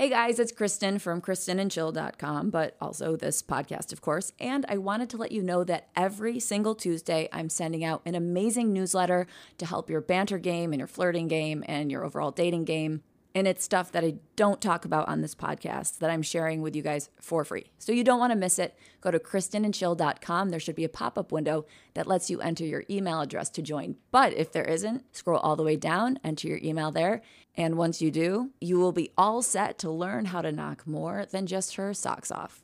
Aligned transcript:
Hey 0.00 0.08
guys, 0.08 0.38
it's 0.38 0.50
Kristen 0.50 0.98
from 0.98 1.20
KristenandChill.com, 1.20 2.48
but 2.48 2.74
also 2.80 3.16
this 3.16 3.42
podcast, 3.42 3.92
of 3.92 4.00
course. 4.00 4.32
And 4.40 4.64
I 4.66 4.78
wanted 4.78 5.10
to 5.10 5.18
let 5.18 5.30
you 5.30 5.42
know 5.42 5.62
that 5.64 5.90
every 5.94 6.40
single 6.40 6.74
Tuesday, 6.74 7.28
I'm 7.34 7.50
sending 7.50 7.84
out 7.84 8.00
an 8.06 8.14
amazing 8.14 8.72
newsletter 8.72 9.26
to 9.58 9.66
help 9.66 9.90
your 9.90 10.00
banter 10.00 10.38
game 10.38 10.72
and 10.72 10.80
your 10.80 10.86
flirting 10.86 11.28
game 11.28 11.62
and 11.68 11.92
your 11.92 12.02
overall 12.02 12.30
dating 12.30 12.64
game. 12.64 13.02
And 13.34 13.46
it's 13.46 13.62
stuff 13.62 13.92
that 13.92 14.02
I 14.02 14.14
don't 14.34 14.60
talk 14.60 14.84
about 14.84 15.06
on 15.06 15.20
this 15.20 15.34
podcast 15.34 15.98
that 15.98 16.10
I'm 16.10 16.22
sharing 16.22 16.62
with 16.62 16.74
you 16.74 16.82
guys 16.82 17.10
for 17.20 17.44
free. 17.44 17.70
So 17.78 17.92
you 17.92 18.02
don't 18.02 18.18
want 18.18 18.32
to 18.32 18.38
miss 18.38 18.58
it. 18.58 18.76
Go 19.00 19.10
to 19.10 19.18
KristenandChill.com. 19.18 20.48
There 20.48 20.58
should 20.58 20.74
be 20.74 20.84
a 20.84 20.88
pop 20.88 21.16
up 21.16 21.30
window 21.30 21.66
that 21.94 22.08
lets 22.08 22.28
you 22.28 22.40
enter 22.40 22.64
your 22.64 22.84
email 22.90 23.20
address 23.20 23.48
to 23.50 23.62
join. 23.62 23.96
But 24.10 24.32
if 24.32 24.50
there 24.50 24.64
isn't, 24.64 25.14
scroll 25.14 25.38
all 25.38 25.56
the 25.56 25.62
way 25.62 25.76
down, 25.76 26.18
enter 26.24 26.48
your 26.48 26.58
email 26.62 26.90
there. 26.90 27.22
And 27.56 27.76
once 27.76 28.00
you 28.00 28.10
do, 28.10 28.50
you 28.60 28.78
will 28.78 28.92
be 28.92 29.10
all 29.18 29.42
set 29.42 29.78
to 29.78 29.90
learn 29.90 30.26
how 30.26 30.42
to 30.42 30.52
knock 30.52 30.86
more 30.86 31.26
than 31.30 31.46
just 31.46 31.76
her 31.76 31.92
socks 31.92 32.30
off. 32.30 32.62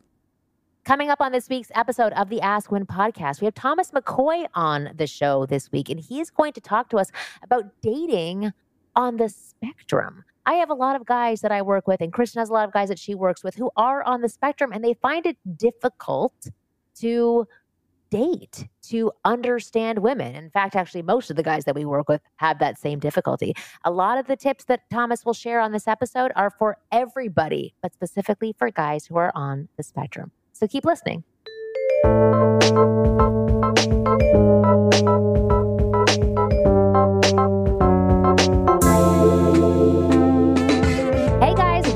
Coming 0.84 1.10
up 1.10 1.20
on 1.20 1.32
this 1.32 1.48
week's 1.48 1.72
episode 1.74 2.12
of 2.12 2.28
the 2.28 2.40
Ask 2.40 2.70
Women 2.70 2.86
podcast, 2.86 3.40
we 3.40 3.46
have 3.46 3.54
Thomas 3.54 3.90
McCoy 3.90 4.46
on 4.54 4.90
the 4.94 5.08
show 5.08 5.44
this 5.44 5.72
week, 5.72 5.90
and 5.90 5.98
he's 5.98 6.30
going 6.30 6.52
to 6.52 6.60
talk 6.60 6.90
to 6.90 6.98
us 6.98 7.10
about 7.42 7.64
dating 7.82 8.52
on 8.94 9.16
the 9.16 9.28
spectrum. 9.28 10.24
I 10.46 10.54
have 10.54 10.70
a 10.70 10.74
lot 10.74 10.94
of 10.94 11.04
guys 11.04 11.40
that 11.40 11.50
I 11.50 11.60
work 11.62 11.88
with, 11.88 12.00
and 12.00 12.12
Kristen 12.12 12.38
has 12.38 12.50
a 12.50 12.52
lot 12.52 12.68
of 12.68 12.72
guys 12.72 12.88
that 12.88 13.00
she 13.00 13.16
works 13.16 13.42
with 13.42 13.56
who 13.56 13.70
are 13.76 14.04
on 14.04 14.20
the 14.20 14.28
spectrum 14.28 14.70
and 14.72 14.84
they 14.84 14.94
find 14.94 15.26
it 15.26 15.36
difficult 15.56 16.32
to 17.00 17.48
date, 18.10 18.68
to 18.82 19.12
understand 19.24 19.98
women. 19.98 20.34
In 20.34 20.50
fact, 20.50 20.76
actually, 20.76 21.02
most 21.02 21.30
of 21.30 21.36
the 21.36 21.42
guys 21.42 21.64
that 21.64 21.74
we 21.74 21.84
work 21.84 22.08
with 22.08 22.20
have 22.36 22.58
that 22.60 22.78
same 22.78 22.98
difficulty. 22.98 23.54
A 23.84 23.90
lot 23.90 24.18
of 24.18 24.26
the 24.26 24.36
tips 24.36 24.64
that 24.64 24.88
Thomas 24.90 25.24
will 25.24 25.34
share 25.34 25.60
on 25.60 25.72
this 25.72 25.88
episode 25.88 26.32
are 26.36 26.50
for 26.50 26.78
everybody, 26.92 27.74
but 27.82 27.92
specifically 27.92 28.54
for 28.58 28.70
guys 28.70 29.06
who 29.06 29.16
are 29.16 29.32
on 29.34 29.68
the 29.76 29.82
spectrum. 29.82 30.30
So 30.52 30.66
keep 30.66 30.84
listening. 30.84 31.24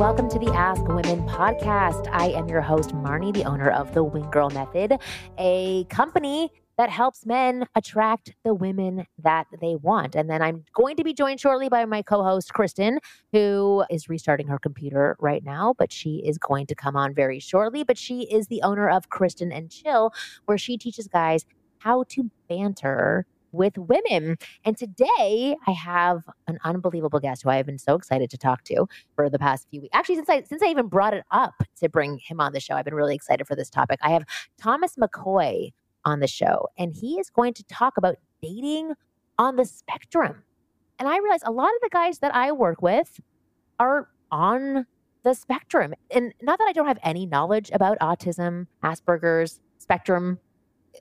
Welcome 0.01 0.31
to 0.31 0.39
the 0.39 0.51
Ask 0.55 0.83
Women 0.89 1.21
podcast. 1.29 2.09
I 2.11 2.29
am 2.29 2.49
your 2.49 2.63
host, 2.63 2.95
Marnie, 2.95 3.35
the 3.35 3.45
owner 3.45 3.69
of 3.69 3.93
the 3.93 4.03
Wing 4.03 4.31
Girl 4.31 4.49
Method, 4.49 4.95
a 5.37 5.85
company 5.91 6.51
that 6.79 6.89
helps 6.89 7.27
men 7.27 7.67
attract 7.75 8.33
the 8.43 8.55
women 8.55 9.05
that 9.23 9.47
they 9.61 9.77
want. 9.77 10.15
And 10.15 10.31
then 10.31 10.41
I'm 10.41 10.65
going 10.73 10.97
to 10.97 11.05
be 11.05 11.13
joined 11.13 11.39
shortly 11.39 11.69
by 11.69 11.85
my 11.85 12.01
co 12.01 12.25
host, 12.25 12.55
Kristen, 12.55 12.99
who 13.35 13.85
is 13.91 14.09
restarting 14.09 14.47
her 14.47 14.59
computer 14.59 15.19
right 15.21 15.45
now, 15.45 15.75
but 15.79 15.93
she 15.93 16.23
is 16.25 16.39
going 16.39 16.65
to 16.69 16.75
come 16.75 16.97
on 16.97 17.13
very 17.15 17.39
shortly. 17.39 17.85
But 17.85 17.99
she 17.99 18.23
is 18.23 18.47
the 18.47 18.63
owner 18.63 18.89
of 18.89 19.11
Kristen 19.11 19.53
and 19.53 19.71
Chill, 19.71 20.15
where 20.47 20.57
she 20.57 20.79
teaches 20.79 21.09
guys 21.09 21.45
how 21.77 22.05
to 22.09 22.31
banter 22.49 23.27
with 23.53 23.77
women. 23.77 24.37
And 24.65 24.77
today 24.77 25.57
I 25.67 25.71
have 25.73 26.23
an 26.47 26.59
unbelievable 26.65 27.21
guest 27.21 27.43
who 27.43 27.51
I 27.51 27.57
have 27.57 27.67
been 27.67 27.79
so 27.79 27.95
excited 27.95 28.31
to 28.31 28.39
talk 28.39 28.65
to 28.65 28.87
for 29.15 29.29
the 29.31 29.39
past 29.39 29.67
few 29.71 29.83
weeks. 29.83 29.95
Actually, 29.95 30.17
since 30.17 30.29
I 30.29 30.43
since 30.43 30.63
I 30.63 30.67
even 30.67 30.87
brought 30.87 31.15
it 31.15 31.25
up 31.31 31.55
to 31.81 31.89
bring 31.89 32.19
him 32.19 32.41
on 32.41 32.53
the 32.53 32.61
show, 32.61 32.75
I've 32.75 32.85
been 32.85 32.95
really 32.95 33.15
excited 33.15 33.47
for 33.47 33.57
this 33.57 33.71
topic. 33.71 33.99
I 34.03 34.11
have 34.11 34.25
Thomas 34.59 34.97
McCoy 34.97 35.73
on 36.05 36.21
the 36.21 36.27
show, 36.27 36.69
and 36.79 36.95
he 36.95 37.19
is 37.19 37.31
going 37.31 37.55
to 37.55 37.65
talk 37.65 37.97
about 37.97 38.17
dating 38.43 38.93
on 39.39 39.57
the 39.57 39.65
spectrum. 39.65 40.43
And 40.99 41.09
I 41.09 41.19
realize 41.19 41.41
a 41.45 41.53
lot 41.53 41.69
of 41.69 41.81
the 41.83 41.91
guys 41.91 42.19
that 42.19 42.35
I 42.35 42.53
work 42.53 42.83
with 42.83 43.21
are 43.79 44.09
on 44.31 44.87
the 45.23 45.35
spectrum. 45.35 45.95
And 46.11 46.33
not 46.43 46.59
that 46.59 46.67
I 46.69 46.73
don't 46.73 46.87
have 46.87 46.99
any 47.03 47.27
knowledge 47.27 47.71
about 47.73 47.99
autism, 48.01 48.67
Asperger's, 48.83 49.61
spectrum 49.79 50.39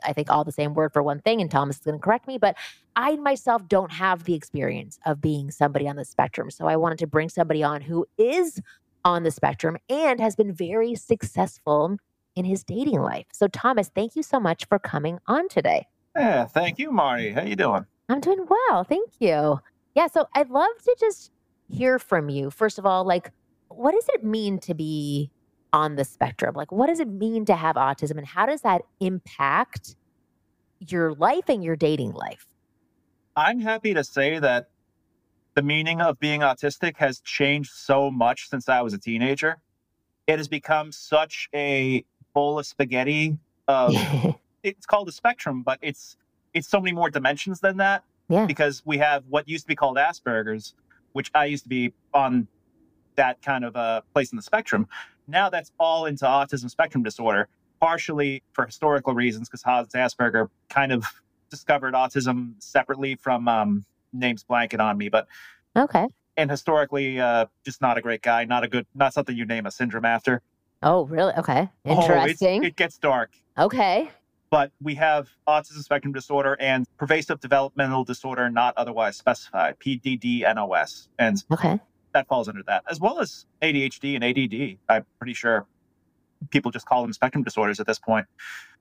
I 0.03 0.13
think 0.13 0.29
all 0.29 0.43
the 0.43 0.51
same 0.51 0.73
word 0.73 0.93
for 0.93 1.03
one 1.03 1.19
thing, 1.19 1.41
and 1.41 1.49
Thomas 1.49 1.77
is 1.77 1.83
going 1.83 1.97
to 1.97 2.03
correct 2.03 2.27
me, 2.27 2.37
but 2.37 2.55
I 2.95 3.15
myself 3.17 3.67
don't 3.67 3.91
have 3.91 4.23
the 4.23 4.33
experience 4.33 4.99
of 5.05 5.21
being 5.21 5.51
somebody 5.51 5.87
on 5.87 5.95
the 5.95 6.05
spectrum. 6.05 6.51
So 6.51 6.67
I 6.67 6.75
wanted 6.75 6.99
to 6.99 7.07
bring 7.07 7.29
somebody 7.29 7.63
on 7.63 7.81
who 7.81 8.05
is 8.17 8.61
on 9.05 9.23
the 9.23 9.31
spectrum 9.31 9.77
and 9.89 10.19
has 10.19 10.35
been 10.35 10.53
very 10.53 10.95
successful 10.95 11.97
in 12.35 12.45
his 12.45 12.63
dating 12.63 13.01
life. 13.01 13.25
So 13.33 13.47
Thomas, 13.47 13.89
thank 13.93 14.15
you 14.15 14.23
so 14.23 14.39
much 14.39 14.65
for 14.65 14.79
coming 14.79 15.19
on 15.27 15.49
today. 15.49 15.87
Yeah, 16.15 16.45
thank 16.45 16.79
you, 16.79 16.91
Marnie. 16.91 17.33
How 17.33 17.43
you 17.43 17.55
doing? 17.55 17.85
I'm 18.09 18.19
doing 18.19 18.45
well, 18.49 18.83
thank 18.83 19.09
you. 19.19 19.59
Yeah, 19.95 20.07
so 20.07 20.27
I'd 20.35 20.49
love 20.49 20.71
to 20.83 20.95
just 20.99 21.31
hear 21.69 21.99
from 21.99 22.29
you. 22.29 22.49
First 22.49 22.79
of 22.79 22.85
all, 22.85 23.03
like 23.03 23.31
what 23.69 23.93
does 23.93 24.07
it 24.09 24.23
mean 24.23 24.59
to 24.59 24.73
be 24.73 25.31
on 25.73 25.95
the 25.95 26.05
spectrum? 26.05 26.55
Like, 26.55 26.71
what 26.71 26.87
does 26.87 26.99
it 26.99 27.07
mean 27.07 27.45
to 27.45 27.55
have 27.55 27.75
autism 27.75 28.17
and 28.17 28.25
how 28.25 28.45
does 28.45 28.61
that 28.61 28.81
impact 28.99 29.95
your 30.79 31.13
life 31.13 31.49
and 31.49 31.63
your 31.63 31.75
dating 31.75 32.13
life? 32.13 32.47
I'm 33.35 33.59
happy 33.59 33.93
to 33.93 34.03
say 34.03 34.39
that 34.39 34.69
the 35.55 35.61
meaning 35.61 36.01
of 36.01 36.19
being 36.19 36.41
autistic 36.41 36.97
has 36.97 37.19
changed 37.21 37.71
so 37.71 38.09
much 38.09 38.49
since 38.49 38.69
I 38.69 38.81
was 38.81 38.93
a 38.93 38.97
teenager. 38.97 39.57
It 40.27 40.37
has 40.37 40.47
become 40.47 40.91
such 40.91 41.49
a 41.53 42.03
bowl 42.33 42.59
of 42.59 42.65
spaghetti. 42.65 43.37
Of, 43.67 43.95
it's 44.63 44.85
called 44.85 45.09
a 45.09 45.11
spectrum, 45.11 45.63
but 45.63 45.79
it's 45.81 46.17
it's 46.53 46.67
so 46.67 46.79
many 46.79 46.93
more 46.93 47.09
dimensions 47.09 47.59
than 47.59 47.77
that. 47.77 48.03
Yeah. 48.27 48.45
Because 48.45 48.83
we 48.85 48.97
have 48.99 49.23
what 49.27 49.47
used 49.47 49.63
to 49.63 49.67
be 49.67 49.75
called 49.75 49.97
Asperger's, 49.97 50.73
which 51.13 51.31
I 51.33 51.45
used 51.45 51.63
to 51.63 51.69
be 51.69 51.93
on 52.13 52.47
that 53.15 53.41
kind 53.41 53.65
of 53.65 53.75
a 53.75 54.03
place 54.13 54.31
in 54.31 54.35
the 54.35 54.41
spectrum. 54.41 54.87
Now 55.29 55.49
that's 55.49 55.71
all 55.79 56.05
into 56.05 56.25
autism 56.25 56.69
spectrum 56.69 57.03
disorder, 57.03 57.47
partially 57.79 58.43
for 58.53 58.65
historical 58.65 59.13
reasons, 59.13 59.47
because 59.47 59.63
Hans 59.63 59.93
Asperger 59.93 60.49
kind 60.69 60.91
of 60.91 61.05
discovered 61.49 61.93
autism 61.93 62.53
separately 62.59 63.15
from 63.15 63.47
um, 63.47 63.85
names 64.13 64.43
blanket 64.43 64.79
on 64.79 64.97
me, 64.97 65.09
but 65.09 65.27
okay. 65.75 66.07
And 66.37 66.49
historically, 66.49 67.19
uh, 67.19 67.47
just 67.65 67.81
not 67.81 67.97
a 67.97 68.01
great 68.01 68.21
guy, 68.21 68.45
not 68.45 68.63
a 68.63 68.67
good, 68.67 68.85
not 68.95 69.13
something 69.13 69.35
you 69.35 69.45
name 69.45 69.65
a 69.65 69.71
syndrome 69.71 70.05
after. 70.05 70.41
Oh, 70.81 71.05
really? 71.05 71.33
Okay, 71.33 71.69
interesting. 71.83 72.63
Oh, 72.63 72.67
it 72.67 72.75
gets 72.75 72.97
dark. 72.97 73.31
Okay. 73.57 74.09
But 74.49 74.71
we 74.81 74.95
have 74.95 75.29
autism 75.47 75.83
spectrum 75.83 76.13
disorder 76.13 76.57
and 76.59 76.87
pervasive 76.97 77.39
developmental 77.39 78.03
disorder 78.03 78.49
not 78.49 78.73
otherwise 78.77 79.17
specified, 79.17 79.77
PDD-NOS. 79.79 81.09
And 81.19 81.43
okay 81.51 81.79
that 82.13 82.27
falls 82.27 82.47
under 82.47 82.63
that, 82.63 82.83
as 82.89 82.99
well 82.99 83.19
as 83.19 83.45
ADHD 83.61 84.15
and 84.15 84.23
ADD. 84.23 84.77
I'm 84.89 85.05
pretty 85.19 85.33
sure 85.33 85.65
people 86.49 86.71
just 86.71 86.85
call 86.85 87.01
them 87.01 87.13
spectrum 87.13 87.43
disorders 87.43 87.79
at 87.79 87.87
this 87.87 87.99
point. 87.99 88.25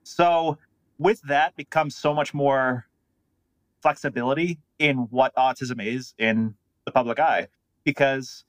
So, 0.03 0.57
with 0.97 1.21
that 1.23 1.55
becomes 1.55 1.95
so 1.95 2.13
much 2.13 2.33
more 2.33 2.85
flexibility 3.81 4.59
in 4.77 5.07
what 5.09 5.33
autism 5.35 5.83
is 5.85 6.13
in 6.17 6.55
the 6.85 6.91
public 6.91 7.19
eye. 7.19 7.47
Because 7.83 8.43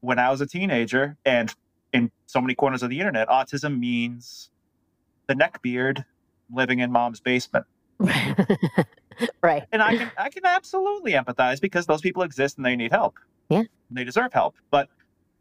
when 0.00 0.18
I 0.18 0.30
was 0.30 0.40
a 0.40 0.46
teenager 0.46 1.16
and 1.24 1.52
in 1.92 2.10
so 2.26 2.40
many 2.40 2.54
corners 2.54 2.82
of 2.82 2.90
the 2.90 2.98
internet, 3.00 3.28
autism 3.28 3.78
means 3.78 4.50
the 5.26 5.34
neckbeard 5.34 6.04
living 6.52 6.78
in 6.78 6.92
mom's 6.92 7.20
basement. 7.20 7.66
right. 9.42 9.64
And 9.72 9.82
I 9.82 9.96
can 9.96 10.12
I 10.16 10.28
can 10.28 10.44
absolutely 10.44 11.12
empathize 11.12 11.60
because 11.60 11.86
those 11.86 12.00
people 12.00 12.22
exist 12.22 12.56
and 12.56 12.64
they 12.64 12.76
need 12.76 12.92
help. 12.92 13.16
Yeah. 13.48 13.62
They 13.90 14.04
deserve 14.04 14.32
help. 14.32 14.56
But 14.70 14.88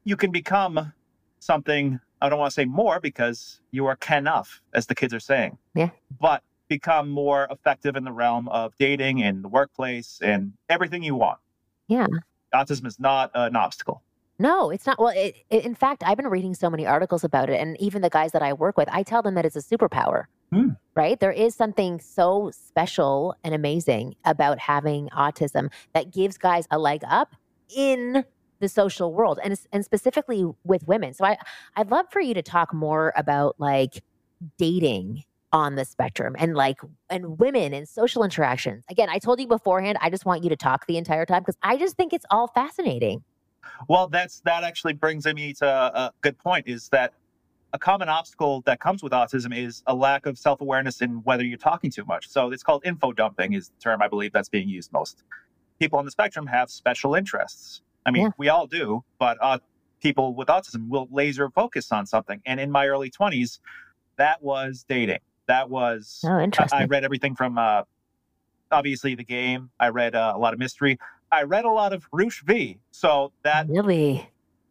you 0.04 0.16
can 0.16 0.32
become 0.32 0.94
something, 1.40 2.00
I 2.22 2.30
don't 2.30 2.40
want 2.40 2.52
to 2.52 2.54
say 2.54 2.66
more 2.66 3.00
because 3.00 3.62
you 3.72 3.86
are 3.86 3.98
enough, 4.12 4.62
as 4.74 4.88
the 4.88 4.96
kids 4.96 5.14
are 5.14 5.20
saying. 5.20 5.58
Yeah. 5.76 5.90
But 6.20 6.44
become 6.68 7.10
more 7.10 7.48
effective 7.50 7.96
in 7.96 8.04
the 8.04 8.12
realm 8.12 8.48
of 8.50 8.76
dating 8.78 9.24
and 9.24 9.44
the 9.44 9.48
workplace 9.48 10.20
and 10.22 10.54
everything 10.70 11.04
you 11.04 11.16
want. 11.16 11.40
Yeah. 11.88 12.08
Autism 12.54 12.86
is 12.86 13.00
not 13.00 13.32
an 13.34 13.56
obstacle. 13.56 14.04
No, 14.40 14.70
it's 14.70 14.86
not. 14.86 15.00
Well, 15.00 15.14
it, 15.16 15.36
it, 15.50 15.66
in 15.66 15.74
fact, 15.74 16.04
I've 16.06 16.18
been 16.18 16.28
reading 16.28 16.54
so 16.54 16.70
many 16.70 16.86
articles 16.86 17.24
about 17.24 17.50
it. 17.50 17.60
And 17.60 17.80
even 17.82 18.02
the 18.02 18.10
guys 18.10 18.34
that 18.34 18.42
I 18.42 18.54
work 18.54 18.78
with, 18.78 18.88
I 18.92 19.04
tell 19.04 19.22
them 19.22 19.36
that 19.36 19.46
it's 19.46 19.56
a 19.56 19.62
superpower. 19.62 20.26
Hmm. 20.52 20.70
Right? 20.96 21.20
There 21.20 21.32
is 21.32 21.56
something 21.56 22.00
so 22.00 22.52
special 22.54 23.36
and 23.44 23.54
amazing 23.54 24.16
about 24.24 24.60
having 24.60 25.10
autism 25.10 25.72
that 25.94 26.12
gives 26.12 26.38
guys 26.38 26.68
a 26.72 26.78
leg 26.78 27.02
up 27.08 27.36
in 27.76 28.24
the 28.60 28.70
social 28.70 29.14
world 29.14 29.40
and 29.44 29.60
and 29.72 29.86
specifically 29.86 30.46
with 30.64 30.88
women. 30.88 31.14
So 31.14 31.26
I 31.26 31.38
I'd 31.76 31.92
love 31.92 32.08
for 32.12 32.22
you 32.22 32.34
to 32.34 32.42
talk 32.42 32.74
more 32.74 33.14
about 33.16 33.56
like 33.60 34.04
dating 34.58 35.24
on 35.54 35.76
the 35.76 35.86
spectrum 35.86 36.36
and 36.38 36.56
like 36.56 36.78
and 37.10 37.40
women 37.40 37.74
and 37.74 37.88
social 37.88 38.24
interactions. 38.24 38.84
Again, 38.90 39.10
I 39.10 39.20
told 39.20 39.40
you 39.40 39.48
beforehand, 39.48 39.98
I 40.02 40.10
just 40.10 40.26
want 40.26 40.44
you 40.44 40.50
to 40.50 40.56
talk 40.56 40.86
the 40.88 40.98
entire 40.98 41.26
time 41.26 41.42
because 41.42 41.58
I 41.62 41.78
just 41.78 41.96
think 41.96 42.14
it's 42.14 42.26
all 42.32 42.48
fascinating. 42.48 43.24
Well, 43.88 44.08
that's 44.08 44.42
that 44.42 44.64
actually 44.64 44.94
brings 44.94 45.26
me 45.26 45.54
to 45.56 45.68
a 45.68 46.12
good 46.22 46.38
point 46.38 46.68
is 46.68 46.90
that 46.90 47.14
a 47.74 47.80
common 47.80 48.08
obstacle 48.08 48.62
that 48.62 48.80
comes 48.80 49.04
with 49.04 49.12
autism 49.12 49.56
is 49.56 49.84
a 49.88 49.94
lack 49.94 50.26
of 50.26 50.38
self-awareness 50.38 51.02
in 51.02 51.22
whether 51.24 51.44
you're 51.44 51.58
talking 51.58 51.92
too 51.92 52.06
much. 52.06 52.28
So 52.30 52.52
it's 52.52 52.64
called 52.64 52.86
info 52.86 53.12
dumping 53.12 53.54
is 53.54 53.70
the 53.70 53.80
term 53.82 54.02
I 54.02 54.08
believe 54.08 54.32
that's 54.32 54.50
being 54.50 54.70
used 54.70 54.92
most. 54.94 55.24
People 55.80 56.00
on 56.00 56.06
the 56.06 56.12
spectrum 56.12 56.48
have 56.48 56.70
special 56.70 57.16
interests 57.16 57.82
I 58.08 58.12
mean, 58.12 58.24
yeah. 58.24 58.30
we 58.38 58.48
all 58.48 58.68
do, 58.68 59.04
but 59.20 59.38
uh, 59.42 59.60
people 60.02 60.34
with 60.34 60.48
autism 60.48 60.88
will 60.88 61.10
laser 61.12 61.50
focus 61.50 61.92
on 61.92 62.06
something. 62.06 62.42
And 62.46 62.58
in 62.60 62.72
my 62.72 62.88
early 62.88 63.12
20s, 63.12 63.60
that 64.16 64.42
was 64.42 64.86
dating. 64.88 65.20
That 65.48 65.70
was, 65.70 66.24
oh, 66.26 66.40
interesting. 66.40 66.80
I, 66.80 66.84
I 66.84 66.86
read 66.86 67.04
everything 67.04 67.36
from 67.36 67.58
uh, 67.58 67.84
obviously 68.72 69.14
the 69.16 69.26
game. 69.26 69.72
I 69.78 69.90
read 69.90 70.16
uh, 70.16 70.32
a 70.34 70.40
lot 70.40 70.54
of 70.54 70.60
mystery. 70.60 70.98
I 71.32 71.44
read 71.44 71.66
a 71.66 71.70
lot 71.70 71.92
of 71.92 72.08
Roosh 72.14 72.44
V. 72.44 72.80
So 72.92 73.34
that 73.44 73.68
really, 73.68 74.30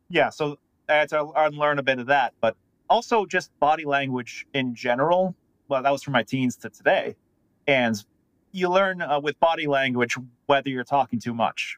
yeah. 0.09 0.31
So 0.31 0.59
I 0.89 0.95
had 0.95 1.11
to 1.11 1.31
unlearn 1.37 1.79
a 1.79 1.83
bit 1.83 1.99
of 1.99 2.07
that, 2.07 2.33
but 2.41 2.57
also 2.89 3.27
just 3.27 3.51
body 3.61 3.85
language 3.85 4.47
in 4.55 4.75
general. 4.75 5.35
Well, 5.69 5.83
that 5.83 5.91
was 5.91 6.03
from 6.03 6.13
my 6.13 6.23
teens 6.23 6.57
to 6.59 6.71
today, 6.71 7.17
and 7.67 8.03
you 8.57 8.71
learn 8.71 9.03
uh, 9.03 9.21
with 9.21 9.39
body 9.39 9.67
language 9.67 10.17
whether 10.47 10.71
you're 10.71 10.85
talking 10.85 11.21
too 11.21 11.35
much. 11.35 11.77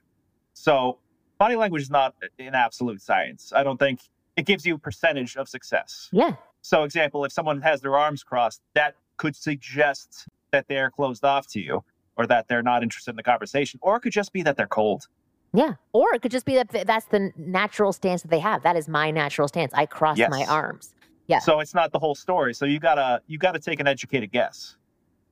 So 0.55 0.99
body 1.39 1.57
language 1.57 1.83
is 1.83 1.91
not 1.91 2.15
an 2.39 2.55
absolute 2.55 3.03
science. 3.03 3.53
I 3.55 3.63
don't 3.63 3.79
think 3.79 4.01
it 4.37 4.47
gives 4.47 4.65
you 4.65 4.77
a 4.77 4.79
percentage 4.79 5.37
of 5.37 5.49
success. 5.49 6.09
Yeah. 6.13 6.35
So, 6.61 6.85
example, 6.85 7.25
if 7.25 7.33
someone 7.33 7.61
has 7.63 7.81
their 7.81 7.97
arms 7.97 8.23
crossed, 8.23 8.61
that 8.75 8.95
could 9.17 9.35
suggest 9.35 10.29
that 10.53 10.67
they're 10.69 10.91
closed 10.91 11.25
off 11.25 11.47
to 11.49 11.61
you 11.61 11.83
or 12.17 12.27
that 12.27 12.49
they're 12.49 12.63
not 12.63 12.83
interested 12.83 13.11
in 13.11 13.17
the 13.17 13.23
conversation, 13.23 13.79
or 13.83 13.97
it 13.97 14.01
could 14.01 14.13
just 14.13 14.33
be 14.33 14.43
that 14.43 14.57
they're 14.57 14.67
cold. 14.67 15.09
Yeah. 15.55 15.75
Or 15.93 16.15
it 16.15 16.23
could 16.23 16.33
just 16.33 16.47
be 16.47 16.55
that 16.57 16.87
that's 16.87 17.07
the 17.07 17.33
natural 17.37 17.93
stance 17.93 18.23
that 18.23 18.31
they 18.31 18.41
have. 18.41 18.63
That 18.65 18.77
is 18.77 18.89
my 18.89 19.11
natural 19.11 19.49
stance. 19.49 19.73
I 19.75 19.87
cross 19.87 20.19
yes. 20.19 20.31
my 20.31 20.45
arms. 20.45 20.95
Yeah. 21.27 21.39
So 21.39 21.61
it's 21.61 21.75
not 21.75 21.93
the 21.93 21.99
whole 21.99 22.15
story. 22.15 22.55
So 22.55 22.65
you 22.65 22.81
gotta 22.81 23.23
you 23.27 23.39
gotta 23.39 23.59
take 23.59 23.81
an 23.81 23.87
educated 23.87 24.33
guess. 24.33 24.77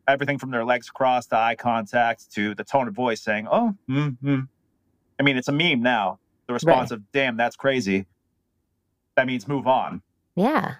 Everything 0.09 0.39
from 0.39 0.51
their 0.51 0.65
legs 0.65 0.89
crossed 0.91 1.31
to 1.31 1.37
eye 1.37 1.57
contact 1.57 2.33
to 2.35 2.55
the 2.55 2.65
tone 2.65 2.89
of 2.89 2.95
voice 2.95 3.21
saying, 3.21 3.49
"Oh, 3.51 3.75
mm-hmm." 3.89 4.41
I 5.19 5.23
mean, 5.23 5.37
it's 5.37 5.49
a 5.49 5.53
meme 5.53 5.83
now. 5.83 6.19
The 6.47 6.53
response 6.53 6.91
right. 6.91 6.99
of 6.99 7.13
"Damn, 7.13 7.37
that's 7.37 7.57
crazy." 7.57 8.07
That 9.17 9.27
means 9.27 9.49
move 9.49 9.67
on. 9.67 10.03
Yeah. 10.37 10.75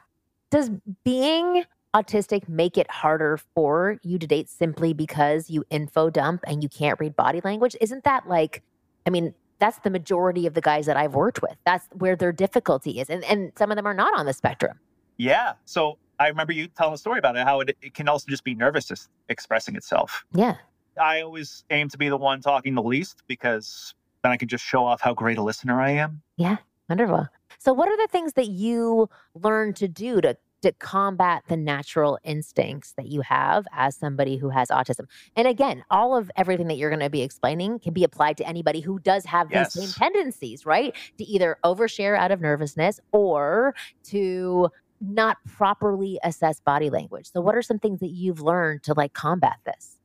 Does 0.51 0.71
being 1.05 1.65
autistic 1.95 2.49
make 2.49 2.77
it 2.77 2.91
harder 2.91 3.39
for 3.55 3.99
you 4.03 4.19
to 4.19 4.27
date 4.27 4.49
simply 4.49 4.93
because 4.93 5.49
you 5.49 5.65
info 5.71 6.11
dump 6.11 6.43
and 6.47 6.63
you 6.63 6.69
can't 6.69 7.01
read 7.01 7.17
body 7.17 7.41
language? 7.43 7.75
Isn't 7.81 8.05
that 8.05 8.29
like, 8.29 8.63
I 9.07 9.11
mean, 9.11 9.35
that's 9.59 9.79
the 9.79 9.91
majority 9.91 10.47
of 10.47 10.53
the 10.53 10.61
guys 10.61 10.85
that 10.85 10.99
I've 10.99 11.15
worked 11.15 11.41
with. 11.41 11.57
That's 11.65 11.89
where 11.95 12.15
their 12.15 12.33
difficulty 12.33 13.01
is. 13.01 13.09
And, 13.09 13.25
and 13.25 13.53
some 13.57 13.71
of 13.73 13.77
them 13.77 13.87
are 13.87 13.95
not 13.95 14.17
on 14.19 14.27
the 14.27 14.35
spectrum. 14.35 14.79
Yeah. 15.17 15.55
So 15.65 15.97
I 16.19 16.29
remember 16.29 16.53
you 16.53 16.69
telling 16.69 16.95
a 16.95 16.99
story 16.99 17.19
about 17.19 17.37
it, 17.37 17.45
how 17.45 17.61
it, 17.61 17.77
it 17.83 17.95
can 17.95 18.09
also 18.09 18.27
just 18.29 18.45
be 18.45 18.55
nervous 18.55 19.09
expressing 19.29 19.77
itself. 19.77 20.25
Yeah. 20.33 20.57
I 21.01 21.21
always 21.21 21.65
aim 21.71 21.89
to 21.91 21.99
be 21.99 22.09
the 22.09 22.17
one 22.17 22.41
talking 22.41 22.75
the 22.75 22.83
least 22.83 23.23
because 23.27 23.95
then 24.23 24.33
I 24.33 24.37
can 24.37 24.49
just 24.49 24.65
show 24.65 24.85
off 24.85 25.01
how 25.01 25.15
great 25.15 25.39
a 25.39 25.43
listener 25.43 25.81
I 25.81 25.91
am. 25.91 26.23
Yeah. 26.37 26.57
Wonderful. 26.89 27.29
So, 27.59 27.73
what 27.73 27.89
are 27.89 27.97
the 27.97 28.09
things 28.11 28.35
that 28.35 28.49
you 28.49 29.11
learn 29.35 29.75
to 29.75 29.89
do 29.89 30.21
to 30.21 30.37
to 30.63 30.73
combat 30.73 31.45
the 31.49 31.57
natural 31.57 32.19
instincts 32.25 32.93
that 32.97 33.07
you 33.07 33.21
have 33.21 33.67
as 33.73 33.97
somebody 33.97 34.37
who 34.37 34.49
has 34.49 34.69
autism. 34.69 35.07
And 35.37 35.47
again, 35.47 35.85
all 35.91 36.17
of 36.17 36.31
everything 36.35 36.67
that 36.69 36.77
you're 36.77 36.91
going 36.91 37.01
to 37.01 37.11
be 37.11 37.23
explaining 37.23 37.79
can 37.79 37.93
be 37.93 38.05
applied 38.05 38.37
to 38.39 38.49
anybody 38.49 38.81
who 38.81 38.99
does 38.99 39.25
have 39.27 39.49
yes. 39.53 39.75
these 39.75 39.85
same 39.85 39.93
tendencies, 39.93 40.67
right? 40.67 40.95
To 41.19 41.25
either 41.25 41.59
overshare 41.65 42.19
out 42.19 42.33
of 42.33 42.41
nervousness 42.41 43.01
or 43.13 43.75
to 44.05 44.71
not 45.01 45.39
properly 45.47 46.19
assess 46.25 46.61
body 46.61 46.91
language. 46.91 47.31
So 47.31 47.41
what 47.41 47.55
are 47.55 47.63
some 47.63 47.79
things 47.79 48.01
that 48.01 48.11
you've 48.11 48.41
learned 48.41 48.83
to 48.85 48.95
like 48.95 49.13
combat 49.13 49.59
this? 49.65 49.97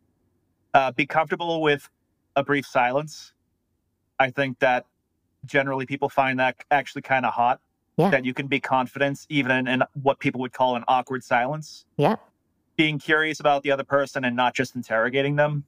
Uh, 0.74 0.92
be 0.92 1.06
comfortable 1.06 1.62
with 1.62 1.90
a 2.36 2.44
brief 2.44 2.66
silence. 2.66 3.34
I 4.20 4.30
think 4.30 4.60
that 4.60 4.86
generally 5.46 5.86
people 5.86 6.10
find 6.10 6.40
that 6.40 6.64
actually 6.70 7.02
kind 7.02 7.26
of 7.26 7.34
hot 7.34 7.60
yeah. 7.98 8.10
that 8.10 8.26
you 8.26 8.34
can 8.34 8.48
be 8.48 8.60
confident 8.60 9.26
even 9.30 9.52
in, 9.52 9.68
in 9.68 9.84
what 10.02 10.20
people 10.20 10.42
would 10.42 10.54
call 10.54 10.76
an 10.76 10.84
awkward 10.88 11.24
silence. 11.24 11.86
Yeah. 11.98 12.16
Being 12.78 13.00
curious 13.00 13.40
about 13.40 13.64
the 13.64 13.72
other 13.72 13.84
person 13.84 14.24
and 14.24 14.36
not 14.36 14.56
just 14.56 14.76
interrogating 14.76 15.36
them, 15.36 15.66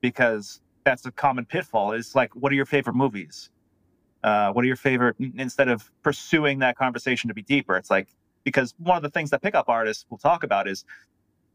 because 0.00 0.60
that's 0.84 1.04
a 1.06 1.10
common 1.10 1.44
pitfall. 1.44 1.92
Is 1.92 2.14
like, 2.14 2.34
what 2.36 2.52
are 2.52 2.54
your 2.54 2.66
favorite 2.66 2.94
movies? 2.94 3.50
Uh, 4.22 4.52
what 4.52 4.64
are 4.64 4.68
your 4.68 4.76
favorite? 4.76 5.16
Instead 5.36 5.68
of 5.68 5.90
pursuing 6.02 6.58
that 6.60 6.76
conversation 6.76 7.28
to 7.28 7.34
be 7.34 7.42
deeper, 7.42 7.76
it's 7.76 7.90
like 7.90 8.08
because 8.46 8.74
one 8.78 8.96
of 8.96 9.02
the 9.02 9.10
things 9.10 9.30
that 9.30 9.42
pickup 9.42 9.68
artists 9.68 10.06
will 10.08 10.18
talk 10.18 10.44
about 10.44 10.68
is 10.68 10.84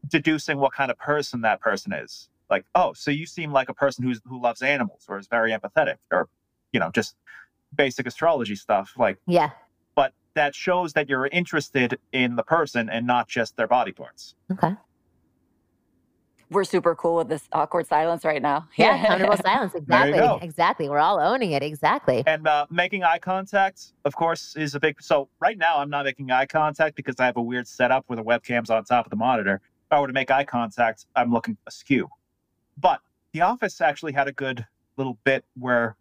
deducing 0.08 0.58
what 0.58 0.74
kind 0.74 0.90
of 0.90 0.98
person 0.98 1.40
that 1.40 1.58
person 1.58 1.90
is. 1.90 2.28
Like, 2.50 2.66
oh, 2.74 2.92
so 2.92 3.10
you 3.10 3.24
seem 3.24 3.50
like 3.50 3.70
a 3.70 3.74
person 3.74 4.04
who's 4.04 4.20
who 4.26 4.38
loves 4.40 4.60
animals 4.60 5.06
or 5.08 5.18
is 5.18 5.26
very 5.26 5.52
empathetic, 5.52 5.96
or 6.12 6.28
you 6.70 6.78
know, 6.78 6.90
just 6.90 7.16
basic 7.74 8.06
astrology 8.06 8.54
stuff. 8.54 8.92
Like, 8.98 9.16
yeah, 9.26 9.50
But 9.94 10.12
that 10.34 10.54
shows 10.54 10.92
that 10.92 11.08
you're 11.08 11.28
interested 11.28 11.98
in 12.12 12.36
the 12.36 12.42
person 12.42 12.90
and 12.90 13.06
not 13.06 13.26
just 13.26 13.56
their 13.56 13.66
body 13.66 13.92
parts. 13.92 14.34
Okay. 14.52 14.74
We're 16.52 16.64
super 16.64 16.94
cool 16.94 17.16
with 17.16 17.28
this 17.28 17.48
awkward 17.52 17.86
silence 17.86 18.24
right 18.24 18.42
now. 18.42 18.68
Yeah, 18.76 19.06
comfortable 19.06 19.36
silence. 19.38 19.74
Exactly. 19.74 20.46
Exactly. 20.46 20.88
We're 20.88 20.98
all 20.98 21.20
owning 21.20 21.52
it. 21.52 21.62
Exactly. 21.62 22.22
And 22.26 22.46
uh, 22.46 22.66
making 22.70 23.04
eye 23.04 23.18
contact, 23.18 23.92
of 24.04 24.14
course, 24.14 24.56
is 24.56 24.74
a 24.74 24.80
big. 24.80 25.00
So 25.00 25.28
right 25.40 25.56
now, 25.56 25.78
I'm 25.78 25.88
not 25.88 26.04
making 26.04 26.30
eye 26.30 26.46
contact 26.46 26.96
because 26.96 27.16
I 27.18 27.26
have 27.26 27.36
a 27.36 27.42
weird 27.42 27.66
setup 27.68 28.04
where 28.08 28.16
the 28.16 28.24
webcam's 28.24 28.70
on 28.70 28.84
top 28.84 29.06
of 29.06 29.10
the 29.10 29.16
monitor. 29.16 29.60
If 29.86 29.92
I 29.92 30.00
were 30.00 30.08
to 30.08 30.12
make 30.12 30.30
eye 30.30 30.44
contact, 30.44 31.06
I'm 31.16 31.32
looking 31.32 31.56
askew. 31.66 32.08
But 32.78 33.00
The 33.32 33.42
Office 33.42 33.80
actually 33.80 34.12
had 34.12 34.28
a 34.28 34.32
good 34.32 34.66
little 34.96 35.18
bit 35.24 35.44
where 35.58 35.96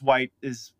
Dwight 0.00 0.32
is 0.40 0.72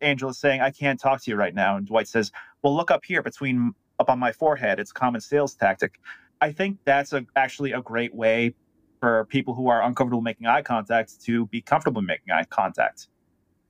Angela 0.00 0.34
saying, 0.34 0.60
I 0.60 0.70
can't 0.70 1.00
talk 1.00 1.22
to 1.22 1.30
you 1.30 1.36
right 1.36 1.54
now. 1.54 1.76
And 1.76 1.86
Dwight 1.86 2.08
says, 2.08 2.30
Well, 2.62 2.76
look 2.76 2.90
up 2.90 3.04
here 3.04 3.22
between 3.22 3.74
up 3.98 4.10
on 4.10 4.18
my 4.18 4.32
forehead. 4.32 4.78
It's 4.78 4.90
a 4.90 4.94
common 4.94 5.20
sales 5.20 5.54
tactic. 5.54 5.98
I 6.40 6.52
think 6.52 6.78
that's 6.84 7.12
a, 7.12 7.26
actually 7.34 7.72
a 7.72 7.82
great 7.82 8.14
way 8.14 8.54
for 9.00 9.26
people 9.26 9.54
who 9.54 9.68
are 9.68 9.82
uncomfortable 9.82 10.22
making 10.22 10.46
eye 10.46 10.62
contact 10.62 11.20
to 11.24 11.46
be 11.46 11.60
comfortable 11.60 12.02
making 12.02 12.32
eye 12.32 12.44
contact. 12.44 13.08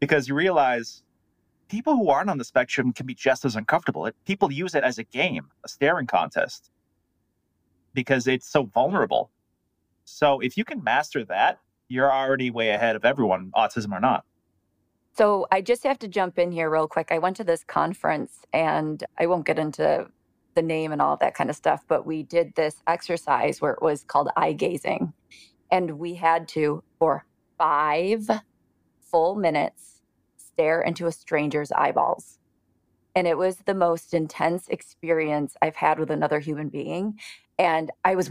Because 0.00 0.28
you 0.28 0.34
realize 0.34 1.02
people 1.69 1.94
who 1.94 2.08
aren't 2.08 2.30
on 2.30 2.38
the 2.38 2.44
spectrum 2.44 2.92
can 2.92 3.06
be 3.06 3.14
just 3.14 3.44
as 3.44 3.56
uncomfortable. 3.56 4.06
It, 4.06 4.16
people 4.25 4.52
use 4.52 4.75
it 4.75 4.84
as 4.84 4.98
a 4.98 5.04
game, 5.04 5.48
a 5.64 5.69
staring 5.69 6.06
contest, 6.06 6.70
because 7.94 8.26
it's 8.26 8.48
so 8.48 8.64
vulnerable. 8.64 9.30
So 10.04 10.40
if 10.40 10.56
you 10.56 10.64
can 10.64 10.82
master 10.82 11.25
that, 11.26 11.58
you're 11.88 12.12
already 12.12 12.50
way 12.50 12.70
ahead 12.70 12.96
of 12.96 13.04
everyone, 13.04 13.50
autism 13.54 13.92
or 13.92 14.00
not. 14.00 14.25
So 15.16 15.46
I 15.50 15.62
just 15.62 15.82
have 15.82 15.98
to 16.00 16.08
jump 16.08 16.38
in 16.38 16.52
here 16.52 16.70
real 16.70 16.86
quick. 16.86 17.08
I 17.10 17.19
went 17.19 17.36
to 17.38 17.44
this 17.44 17.64
conference 17.64 18.44
and 18.52 19.02
I 19.19 19.26
won't 19.26 19.46
get 19.46 19.58
into 19.58 20.06
the 20.54 20.62
name 20.62 20.92
and 20.92 21.02
all 21.02 21.16
that 21.16 21.35
kind 21.35 21.50
of 21.50 21.56
stuff, 21.56 21.85
but 21.88 22.06
we 22.06 22.23
did 22.23 22.54
this 22.54 22.82
exercise 22.87 23.61
where 23.61 23.73
it 23.73 23.82
was 23.82 24.04
called 24.04 24.28
eye 24.37 24.52
gazing. 24.52 25.12
And 25.70 25.98
we 25.98 26.14
had 26.14 26.48
to, 26.48 26.82
for 26.98 27.25
five 27.56 28.28
full 29.00 29.34
minutes, 29.34 30.02
stare 30.37 30.80
into 30.80 31.06
a 31.06 31.12
stranger's 31.12 31.72
eyeballs. 31.72 32.38
And 33.14 33.26
it 33.26 33.38
was 33.38 33.56
the 33.66 33.75
most 33.75 34.14
intense 34.14 34.68
experience 34.68 35.56
I've 35.60 35.76
had 35.76 35.98
with 35.98 36.10
another 36.10 36.38
human 36.38 36.68
being. 36.68 37.18
And 37.58 37.90
I 38.04 38.14
was 38.14 38.30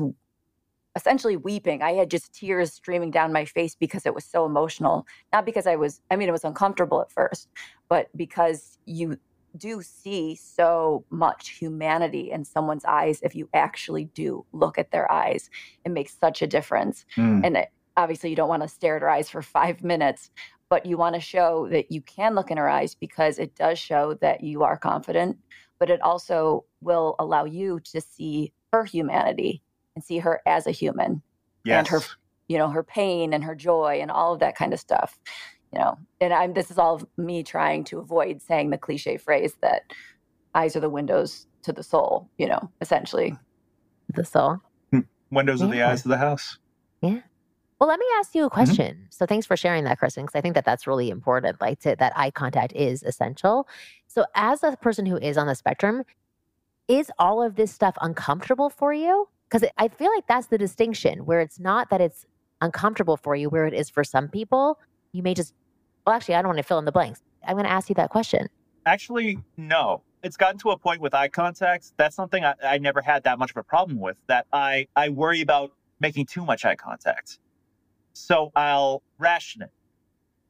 essentially 0.96 1.38
weeping. 1.38 1.84
I 1.84 1.94
had 1.94 2.10
just 2.10 2.34
tears 2.34 2.74
streaming 2.74 3.12
down 3.12 3.32
my 3.32 3.46
face 3.46 3.76
because 3.76 4.06
it 4.06 4.16
was 4.16 4.26
so 4.26 4.46
emotional. 4.46 5.06
Not 5.32 5.46
because 5.46 5.68
I 5.68 5.76
was, 5.76 6.02
I 6.10 6.16
mean, 6.16 6.28
it 6.28 6.32
was 6.32 6.44
uncomfortable 6.44 7.02
at 7.02 7.12
first, 7.12 7.50
but 7.88 8.10
because 8.16 8.80
you 8.86 9.20
do 9.56 9.82
see 9.82 10.36
so 10.36 11.06
much 11.10 11.50
humanity 11.50 12.32
in 12.32 12.44
someone's 12.44 12.86
eyes 12.86 13.20
if 13.22 13.36
you 13.36 13.50
actually 13.54 14.06
do 14.06 14.46
look 14.52 14.78
at 14.78 14.92
their 14.92 15.12
eyes. 15.12 15.50
It 15.86 15.92
makes 15.92 16.18
such 16.18 16.42
a 16.42 16.48
difference. 16.48 17.06
Mm. 17.16 17.42
And 17.46 17.58
it, 17.58 17.70
obviously, 17.96 18.30
you 18.30 18.36
don't 18.36 18.50
want 18.50 18.64
to 18.64 18.70
stare 18.70 18.96
at 18.98 19.02
her 19.02 19.10
eyes 19.10 19.30
for 19.30 19.42
five 19.42 19.84
minutes, 19.84 20.30
but 20.70 20.86
you 20.86 20.98
want 20.98 21.16
to 21.16 21.22
show 21.22 21.68
that 21.72 21.92
you 21.92 22.02
can 22.02 22.36
look 22.36 22.52
in 22.52 22.58
her 22.58 22.70
eyes 22.70 22.96
because 22.96 23.40
it 23.40 23.56
does 23.56 23.80
show 23.80 24.16
that 24.22 24.44
you 24.44 24.64
are 24.64 24.78
confident, 24.78 25.38
but 25.80 25.90
it 25.90 26.02
also 26.02 26.66
will 26.82 27.16
allow 27.20 27.46
you 27.46 27.80
to 27.92 28.02
see 28.02 28.54
her 28.74 28.84
humanity 28.84 29.62
and 29.96 30.04
see 30.04 30.20
her 30.20 30.42
as 30.46 30.68
a 30.68 30.72
human 30.72 31.22
yes. 31.64 31.80
and 31.80 31.88
her 31.88 32.02
you 32.48 32.58
know 32.58 32.70
her 32.70 32.84
pain 32.84 33.34
and 33.34 33.44
her 33.44 33.56
joy 33.56 34.00
and 34.02 34.10
all 34.10 34.34
of 34.34 34.40
that 34.40 34.56
kind 34.56 34.74
of 34.74 34.80
stuff 34.80 35.20
you 35.74 35.80
know 35.80 35.98
and 36.22 36.34
i'm 36.34 36.54
this 36.54 36.72
is 36.72 36.78
all 36.78 37.02
me 37.18 37.44
trying 37.44 37.84
to 37.84 38.00
avoid 38.00 38.42
saying 38.42 38.70
the 38.70 38.78
cliche 38.78 39.18
phrase 39.18 39.54
that 39.62 39.82
eyes 40.56 40.76
are 40.76 40.80
the 40.80 40.90
windows 40.90 41.48
to 41.62 41.72
the 41.72 41.84
soul 41.84 42.30
you 42.38 42.48
know 42.48 42.72
essentially 42.82 43.36
the 44.16 44.24
soul 44.24 44.58
hmm. 44.92 45.00
windows 45.32 45.62
yeah. 45.62 45.68
are 45.68 45.72
the 45.72 45.82
eyes 45.84 46.06
of 46.06 46.10
the 46.10 46.18
house 46.18 46.58
yeah 47.02 47.20
well, 47.80 47.90
let 47.90 48.00
me 48.00 48.06
ask 48.18 48.34
you 48.34 48.44
a 48.44 48.46
mm-hmm. 48.48 48.54
question. 48.56 48.96
Mm-hmm. 48.96 49.06
So, 49.12 49.26
thanks 49.26 49.46
for 49.46 49.56
sharing 49.56 49.84
that, 49.84 50.00
Kristen, 50.00 50.26
because 50.26 50.38
I 50.38 50.42
think 50.42 50.56
that 50.56 50.66
that's 50.66 50.88
really 50.88 51.10
important. 51.10 51.62
Like, 51.62 51.80
to, 51.82 51.96
that 52.00 52.14
eye 52.16 52.32
contact 52.32 52.74
is 52.74 53.04
essential. 53.04 53.68
So, 54.08 54.26
as 54.36 54.64
a 54.64 54.76
person 54.78 55.06
who 55.06 55.18
is 55.18 55.38
on 55.38 55.48
the 55.48 55.56
spectrum, 55.56 56.04
is 56.88 57.12
all 57.20 57.44
of 57.44 57.56
this 57.56 57.72
stuff 57.72 57.96
uncomfortable 58.02 58.70
for 58.70 58.94
you? 58.94 59.28
Because 59.50 59.68
I 59.78 59.88
feel 59.90 60.12
like 60.14 60.28
that's 60.28 60.48
the 60.48 60.58
distinction 60.58 61.26
where 61.26 61.40
it's 61.40 61.60
not 61.60 61.90
that 61.90 62.02
it's 62.02 62.26
uncomfortable 62.62 63.18
for 63.18 63.36
you, 63.36 63.50
where 63.50 63.66
it 63.66 63.74
is 63.74 63.90
for 63.90 64.04
some 64.04 64.28
people. 64.28 64.80
You 65.18 65.24
may 65.24 65.34
just, 65.34 65.52
well, 66.06 66.16
actually, 66.16 66.36
I 66.36 66.44
don't 66.44 66.50
want 66.50 66.58
to 66.60 66.64
fill 66.64 66.78
in 66.78 66.86
the 66.86 66.92
blanks. 66.92 67.22
I'm 67.44 67.56
going 67.56 67.66
to 67.66 67.72
ask 67.72 67.90
you 67.90 67.96
that 67.96 68.12
question. 68.12 68.46
Actually, 68.86 69.40
no. 69.58 70.04
It's 70.22 70.38
gotten 70.38 70.60
to 70.60 70.70
a 70.70 70.78
point 70.78 71.02
with 71.02 71.16
eye 71.16 71.28
contact. 71.28 71.94
That's 71.98 72.16
something 72.16 72.46
I, 72.46 72.54
I 72.64 72.78
never 72.78 73.02
had 73.02 73.24
that 73.24 73.40
much 73.40 73.50
of 73.50 73.58
a 73.58 73.64
problem 73.64 74.00
with. 74.00 74.18
That 74.28 74.46
I 74.54 74.88
I 74.96 75.10
worry 75.10 75.42
about 75.42 75.72
making 76.00 76.28
too 76.28 76.46
much 76.46 76.66
eye 76.66 76.76
contact. 76.76 77.40
So 78.14 78.52
I'll 78.56 79.02
ration 79.18 79.64
it. 79.64 79.72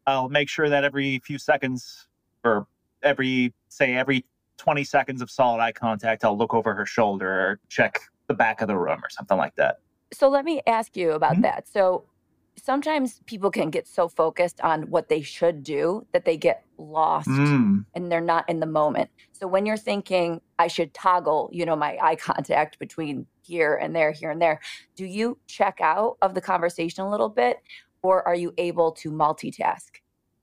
I'll 0.05 0.27
make 0.29 0.49
sure 0.49 0.67
that 0.69 0.83
every 0.83 1.19
few 1.19 1.37
seconds 1.37 2.07
or 2.43 2.67
every 3.03 3.53
say 3.69 3.95
every 3.95 4.25
20 4.57 4.83
seconds 4.83 5.21
of 5.21 5.29
solid 5.31 5.61
eye 5.61 5.71
contact, 5.71 6.25
I'll 6.25 6.37
look 6.37 6.53
over 6.53 6.73
her 6.73 6.85
shoulder 6.85 7.29
or 7.29 7.59
check 7.69 7.99
the 8.27 8.33
back 8.33 8.61
of 8.61 8.67
the 8.67 8.77
room 8.77 8.99
or 9.03 9.09
something 9.09 9.37
like 9.37 9.55
that. 9.55 9.77
So 10.11 10.27
let 10.29 10.43
me 10.43 10.61
ask 10.67 10.97
you 10.97 11.11
about 11.11 11.35
Mhm. 11.35 11.41
that. 11.43 11.67
So 11.67 12.05
sometimes 12.57 13.21
people 13.25 13.51
can 13.51 13.69
get 13.69 13.87
so 13.87 14.07
focused 14.07 14.59
on 14.61 14.83
what 14.83 15.09
they 15.09 15.21
should 15.21 15.63
do 15.63 16.05
that 16.11 16.25
they 16.25 16.37
get 16.37 16.65
lost 16.77 17.29
Mm. 17.29 17.85
and 17.93 18.11
they're 18.11 18.21
not 18.21 18.47
in 18.49 18.59
the 18.59 18.65
moment. 18.65 19.09
So 19.31 19.47
when 19.47 19.65
you're 19.65 19.77
thinking 19.77 20.41
I 20.59 20.67
should 20.67 20.93
toggle, 20.93 21.49
you 21.51 21.65
know, 21.65 21.75
my 21.75 21.97
eye 22.01 22.15
contact 22.29 22.79
between 22.79 23.25
here 23.43 23.75
and 23.75 23.95
there, 23.95 24.11
here 24.11 24.31
and 24.31 24.41
there, 24.41 24.59
do 24.95 25.05
you 25.05 25.37
check 25.47 25.79
out 25.81 26.17
of 26.21 26.33
the 26.33 26.41
conversation 26.41 27.03
a 27.03 27.09
little 27.09 27.29
bit 27.29 27.57
or 28.01 28.27
are 28.27 28.35
you 28.35 28.53
able 28.57 28.91
to 28.93 29.11
multitask? 29.11 29.89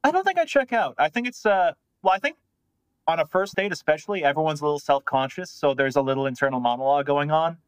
I 0.03 0.11
don't 0.11 0.25
think 0.25 0.39
I 0.39 0.45
check 0.45 0.73
out. 0.73 0.95
I 0.99 1.09
think 1.09 1.27
it's 1.27 1.45
uh 1.47 1.73
well, 2.03 2.13
I 2.15 2.19
think 2.19 2.37
on 3.07 3.21
a 3.21 3.27
first 3.27 3.55
date 3.55 3.73
especially, 3.73 4.25
everyone's 4.25 4.61
a 4.61 4.65
little 4.65 4.79
self-conscious, 4.79 5.51
so 5.51 5.75
there's 5.75 5.97
a 5.97 6.01
little 6.03 6.27
internal 6.27 6.61
monologue 6.61 7.07
going 7.07 7.31
on. 7.31 7.59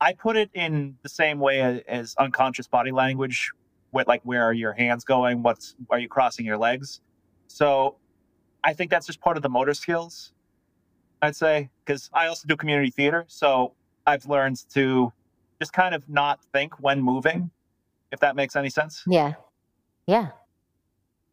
I 0.00 0.12
put 0.12 0.36
it 0.36 0.50
in 0.54 0.96
the 1.02 1.08
same 1.08 1.40
way 1.40 1.82
as 1.88 2.14
unconscious 2.18 2.68
body 2.68 2.92
language, 2.92 3.50
with 3.92 4.06
like 4.08 4.22
where 4.24 4.42
are 4.44 4.52
your 4.52 4.72
hands 4.72 5.04
going? 5.04 5.42
What's 5.42 5.74
are 5.90 5.98
you 5.98 6.08
crossing 6.08 6.44
your 6.46 6.58
legs? 6.58 7.00
So 7.46 7.96
I 8.64 8.72
think 8.72 8.90
that's 8.90 9.06
just 9.06 9.20
part 9.20 9.36
of 9.36 9.42
the 9.42 9.48
motor 9.48 9.74
skills. 9.74 10.32
I'd 11.22 11.36
say 11.36 11.70
because 11.84 12.10
I 12.12 12.26
also 12.26 12.46
do 12.46 12.56
community 12.56 12.90
theater, 12.90 13.24
so 13.28 13.74
I've 14.06 14.26
learned 14.26 14.62
to 14.74 15.12
just 15.60 15.72
kind 15.72 15.94
of 15.94 16.08
not 16.08 16.44
think 16.52 16.78
when 16.80 17.00
moving, 17.02 17.50
if 18.12 18.20
that 18.20 18.36
makes 18.36 18.54
any 18.56 18.70
sense. 18.70 19.02
Yeah. 19.06 19.32
Yeah. 20.06 20.28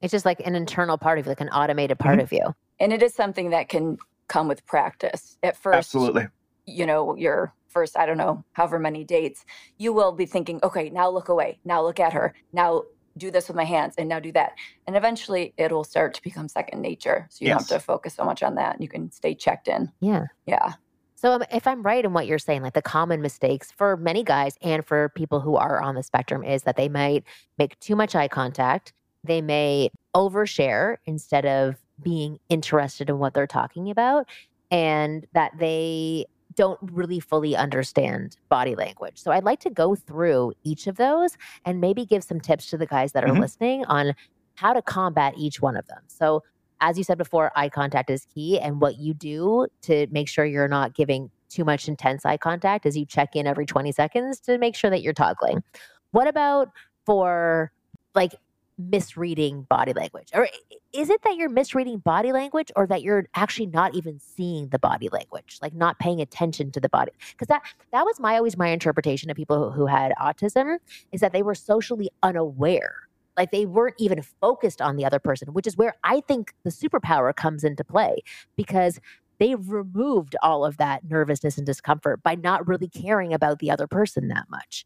It's 0.01 0.11
just 0.11 0.25
like 0.25 0.39
an 0.45 0.55
internal 0.55 0.97
part 0.97 1.19
of 1.19 1.25
you, 1.25 1.29
like 1.31 1.41
an 1.41 1.49
automated 1.49 1.99
part 1.99 2.19
Mhm. 2.19 2.23
of 2.23 2.31
you. 2.33 2.55
And 2.79 2.91
it 2.91 3.01
is 3.03 3.13
something 3.13 3.51
that 3.51 3.69
can 3.69 3.97
come 4.27 4.47
with 4.47 4.65
practice. 4.65 5.37
At 5.43 5.55
first, 5.55 5.77
Absolutely. 5.77 6.27
you 6.65 6.85
know, 6.85 7.15
your 7.15 7.53
first, 7.75 7.97
I 7.97 8.05
don't 8.05 8.17
know, 8.17 8.43
however 8.53 8.79
many 8.79 9.03
dates, 9.03 9.45
you 9.77 9.91
will 9.91 10.13
be 10.13 10.25
thinking, 10.25 10.61
okay, 10.63 10.89
now 10.89 11.09
look 11.09 11.27
away. 11.27 11.59
Now 11.65 11.83
look 11.83 11.99
at 11.99 12.13
her. 12.13 12.33
Now 12.53 12.83
do 13.17 13.29
this 13.29 13.49
with 13.49 13.57
my 13.57 13.65
hands 13.65 13.95
and 13.97 14.07
now 14.07 14.19
do 14.19 14.31
that. 14.31 14.53
And 14.87 14.95
eventually 14.95 15.53
it'll 15.57 15.83
start 15.83 16.13
to 16.15 16.23
become 16.23 16.47
second 16.47 16.81
nature. 16.81 17.27
So 17.29 17.43
you 17.43 17.49
don't 17.49 17.59
have 17.59 17.67
to 17.67 17.79
focus 17.79 18.15
so 18.15 18.23
much 18.23 18.43
on 18.43 18.55
that 18.55 18.75
and 18.75 18.83
you 18.83 18.87
can 18.87 19.11
stay 19.11 19.35
checked 19.35 19.67
in. 19.67 19.91
Yeah. 19.99 20.25
Yeah. 20.47 20.73
So 21.15 21.33
um, 21.33 21.43
if 21.51 21.67
I'm 21.67 21.83
right 21.83 22.03
in 22.03 22.13
what 22.13 22.27
you're 22.27 22.39
saying, 22.39 22.61
like 22.61 22.73
the 22.73 22.81
common 22.81 23.21
mistakes 23.21 23.71
for 23.71 23.97
many 23.97 24.23
guys 24.23 24.57
and 24.61 24.85
for 24.85 25.09
people 25.09 25.41
who 25.41 25.57
are 25.57 25.81
on 25.81 25.95
the 25.95 26.03
spectrum 26.03 26.43
is 26.43 26.63
that 26.63 26.77
they 26.77 26.87
might 26.87 27.25
make 27.57 27.77
too 27.79 27.95
much 27.95 28.15
eye 28.15 28.29
contact. 28.29 28.93
They 29.23 29.41
may 29.41 29.89
overshare 30.15 30.97
instead 31.05 31.45
of 31.45 31.75
being 32.01 32.39
interested 32.47 33.09
in 33.09 33.19
what 33.19 33.33
they're 33.33 33.47
talking 33.47 33.89
about 33.89 34.27
and 34.71 35.25
that 35.33 35.51
they 35.57 36.25
don't 36.55 36.79
really 36.81 37.19
fully 37.19 37.55
understand 37.55 38.37
body 38.49 38.75
language. 38.75 39.17
So 39.17 39.31
I'd 39.31 39.43
like 39.43 39.59
to 39.61 39.69
go 39.69 39.95
through 39.95 40.53
each 40.63 40.87
of 40.87 40.97
those 40.97 41.37
and 41.65 41.81
maybe 41.81 42.05
give 42.05 42.23
some 42.23 42.39
tips 42.39 42.67
to 42.67 42.77
the 42.77 42.85
guys 42.85 43.11
that 43.11 43.23
are 43.23 43.33
Mhm. 43.33 43.39
listening 43.39 43.85
on 43.85 44.13
how 44.55 44.73
to 44.73 44.81
combat 44.81 45.33
each 45.37 45.61
one 45.61 45.75
of 45.75 45.85
them. 45.87 46.03
So 46.07 46.43
as 46.81 46.97
you 46.97 47.03
said 47.03 47.17
before, 47.17 47.51
eye 47.55 47.69
contact 47.69 48.09
is 48.09 48.25
key. 48.25 48.59
And 48.59 48.81
what 48.81 48.97
you 48.97 49.13
do 49.13 49.67
to 49.83 50.07
make 50.11 50.27
sure 50.27 50.45
you're 50.45 50.67
not 50.67 50.93
giving 50.93 51.31
too 51.49 51.63
much 51.63 51.87
intense 51.87 52.25
eye 52.25 52.37
contact 52.37 52.85
is 52.85 52.97
you 52.97 53.05
check 53.05 53.35
in 53.35 53.47
every 53.47 53.65
20 53.65 53.91
seconds 53.91 54.39
to 54.41 54.57
make 54.57 54.75
sure 54.75 54.89
that 54.89 55.01
you're 55.01 55.13
toggling. 55.13 55.63
What 56.11 56.27
about 56.27 56.69
for 57.05 57.71
like 58.13 58.33
misreading 58.77 59.63
body 59.69 59.93
language? 59.93 60.29
Or 60.33 60.47
is 60.93 61.09
it 61.09 61.21
that 61.23 61.35
you're 61.35 61.49
misreading 61.49 61.99
body 61.99 62.31
language 62.31 62.71
or 62.75 62.87
that 62.87 63.01
you're 63.01 63.25
actually 63.35 63.67
not 63.67 63.95
even 63.95 64.19
seeing 64.19 64.69
the 64.69 64.79
body 64.79 65.09
language, 65.09 65.57
like 65.61 65.73
not 65.73 65.99
paying 65.99 66.21
attention 66.21 66.71
to 66.71 66.79
the 66.79 66.89
body? 66.89 67.11
Because 67.31 67.47
that 67.47 67.63
that 67.91 68.05
was 68.05 68.19
my 68.19 68.37
always 68.37 68.57
my 68.57 68.69
interpretation 68.69 69.29
of 69.29 69.37
people 69.37 69.71
who, 69.71 69.71
who 69.71 69.85
had 69.85 70.13
autism 70.19 70.77
is 71.11 71.21
that 71.21 71.33
they 71.33 71.43
were 71.43 71.55
socially 71.55 72.09
unaware 72.23 73.05
like 73.37 73.51
they 73.51 73.65
weren't 73.65 73.95
even 73.97 74.21
focused 74.21 74.81
on 74.81 74.95
the 74.95 75.05
other 75.05 75.19
person, 75.19 75.53
which 75.53 75.67
is 75.67 75.77
where 75.77 75.95
I 76.03 76.21
think 76.21 76.53
the 76.63 76.69
superpower 76.69 77.35
comes 77.35 77.63
into 77.63 77.83
play 77.83 78.17
because 78.55 78.99
they 79.39 79.55
removed 79.55 80.35
all 80.41 80.65
of 80.65 80.77
that 80.77 81.03
nervousness 81.09 81.57
and 81.57 81.65
discomfort 81.65 82.23
by 82.23 82.35
not 82.35 82.67
really 82.67 82.87
caring 82.87 83.33
about 83.33 83.59
the 83.59 83.71
other 83.71 83.87
person 83.87 84.29
that 84.29 84.45
much. 84.49 84.85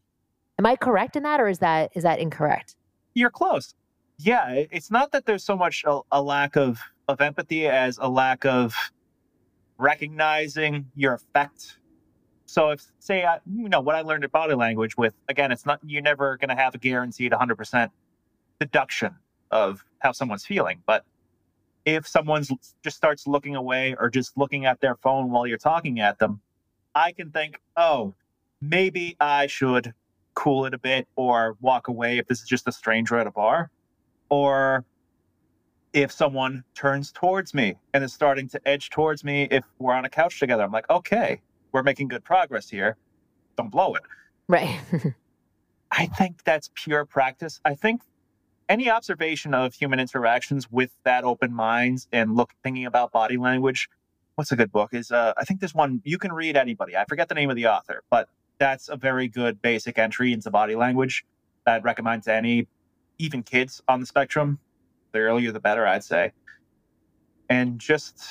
Am 0.57 0.65
I 0.65 0.75
correct 0.75 1.15
in 1.15 1.23
that 1.23 1.39
or 1.39 1.47
is 1.47 1.59
that 1.59 1.91
is 1.95 2.03
that 2.03 2.19
incorrect? 2.19 2.75
You're 3.13 3.29
close. 3.29 3.73
Yeah, 4.17 4.65
it's 4.71 4.91
not 4.91 5.11
that 5.13 5.25
there's 5.25 5.43
so 5.43 5.55
much 5.55 5.83
a, 5.85 6.01
a 6.11 6.21
lack 6.21 6.57
of, 6.57 6.79
of 7.07 7.21
empathy 7.21 7.67
as 7.67 7.97
a 8.01 8.09
lack 8.09 8.45
of 8.45 8.75
recognizing 9.77 10.87
your 10.95 11.13
effect. 11.13 11.77
So 12.45 12.71
if 12.71 12.83
say 12.99 13.23
I, 13.23 13.39
you 13.45 13.69
know 13.69 13.79
what 13.79 13.95
I 13.95 14.01
learned 14.01 14.23
at 14.23 14.31
body 14.31 14.55
language 14.55 14.97
with 14.97 15.13
again, 15.29 15.51
it's 15.51 15.65
not 15.65 15.79
you're 15.85 16.01
never 16.01 16.37
going 16.37 16.49
to 16.49 16.55
have 16.55 16.75
a 16.75 16.77
guaranteed 16.77 17.31
100% 17.31 17.89
deduction 18.59 19.15
of 19.51 19.85
how 19.99 20.11
someone's 20.11 20.45
feeling, 20.45 20.81
but 20.85 21.05
if 21.85 22.07
someone's 22.07 22.51
just 22.83 22.97
starts 22.97 23.25
looking 23.25 23.55
away 23.55 23.95
or 23.99 24.09
just 24.09 24.37
looking 24.37 24.65
at 24.65 24.81
their 24.81 24.95
phone 24.95 25.31
while 25.31 25.47
you're 25.47 25.57
talking 25.57 25.99
at 25.99 26.19
them, 26.19 26.41
I 26.93 27.13
can 27.13 27.31
think, 27.31 27.59
oh, 27.77 28.15
maybe 28.61 29.15
I 29.19 29.47
should 29.47 29.93
cool 30.33 30.65
it 30.65 30.73
a 30.73 30.77
bit 30.77 31.07
or 31.15 31.57
walk 31.61 31.87
away 31.87 32.17
if 32.17 32.27
this 32.27 32.41
is 32.41 32.47
just 32.47 32.67
a 32.67 32.71
stranger 32.71 33.17
at 33.17 33.27
a 33.27 33.31
bar. 33.31 33.71
Or 34.29 34.85
if 35.93 36.11
someone 36.11 36.63
turns 36.75 37.11
towards 37.11 37.53
me 37.53 37.75
and 37.93 38.03
is 38.03 38.13
starting 38.13 38.47
to 38.49 38.67
edge 38.67 38.89
towards 38.89 39.23
me 39.23 39.47
if 39.51 39.65
we're 39.79 39.93
on 39.93 40.05
a 40.05 40.09
couch 40.09 40.39
together, 40.39 40.63
I'm 40.63 40.71
like, 40.71 40.89
okay, 40.89 41.41
we're 41.71 41.83
making 41.83 42.07
good 42.09 42.23
progress 42.23 42.69
here. 42.69 42.95
Don't 43.57 43.71
blow 43.71 43.95
it. 43.95 44.03
Right. 44.47 44.79
I 45.91 46.05
think 46.05 46.43
that's 46.43 46.69
pure 46.75 47.05
practice. 47.05 47.59
I 47.65 47.75
think 47.75 48.01
any 48.69 48.89
observation 48.89 49.53
of 49.53 49.73
human 49.73 49.99
interactions 49.99 50.71
with 50.71 50.91
that 51.03 51.23
open 51.23 51.53
mind 51.53 52.05
and 52.11 52.35
look 52.35 52.53
thinking 52.63 52.85
about 52.85 53.11
body 53.11 53.37
language. 53.37 53.89
What's 54.35 54.51
a 54.51 54.55
good 54.55 54.71
book? 54.71 54.93
Is 54.93 55.11
uh, 55.11 55.33
I 55.35 55.43
think 55.43 55.59
there's 55.59 55.73
one 55.73 56.01
you 56.05 56.17
can 56.17 56.31
read 56.31 56.55
anybody. 56.55 56.95
I 56.95 57.05
forget 57.05 57.27
the 57.27 57.35
name 57.35 57.49
of 57.49 57.55
the 57.55 57.65
author, 57.67 58.03
but 58.09 58.29
that's 58.59 58.89
a 58.89 58.95
very 58.95 59.27
good 59.27 59.61
basic 59.61 59.97
entry 59.97 60.33
into 60.33 60.51
body 60.51 60.75
language 60.75 61.25
that 61.65 61.75
I'd 61.77 61.83
recommend 61.83 62.23
to 62.23 62.33
any, 62.33 62.67
even 63.17 63.41
kids 63.41 63.81
on 63.87 63.99
the 63.99 64.05
spectrum. 64.05 64.59
The 65.11 65.19
earlier 65.19 65.51
the 65.51 65.59
better, 65.59 65.87
I'd 65.87 66.03
say. 66.03 66.33
And 67.49 67.79
just 67.79 68.23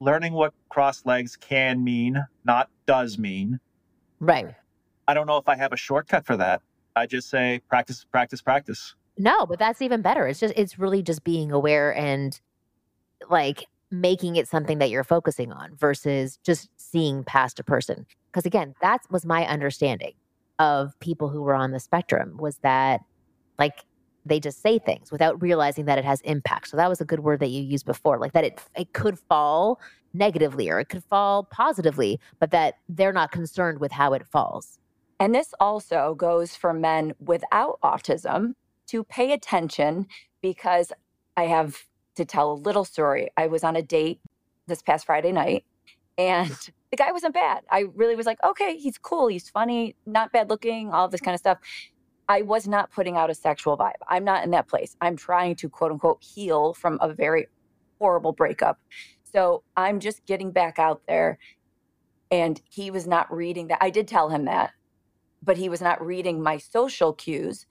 learning 0.00 0.32
what 0.32 0.52
crossed 0.68 1.06
legs 1.06 1.36
can 1.36 1.84
mean, 1.84 2.24
not 2.44 2.68
does 2.86 3.18
mean. 3.18 3.60
right. 4.18 4.54
I 5.08 5.14
don't 5.14 5.28
know 5.28 5.36
if 5.36 5.48
I 5.48 5.54
have 5.54 5.72
a 5.72 5.76
shortcut 5.76 6.26
for 6.26 6.36
that. 6.36 6.62
I 6.96 7.06
just 7.06 7.30
say 7.30 7.60
practice, 7.68 8.04
practice, 8.10 8.42
practice. 8.42 8.96
No, 9.16 9.46
but 9.46 9.58
that's 9.58 9.80
even 9.80 10.02
better. 10.02 10.26
It's 10.26 10.40
just 10.40 10.54
it's 10.56 10.80
really 10.80 11.00
just 11.02 11.22
being 11.22 11.52
aware 11.52 11.94
and 11.94 12.38
like 13.30 13.66
making 13.90 14.36
it 14.36 14.48
something 14.48 14.78
that 14.78 14.90
you're 14.90 15.04
focusing 15.04 15.52
on 15.52 15.74
versus 15.76 16.38
just 16.44 16.68
seeing 16.76 17.24
past 17.24 17.60
a 17.60 17.64
person. 17.64 18.06
Because 18.26 18.46
again, 18.46 18.74
that 18.80 19.00
was 19.10 19.24
my 19.24 19.46
understanding 19.46 20.14
of 20.58 20.98
people 21.00 21.28
who 21.28 21.42
were 21.42 21.54
on 21.54 21.70
the 21.70 21.80
spectrum 21.80 22.36
was 22.38 22.58
that 22.58 23.00
like 23.58 23.84
they 24.24 24.40
just 24.40 24.60
say 24.60 24.78
things 24.78 25.12
without 25.12 25.40
realizing 25.40 25.84
that 25.84 25.98
it 25.98 26.04
has 26.04 26.20
impact. 26.22 26.68
So 26.68 26.76
that 26.76 26.88
was 26.88 27.00
a 27.00 27.04
good 27.04 27.20
word 27.20 27.40
that 27.40 27.50
you 27.50 27.62
used 27.62 27.86
before, 27.86 28.18
like 28.18 28.32
that 28.32 28.44
it 28.44 28.60
it 28.76 28.92
could 28.92 29.18
fall 29.18 29.80
negatively 30.12 30.68
or 30.68 30.80
it 30.80 30.88
could 30.88 31.04
fall 31.04 31.44
positively, 31.44 32.18
but 32.40 32.50
that 32.50 32.74
they're 32.88 33.12
not 33.12 33.30
concerned 33.30 33.78
with 33.80 33.92
how 33.92 34.12
it 34.12 34.26
falls. 34.26 34.78
And 35.20 35.34
this 35.34 35.54
also 35.60 36.14
goes 36.14 36.56
for 36.56 36.72
men 36.72 37.14
without 37.20 37.78
autism 37.82 38.54
to 38.88 39.04
pay 39.04 39.32
attention 39.32 40.06
because 40.42 40.92
I 41.36 41.44
have 41.44 41.84
to 42.16 42.24
tell 42.24 42.52
a 42.52 42.54
little 42.54 42.84
story. 42.84 43.28
I 43.36 43.46
was 43.46 43.64
on 43.64 43.76
a 43.76 43.82
date 43.82 44.20
this 44.66 44.82
past 44.82 45.06
Friday 45.06 45.32
night 45.32 45.64
and 46.18 46.50
the 46.90 46.96
guy 46.96 47.12
wasn't 47.12 47.34
bad. 47.34 47.62
I 47.70 47.84
really 47.94 48.16
was 48.16 48.26
like, 48.26 48.38
okay, 48.44 48.76
he's 48.76 48.98
cool, 48.98 49.28
he's 49.28 49.48
funny, 49.48 49.96
not 50.06 50.32
bad 50.32 50.50
looking, 50.50 50.90
all 50.92 51.08
this 51.08 51.20
mm-hmm. 51.20 51.26
kind 51.26 51.34
of 51.34 51.40
stuff. 51.40 51.58
I 52.28 52.42
was 52.42 52.66
not 52.66 52.90
putting 52.90 53.16
out 53.16 53.30
a 53.30 53.34
sexual 53.34 53.76
vibe. 53.78 53.92
I'm 54.08 54.24
not 54.24 54.44
in 54.44 54.50
that 54.50 54.66
place. 54.66 54.96
I'm 55.00 55.16
trying 55.16 55.54
to 55.56 55.68
quote 55.68 55.92
unquote 55.92 56.22
heal 56.22 56.74
from 56.74 56.98
a 57.00 57.12
very 57.12 57.46
horrible 58.00 58.32
breakup. 58.32 58.80
So 59.22 59.62
I'm 59.76 60.00
just 60.00 60.24
getting 60.26 60.50
back 60.50 60.78
out 60.78 61.02
there. 61.06 61.38
And 62.30 62.60
he 62.68 62.90
was 62.90 63.06
not 63.06 63.32
reading 63.32 63.68
that. 63.68 63.78
I 63.80 63.90
did 63.90 64.08
tell 64.08 64.30
him 64.30 64.46
that, 64.46 64.72
but 65.42 65.56
he 65.56 65.68
was 65.68 65.80
not 65.80 66.04
reading 66.04 66.42
my 66.42 66.56
social 66.56 67.12
cues. 67.12 67.66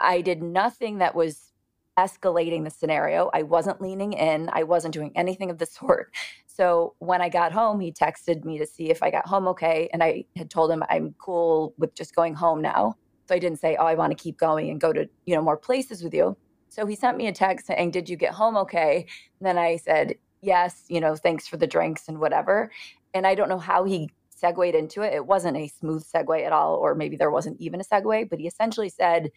I 0.00 0.20
did 0.20 0.42
nothing 0.42 0.98
that 0.98 1.14
was 1.14 1.52
escalating 1.98 2.64
the 2.64 2.70
scenario. 2.70 3.30
I 3.32 3.42
wasn't 3.42 3.80
leaning 3.80 4.12
in, 4.12 4.50
I 4.52 4.62
wasn't 4.62 4.94
doing 4.94 5.12
anything 5.14 5.50
of 5.50 5.58
the 5.58 5.66
sort. 5.66 6.12
So 6.46 6.94
when 6.98 7.20
I 7.20 7.28
got 7.28 7.52
home, 7.52 7.80
he 7.80 7.92
texted 7.92 8.44
me 8.44 8.58
to 8.58 8.66
see 8.66 8.90
if 8.90 9.02
I 9.02 9.10
got 9.10 9.26
home 9.26 9.46
okay. 9.48 9.88
And 9.92 10.02
I 10.02 10.24
had 10.36 10.50
told 10.50 10.70
him 10.70 10.82
I'm 10.88 11.14
cool 11.18 11.74
with 11.78 11.94
just 11.94 12.14
going 12.14 12.34
home 12.34 12.62
now. 12.62 12.96
So 13.28 13.34
I 13.34 13.38
didn't 13.38 13.58
say, 13.58 13.76
oh, 13.76 13.86
I 13.86 13.94
want 13.94 14.16
to 14.16 14.22
keep 14.22 14.38
going 14.38 14.70
and 14.70 14.80
go 14.80 14.92
to, 14.92 15.08
you 15.26 15.34
know, 15.34 15.42
more 15.42 15.56
places 15.56 16.02
with 16.02 16.14
you. 16.14 16.36
So 16.68 16.86
he 16.86 16.94
sent 16.94 17.16
me 17.16 17.26
a 17.26 17.32
text 17.32 17.66
saying, 17.66 17.90
Did 17.90 18.08
you 18.08 18.16
get 18.16 18.34
home 18.34 18.56
okay? 18.58 19.06
And 19.40 19.46
then 19.46 19.58
I 19.58 19.76
said, 19.76 20.16
Yes, 20.42 20.84
you 20.88 21.00
know, 21.00 21.16
thanks 21.16 21.48
for 21.48 21.56
the 21.56 21.66
drinks 21.66 22.08
and 22.08 22.18
whatever. 22.18 22.70
And 23.14 23.26
I 23.26 23.34
don't 23.34 23.48
know 23.48 23.58
how 23.58 23.84
he 23.84 24.10
segued 24.28 24.74
into 24.74 25.02
it. 25.02 25.14
It 25.14 25.26
wasn't 25.26 25.56
a 25.56 25.68
smooth 25.68 26.04
segue 26.04 26.44
at 26.44 26.52
all, 26.52 26.74
or 26.74 26.94
maybe 26.94 27.16
there 27.16 27.30
wasn't 27.30 27.60
even 27.60 27.80
a 27.80 27.84
segue, 27.84 28.28
but 28.28 28.38
he 28.38 28.46
essentially 28.46 28.90
said, 28.90 29.30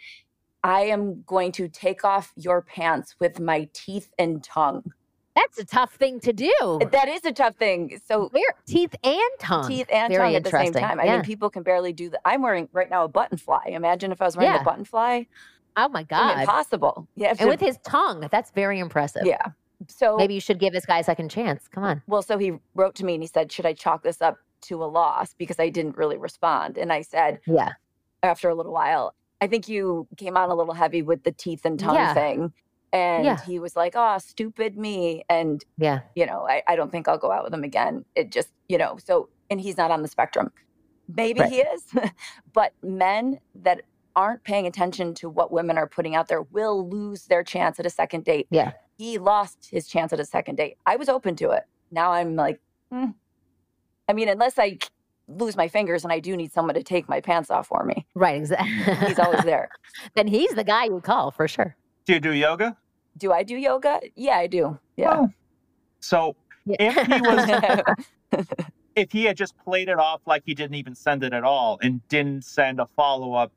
I 0.63 0.81
am 0.81 1.23
going 1.25 1.51
to 1.53 1.67
take 1.67 2.03
off 2.03 2.33
your 2.35 2.61
pants 2.61 3.15
with 3.19 3.39
my 3.39 3.69
teeth 3.73 4.11
and 4.19 4.43
tongue. 4.43 4.91
That's 5.35 5.57
a 5.57 5.63
tough 5.65 5.93
thing 5.93 6.19
to 6.21 6.33
do. 6.33 6.51
That 6.91 7.07
is 7.07 7.23
a 7.23 7.31
tough 7.31 7.55
thing. 7.55 7.99
So 8.05 8.27
Where 8.29 8.43
teeth 8.65 8.93
and 9.03 9.21
tongue. 9.39 9.67
teeth 9.69 9.87
and 9.89 10.11
Very 10.11 10.29
tongue 10.29 10.35
at 10.35 10.43
the 10.43 10.49
same 10.49 10.73
time. 10.73 10.99
I 10.99 11.05
Yeah. 11.05 11.13
mean, 11.17 11.21
people 11.23 11.49
can 11.49 11.63
barely 11.63 11.93
do 11.93 12.09
that. 12.09 12.19
I'm 12.25 12.41
wearing 12.41 12.67
right 12.73 12.89
now 12.89 13.05
a 13.05 13.07
button 13.07 13.37
fly. 13.37 13.61
Imagine 13.67 14.11
if 14.11 14.21
I 14.21 14.25
was 14.25 14.35
wearing 14.35 14.53
Yeah. 14.53 14.61
a 14.61 14.65
button 14.65 14.83
fly. 14.83 15.27
Oh 15.77 15.87
my 15.87 16.03
god. 16.03 16.41
Impossible. 16.41 17.07
Yeah. 17.15 17.35
And 17.39 17.47
with 17.47 17.61
his 17.61 17.77
tongue, 17.85 18.27
that's 18.31 18.51
very 18.51 18.79
impressive. 18.79 19.21
yeah. 19.25 19.41
So 19.87 20.17
Maybe 20.17 20.33
you 20.33 20.41
should 20.41 20.59
give 20.59 20.73
this 20.73 20.85
guy 20.85 20.99
a 20.99 21.03
second 21.05 21.29
chance. 21.29 21.69
Come 21.69 21.85
on. 21.85 22.01
Well, 22.05 22.21
so 22.21 22.37
he 22.37 22.53
wrote 22.75 22.95
to 22.95 23.05
me 23.05 23.13
and 23.13 23.23
he 23.23 23.27
said, 23.27 23.49
Should 23.49 23.65
I 23.65 23.71
chalk 23.71 24.03
this 24.03 24.21
up 24.21 24.35
to 24.63 24.83
a 24.83 24.87
loss? 24.87 25.33
Because 25.35 25.57
I 25.57 25.69
didn't 25.69 25.95
really 25.95 26.17
respond. 26.17 26.77
And 26.77 26.91
I 26.91 27.01
said, 27.01 27.39
Yeah. 27.47 27.69
after 28.23 28.49
a 28.49 28.55
little 28.55 28.73
while, 28.73 29.13
I 29.41 29.47
think 29.47 29.67
you 29.69 30.07
came 30.17 30.35
on 30.37 30.49
a 30.49 30.55
little 30.55 30.73
heavy 30.73 31.01
with 31.01 31.23
the 31.23 31.31
teeth 31.31 31.61
and 31.65 31.79
tongue 31.79 31.95
Yeah. 31.95 32.13
thing. 32.13 32.53
And 32.91 33.23
Yeah. 33.25 33.39
he 33.41 33.59
was 33.59 33.75
like, 33.75 33.93
Oh, 33.95 34.17
stupid 34.17 34.77
me. 34.77 35.23
And, 35.29 35.63
Yeah. 35.77 36.01
you 36.15 36.25
know, 36.25 36.47
I, 36.47 36.63
I 36.67 36.75
don't 36.75 36.91
think 36.91 37.07
I'll 37.07 37.17
go 37.17 37.31
out 37.31 37.43
with 37.43 37.53
him 37.53 37.63
again. 37.63 38.03
It 38.15 38.31
just, 38.31 38.49
you 38.67 38.77
know, 38.77 38.97
so, 39.03 39.29
and 39.49 39.61
he's 39.61 39.77
not 39.77 39.91
on 39.91 40.01
the 40.01 40.07
spectrum. 40.07 40.51
Maybe 41.07 41.39
Right. 41.41 41.49
he 41.51 41.57
is, 41.61 41.83
but 42.53 42.73
men 42.83 43.39
that 43.55 43.81
aren't 44.15 44.43
paying 44.43 44.65
attention 44.67 45.13
to 45.15 45.29
what 45.29 45.51
women 45.51 45.77
are 45.77 45.87
putting 45.87 46.15
out 46.15 46.27
there 46.27 46.41
will 46.41 46.89
lose 46.89 47.25
their 47.25 47.43
chance 47.43 47.79
at 47.79 47.85
a 47.85 47.89
second 47.89 48.25
date. 48.25 48.47
Yeah. 48.49 48.73
He 48.97 49.17
lost 49.17 49.69
his 49.71 49.87
chance 49.87 50.11
at 50.11 50.19
a 50.19 50.25
second 50.25 50.55
date. 50.55 50.77
I 50.85 50.97
was 50.97 51.07
open 51.07 51.35
to 51.37 51.51
it. 51.51 51.63
Now 51.91 52.11
I'm 52.11 52.35
like, 52.35 52.59
hmm. 52.91 53.11
I 54.09 54.13
mean, 54.13 54.27
unless 54.27 54.57
I 54.59 54.77
lose 55.29 55.55
my 55.55 55.67
fingers 55.67 56.03
and 56.03 56.11
I 56.11 56.19
do 56.19 56.35
need 56.35 56.51
someone 56.51 56.75
to 56.75 56.83
take 56.83 57.07
my 57.07 57.21
pants 57.21 57.49
off 57.51 57.67
for 57.67 57.83
me, 57.83 58.05
Right. 58.15 58.37
Exactly. 58.37 58.95
he's 59.07 59.19
always 59.19 59.43
there. 59.43 59.69
then 60.15 60.27
he's 60.27 60.51
the 60.51 60.63
guy 60.63 60.85
you 60.85 60.99
call 61.01 61.31
for 61.31 61.47
sure. 61.47 61.75
Do 62.05 62.13
you 62.13 62.19
do 62.19 62.31
yoga? 62.33 62.75
do 63.17 63.31
I 63.33 63.43
do 63.43 63.55
yoga? 63.55 63.99
Yeah, 64.15 64.37
I 64.37 64.47
do. 64.47 64.79
Yeah. 64.95 65.13
Oh. 65.21 65.29
So 65.99 66.35
Yeah. 66.65 66.75
if 66.79 67.07
he 67.07 67.21
was 67.21 68.45
if 68.95 69.11
he 69.11 69.23
had 69.25 69.35
just 69.37 69.57
played 69.57 69.89
it 69.89 69.99
off 69.99 70.21
like 70.25 70.43
he 70.45 70.53
didn't 70.53 70.75
even 70.75 70.95
send 70.95 71.23
it 71.23 71.33
at 71.33 71.43
all 71.43 71.79
and 71.81 72.05
didn't 72.07 72.43
send 72.45 72.79
a 72.79 72.85
follow-up 72.85 73.51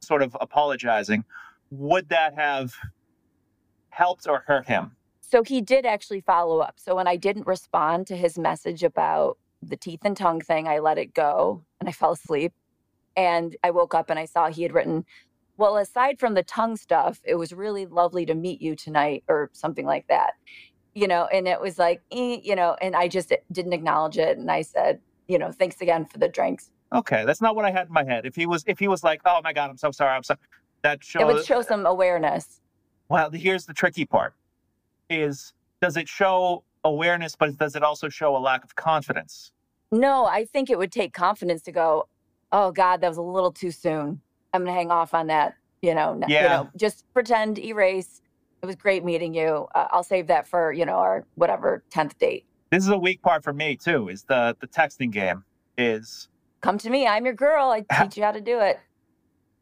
sort 0.00 0.22
of 0.22 0.36
apologizing, 0.40 1.24
would 1.70 2.08
that 2.08 2.34
have 2.34 2.72
helped 3.90 4.26
or 4.28 4.42
hurt 4.46 4.66
him? 4.66 4.92
So 5.20 5.42
he 5.42 5.60
did 5.60 5.84
actually 5.84 6.20
follow 6.20 6.60
up. 6.60 6.74
So 6.78 6.94
when 6.96 7.06
I 7.08 7.16
didn't 7.16 7.46
respond 7.46 8.06
to 8.08 8.16
his 8.16 8.38
message 8.38 8.82
about 8.82 9.38
the 9.62 9.76
teeth 9.76 10.00
and 10.04 10.16
tongue 10.16 10.40
thing, 10.40 10.68
I 10.68 10.78
let 10.78 10.98
it 10.98 11.14
go 11.14 11.64
and 11.80 11.88
I 11.88 11.92
fell 11.92 12.12
asleep. 12.12 12.52
And 13.16 13.56
I 13.62 13.70
woke 13.70 13.94
up 13.94 14.10
and 14.10 14.18
I 14.18 14.26
saw 14.26 14.48
he 14.48 14.62
had 14.62 14.74
written, 14.74 15.04
Well, 15.56 15.76
aside 15.78 16.18
from 16.18 16.34
the 16.34 16.42
tongue 16.42 16.76
stuff, 16.76 17.20
it 17.24 17.36
was 17.36 17.52
really 17.52 17.86
lovely 17.86 18.26
to 18.26 18.34
meet 18.34 18.60
you 18.60 18.76
tonight, 18.76 19.24
or 19.28 19.50
something 19.52 19.86
like 19.86 20.06
that. 20.08 20.34
You 20.94 21.08
know, 21.08 21.26
and 21.26 21.48
it 21.48 21.60
was 21.60 21.78
like, 21.78 22.02
eh, 22.12 22.38
you 22.42 22.54
know, 22.54 22.76
and 22.80 22.94
I 22.94 23.08
just 23.08 23.32
didn't 23.52 23.72
acknowledge 23.72 24.18
it. 24.18 24.38
And 24.38 24.50
I 24.50 24.62
said, 24.62 25.00
you 25.28 25.38
know, 25.38 25.50
thanks 25.50 25.80
again 25.80 26.04
for 26.04 26.18
the 26.18 26.28
drinks. 26.28 26.70
Okay, 26.94 27.24
that's 27.24 27.40
not 27.40 27.56
what 27.56 27.64
I 27.64 27.70
had 27.70 27.88
in 27.88 27.92
my 27.92 28.04
head. 28.04 28.26
If 28.26 28.36
he 28.36 28.46
was 28.46 28.62
if 28.66 28.78
he 28.78 28.88
was 28.88 29.02
like, 29.02 29.20
"Oh 29.24 29.40
my 29.42 29.52
god, 29.52 29.70
I'm 29.70 29.76
so 29.76 29.90
sorry. 29.90 30.14
I'm 30.14 30.22
sorry." 30.22 30.38
That 30.82 31.02
shows 31.02 31.22
It 31.22 31.26
would 31.26 31.44
show 31.44 31.62
some 31.62 31.84
awareness. 31.84 32.60
Well, 33.08 33.30
here's 33.30 33.66
the 33.66 33.74
tricky 33.74 34.04
part 34.04 34.34
is 35.10 35.52
does 35.80 35.96
it 35.96 36.08
show 36.08 36.62
awareness 36.86 37.36
but 37.36 37.56
does 37.58 37.76
it 37.76 37.82
also 37.82 38.08
show 38.08 38.36
a 38.36 38.38
lack 38.38 38.64
of 38.64 38.74
confidence? 38.74 39.52
No, 39.92 40.24
I 40.26 40.44
think 40.44 40.70
it 40.70 40.78
would 40.78 40.92
take 40.92 41.12
confidence 41.12 41.62
to 41.62 41.72
go, 41.72 42.08
oh 42.52 42.72
God, 42.72 43.00
that 43.00 43.08
was 43.08 43.16
a 43.18 43.22
little 43.22 43.52
too 43.52 43.70
soon. 43.70 44.20
I'm 44.52 44.62
gonna 44.62 44.72
hang 44.72 44.90
off 44.90 45.14
on 45.14 45.26
that. 45.28 45.54
You 45.82 45.94
know, 45.94 46.12
n- 46.14 46.22
you 46.28 46.34
Yeah. 46.34 46.48
know, 46.48 46.70
just 46.76 47.04
pretend, 47.12 47.58
erase. 47.58 48.20
It 48.62 48.66
was 48.66 48.74
great 48.76 49.04
meeting 49.04 49.34
you. 49.34 49.68
Uh, 49.74 49.86
I'll 49.90 50.02
save 50.02 50.26
that 50.28 50.46
for 50.48 50.72
you 50.72 50.86
know 50.86 50.94
our 50.96 51.24
whatever 51.34 51.84
tenth 51.90 52.18
date. 52.18 52.46
This 52.70 52.82
is 52.82 52.88
a 52.90 52.98
weak 52.98 53.22
part 53.22 53.44
for 53.44 53.52
me 53.52 53.76
too 53.76 54.08
is 54.08 54.24
the 54.24 54.56
the 54.60 54.66
texting 54.66 55.10
game 55.12 55.44
is 55.78 56.28
Come 56.62 56.78
to 56.78 56.90
me. 56.90 57.06
I'm 57.06 57.24
your 57.24 57.34
girl. 57.34 57.68
I 57.70 57.84
teach 58.00 58.16
you 58.16 58.24
how 58.24 58.32
to 58.32 58.40
do 58.40 58.58
it. 58.60 58.80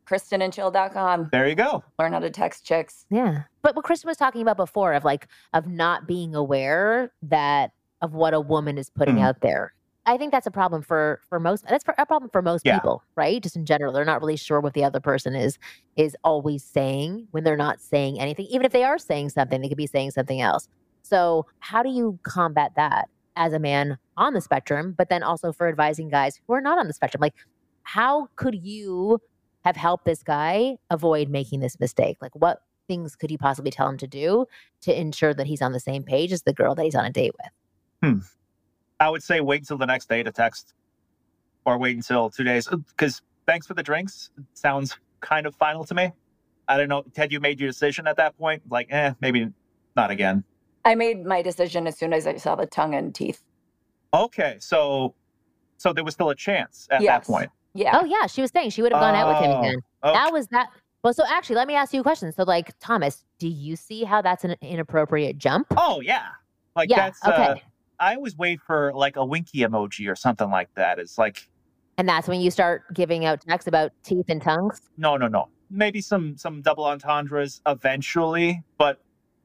KristenandChill.com. 0.06 1.28
there 1.32 1.48
you 1.48 1.54
go. 1.54 1.82
Learn 1.98 2.12
how 2.12 2.18
to 2.18 2.30
text 2.30 2.64
chicks. 2.64 3.06
Yeah. 3.10 3.42
But 3.62 3.74
what 3.76 3.84
Kristen 3.84 4.08
was 4.08 4.16
talking 4.16 4.42
about 4.42 4.56
before 4.56 4.92
of 4.92 5.04
like 5.04 5.28
of 5.52 5.66
not 5.66 6.06
being 6.06 6.34
aware 6.34 7.12
that 7.22 7.72
of 8.02 8.14
what 8.14 8.34
a 8.34 8.40
woman 8.40 8.76
is 8.78 8.90
putting 8.90 9.16
Mhm. 9.16 9.22
out 9.24 9.40
there. 9.40 9.72
I 10.06 10.18
think 10.18 10.32
that's 10.32 10.46
a 10.46 10.50
problem 10.50 10.82
for 10.82 11.20
for 11.30 11.40
most 11.40 11.64
that's 11.66 11.82
for, 11.84 11.94
a 11.96 12.04
problem 12.04 12.30
for 12.30 12.42
most 12.42 12.66
Yeah. 12.66 12.74
people, 12.78 13.02
right? 13.16 13.42
Just 13.42 13.56
in 13.56 13.64
general, 13.64 13.92
they're 13.92 14.04
not 14.04 14.20
really 14.20 14.36
sure 14.36 14.60
what 14.60 14.74
the 14.74 14.84
other 14.84 15.00
person 15.00 15.34
is 15.34 15.58
is 15.96 16.14
always 16.22 16.62
saying 16.62 17.28
when 17.30 17.42
they're 17.44 17.56
not 17.56 17.80
saying 17.80 18.20
anything. 18.20 18.46
Even 18.46 18.66
if 18.66 18.72
they 18.72 18.84
are 18.84 18.98
saying 18.98 19.30
something, 19.30 19.62
they 19.62 19.68
could 19.68 19.78
be 19.78 19.86
saying 19.86 20.10
something 20.10 20.40
else. 20.42 20.68
So, 21.02 21.46
how 21.60 21.82
do 21.82 21.88
you 21.88 22.18
combat 22.22 22.72
that 22.76 23.08
as 23.36 23.52
a 23.54 23.58
man 23.58 23.98
on 24.16 24.34
the 24.34 24.40
spectrum, 24.42 24.94
but 24.96 25.08
then 25.08 25.22
also 25.22 25.52
for 25.52 25.68
advising 25.68 26.08
guys 26.10 26.38
who 26.46 26.52
are 26.52 26.60
not 26.60 26.78
on 26.78 26.86
the 26.86 26.92
spectrum? 26.92 27.20
Like 27.22 27.34
how 27.86 28.28
could 28.36 28.54
you 28.54 29.20
have 29.64 29.76
helped 29.76 30.04
this 30.04 30.22
guy 30.22 30.76
avoid 30.90 31.28
making 31.28 31.60
this 31.60 31.80
mistake? 31.80 32.18
Like 32.20 32.32
what 32.34 32.62
things 32.86 33.16
could 33.16 33.30
you 33.30 33.38
possibly 33.38 33.70
tell 33.70 33.88
him 33.88 33.96
to 33.98 34.06
do 34.06 34.46
to 34.82 34.98
ensure 34.98 35.32
that 35.34 35.46
he's 35.46 35.62
on 35.62 35.72
the 35.72 35.80
same 35.80 36.02
page 36.02 36.32
as 36.32 36.42
the 36.42 36.52
girl 36.52 36.74
that 36.74 36.84
he's 36.84 36.94
on 36.94 37.04
a 37.04 37.10
date 37.10 37.32
with? 37.42 37.52
Hmm. 38.02 38.18
I 39.00 39.08
would 39.08 39.22
say 39.22 39.40
wait 39.40 39.62
until 39.62 39.78
the 39.78 39.86
next 39.86 40.08
day 40.08 40.22
to 40.22 40.30
text 40.30 40.74
or 41.64 41.78
wait 41.78 41.96
until 41.96 42.30
2 42.30 42.44
days 42.44 42.68
cuz 42.96 43.22
thanks 43.46 43.66
for 43.66 43.74
the 43.74 43.82
drinks 43.82 44.30
sounds 44.52 44.98
kind 45.20 45.46
of 45.46 45.54
final 45.56 45.84
to 45.84 45.94
me. 45.94 46.12
I 46.68 46.76
don't 46.76 46.88
know, 46.88 47.04
had 47.16 47.32
you 47.32 47.40
made 47.40 47.60
your 47.60 47.68
decision 47.70 48.06
at 48.06 48.16
that 48.16 48.36
point? 48.38 48.62
Like, 48.70 48.88
eh, 48.90 49.12
maybe 49.20 49.50
not 49.96 50.10
again. 50.10 50.44
I 50.84 50.94
made 50.94 51.24
my 51.24 51.40
decision 51.42 51.86
as 51.86 51.98
soon 51.98 52.12
as 52.12 52.26
I 52.26 52.36
saw 52.36 52.54
the 52.54 52.66
tongue 52.66 52.94
and 52.94 53.14
teeth. 53.14 53.42
Okay, 54.12 54.56
so 54.60 55.14
so 55.78 55.92
there 55.92 56.04
was 56.04 56.14
still 56.14 56.30
a 56.30 56.34
chance 56.34 56.86
at 56.90 57.00
Yes. 57.02 57.26
that 57.26 57.32
point. 57.32 57.50
Yeah. 57.74 57.98
Oh 58.00 58.04
yeah, 58.04 58.26
she 58.26 58.40
was 58.40 58.50
saying 58.50 58.70
she 58.70 58.82
would 58.82 58.92
have 58.92 59.00
gone 59.00 59.14
out 59.14 59.28
with 59.28 59.44
him 59.44 59.50
Oh, 59.50 59.60
again. 59.60 59.76
That 60.02 60.32
was 60.32 60.46
that. 60.48 60.68
Well, 61.02 61.12
so 61.12 61.24
actually, 61.28 61.56
let 61.56 61.68
me 61.68 61.74
ask 61.74 61.92
you 61.92 62.00
a 62.00 62.02
question. 62.02 62.32
So, 62.32 62.44
like 62.44 62.72
Thomas, 62.78 63.24
do 63.38 63.48
you 63.48 63.76
see 63.76 64.04
how 64.04 64.22
that's 64.22 64.44
an 64.44 64.56
inappropriate 64.62 65.36
jump? 65.38 65.66
Oh 65.76 66.00
yeah, 66.00 66.28
like 66.76 66.88
Yeah, 66.88 66.96
that's. 67.10 67.24
Uh, 67.24 67.30
okay. 67.52 67.62
I 68.00 68.14
always 68.14 68.36
wait 68.36 68.60
for 68.60 68.92
like 68.94 69.16
a 69.16 69.24
winky 69.24 69.58
emoji 69.60 70.10
or 70.10 70.16
something 70.16 70.50
like 70.50 70.68
that. 70.74 70.98
It's 70.98 71.18
like 71.18 71.48
And 71.98 72.08
that's 72.08 72.26
when 72.26 72.40
you 72.40 72.50
start 72.50 72.82
giving 72.94 73.24
out 73.24 73.40
texts 73.42 73.68
about 73.68 73.92
teeth 74.02 74.26
and 74.28 74.40
tongues. 74.42 74.80
no, 74.96 75.16
no, 75.16 75.28
no. 75.28 75.48
Maybe 75.70 76.00
some 76.00 76.36
some 76.36 76.62
double 76.62 76.84
entendres 76.84 77.60
eventually, 77.66 78.62
but 78.78 79.00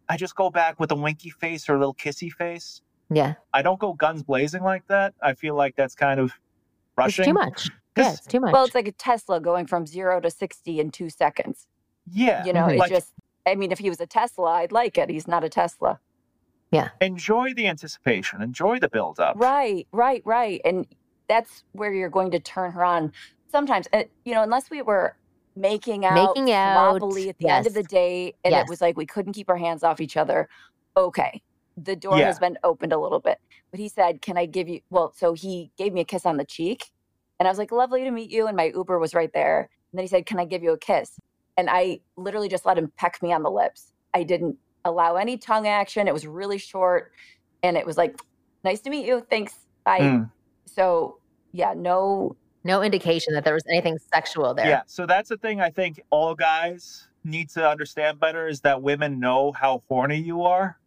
I 0.08 0.18
just 0.18 0.36
go 0.36 0.50
back 0.50 0.80
with 0.80 0.92
a 0.92 0.96
winky 0.96 1.30
face 1.30 1.68
or 1.70 1.76
a 1.76 1.80
little 1.80 1.94
kissy 1.96 2.32
face. 2.32 2.82
Yeah, 3.10 3.36
I 3.54 3.62
don't 3.64 3.80
go 3.80 3.94
guns 3.94 4.22
blazing 4.24 4.64
like 4.64 4.86
that. 4.88 5.14
I 5.22 5.34
feel 5.34 5.56
like 5.56 5.76
that's 5.76 5.96
kind 5.96 6.20
of 6.20 6.32
rushing. 6.98 7.24
it's 7.24 7.28
too 7.28 7.34
much. 7.34 7.70
Yeah, 8.00 8.10
'Cause- 8.10 8.18
it's 8.20 8.28
too 8.28 8.40
much. 8.40 8.54
Well, 8.54 8.66
it's 8.66 8.76
like 8.76 8.88
a 8.88 8.92
Tesla 8.92 9.40
going 9.40 9.66
from 9.68 9.86
zero 9.86 10.20
to 10.22 10.30
60 10.30 10.80
in 10.80 10.92
two 10.92 11.10
seconds. 11.10 11.68
Yeah, 12.12 12.44
You 12.46 12.54
know, 12.54 12.66
it's 12.68 12.80
Like- 12.80 12.90
just, 12.90 13.14
I 13.46 13.56
mean, 13.56 13.72
if 13.72 13.80
he 13.80 13.90
was 13.90 14.00
a 14.02 14.08
Tesla, 14.08 14.52
I'd 14.52 14.72
like 14.72 14.98
it. 14.98 15.10
He's 15.10 15.28
not 15.28 15.44
a 15.44 15.50
Tesla. 15.50 16.00
Yeah. 16.72 16.90
Enjoy 17.02 17.54
the 17.54 17.68
anticipation, 17.68 18.42
enjoy 18.42 18.80
the 18.80 18.90
build 18.90 19.20
up. 19.20 19.36
Right, 19.38 19.88
right, 19.92 20.22
right. 20.26 20.62
And 20.66 20.88
that's 21.28 21.64
where 21.74 21.94
you're 21.94 22.10
going 22.10 22.32
to 22.32 22.40
turn 22.40 22.72
her 22.72 22.84
on. 22.84 23.12
Sometimes, 23.52 23.88
uh, 23.94 24.04
you 24.26 24.34
know, 24.34 24.44
unless 24.44 24.70
we 24.70 24.82
were 24.82 25.16
making 25.56 26.06
out, 26.06 26.36
Making 26.36 26.52
out, 26.52 26.98
sloppily 27.00 27.30
at 27.30 27.38
the 27.40 27.50
end 27.50 27.68
of 27.68 27.74
the 27.74 27.84
day, 27.84 28.34
and 28.44 28.52
Yes. 28.54 28.64
it 28.66 28.70
was 28.70 28.82
like 28.82 28.98
we 28.98 29.06
couldn't 29.06 29.34
keep 29.34 29.50
our 29.50 29.58
hands 29.58 29.84
off 29.84 30.00
each 30.00 30.16
other. 30.18 30.48
Okay, 30.96 31.42
the 31.78 31.96
door 31.96 32.18
Yeah. 32.18 32.26
has 32.26 32.40
been 32.40 32.58
opened 32.64 32.94
a 32.94 32.98
little 33.00 33.20
bit. 33.20 33.40
But 33.72 33.80
he 33.80 33.88
said, 33.90 34.22
"Can 34.22 34.38
I 34.38 34.46
give 34.46 34.68
you?" 34.70 34.82
Well, 34.90 35.12
so 35.16 35.34
he 35.34 35.72
gave 35.78 35.92
me 35.94 36.02
a 36.02 36.06
kiss 36.06 36.26
on 36.26 36.38
the 36.38 36.46
cheek, 36.46 36.92
and 37.40 37.48
I 37.48 37.52
was 37.52 37.58
like, 37.58 37.72
"Lovely 37.72 38.04
to 38.04 38.12
meet 38.12 38.30
you." 38.30 38.48
And 38.48 38.56
my 38.58 38.72
Uber 38.76 39.00
was 39.00 39.14
right 39.14 39.32
there. 39.34 39.70
And 39.92 39.98
then 39.98 40.04
he 40.04 40.08
said, 40.08 40.26
"Can 40.26 40.40
I 40.40 40.46
give 40.46 40.64
you 40.64 40.72
a 40.72 40.78
kiss?" 40.78 41.20
And 41.58 41.70
I 41.70 42.00
literally 42.16 42.50
just 42.50 42.66
let 42.66 42.78
him 42.78 42.92
peck 42.98 43.22
me 43.22 43.34
on 43.34 43.44
the 43.44 43.52
lips. 43.52 43.94
I 44.14 44.24
didn't 44.24 44.58
allow 44.86 45.16
any 45.16 45.38
tongue 45.38 45.68
action. 45.68 46.08
It 46.08 46.14
was 46.14 46.26
really 46.28 46.58
short, 46.58 47.12
and 47.64 47.78
it 47.78 47.86
was 47.86 47.98
like, 47.98 48.20
"Nice 48.64 48.82
to 48.82 48.90
meet 48.90 49.06
you. 49.06 49.26
Thanks. 49.30 49.56
Bye." 49.84 50.00
Mm, 50.00 50.32
So 50.66 51.18
yeah, 51.52 51.74
no. 51.76 52.36
no 52.64 52.82
indication 52.84 53.34
that 53.34 53.44
there 53.46 53.54
was 53.54 53.64
anything 53.70 53.98
sexual 54.14 54.54
there. 54.54 54.68
Yeah, 54.68 54.82
so 54.86 55.06
that's 55.06 55.30
the 55.30 55.38
thing 55.38 55.62
I 55.62 55.70
think 55.70 56.02
all 56.10 56.36
guys 56.36 57.08
need 57.24 57.50
to 57.52 57.68
understand 57.68 58.20
better 58.20 58.48
is 58.48 58.62
that 58.62 58.82
women 58.82 59.20
know 59.20 59.52
how 59.54 59.82
horny 59.88 60.18
you 60.18 60.44
are. 60.44 60.78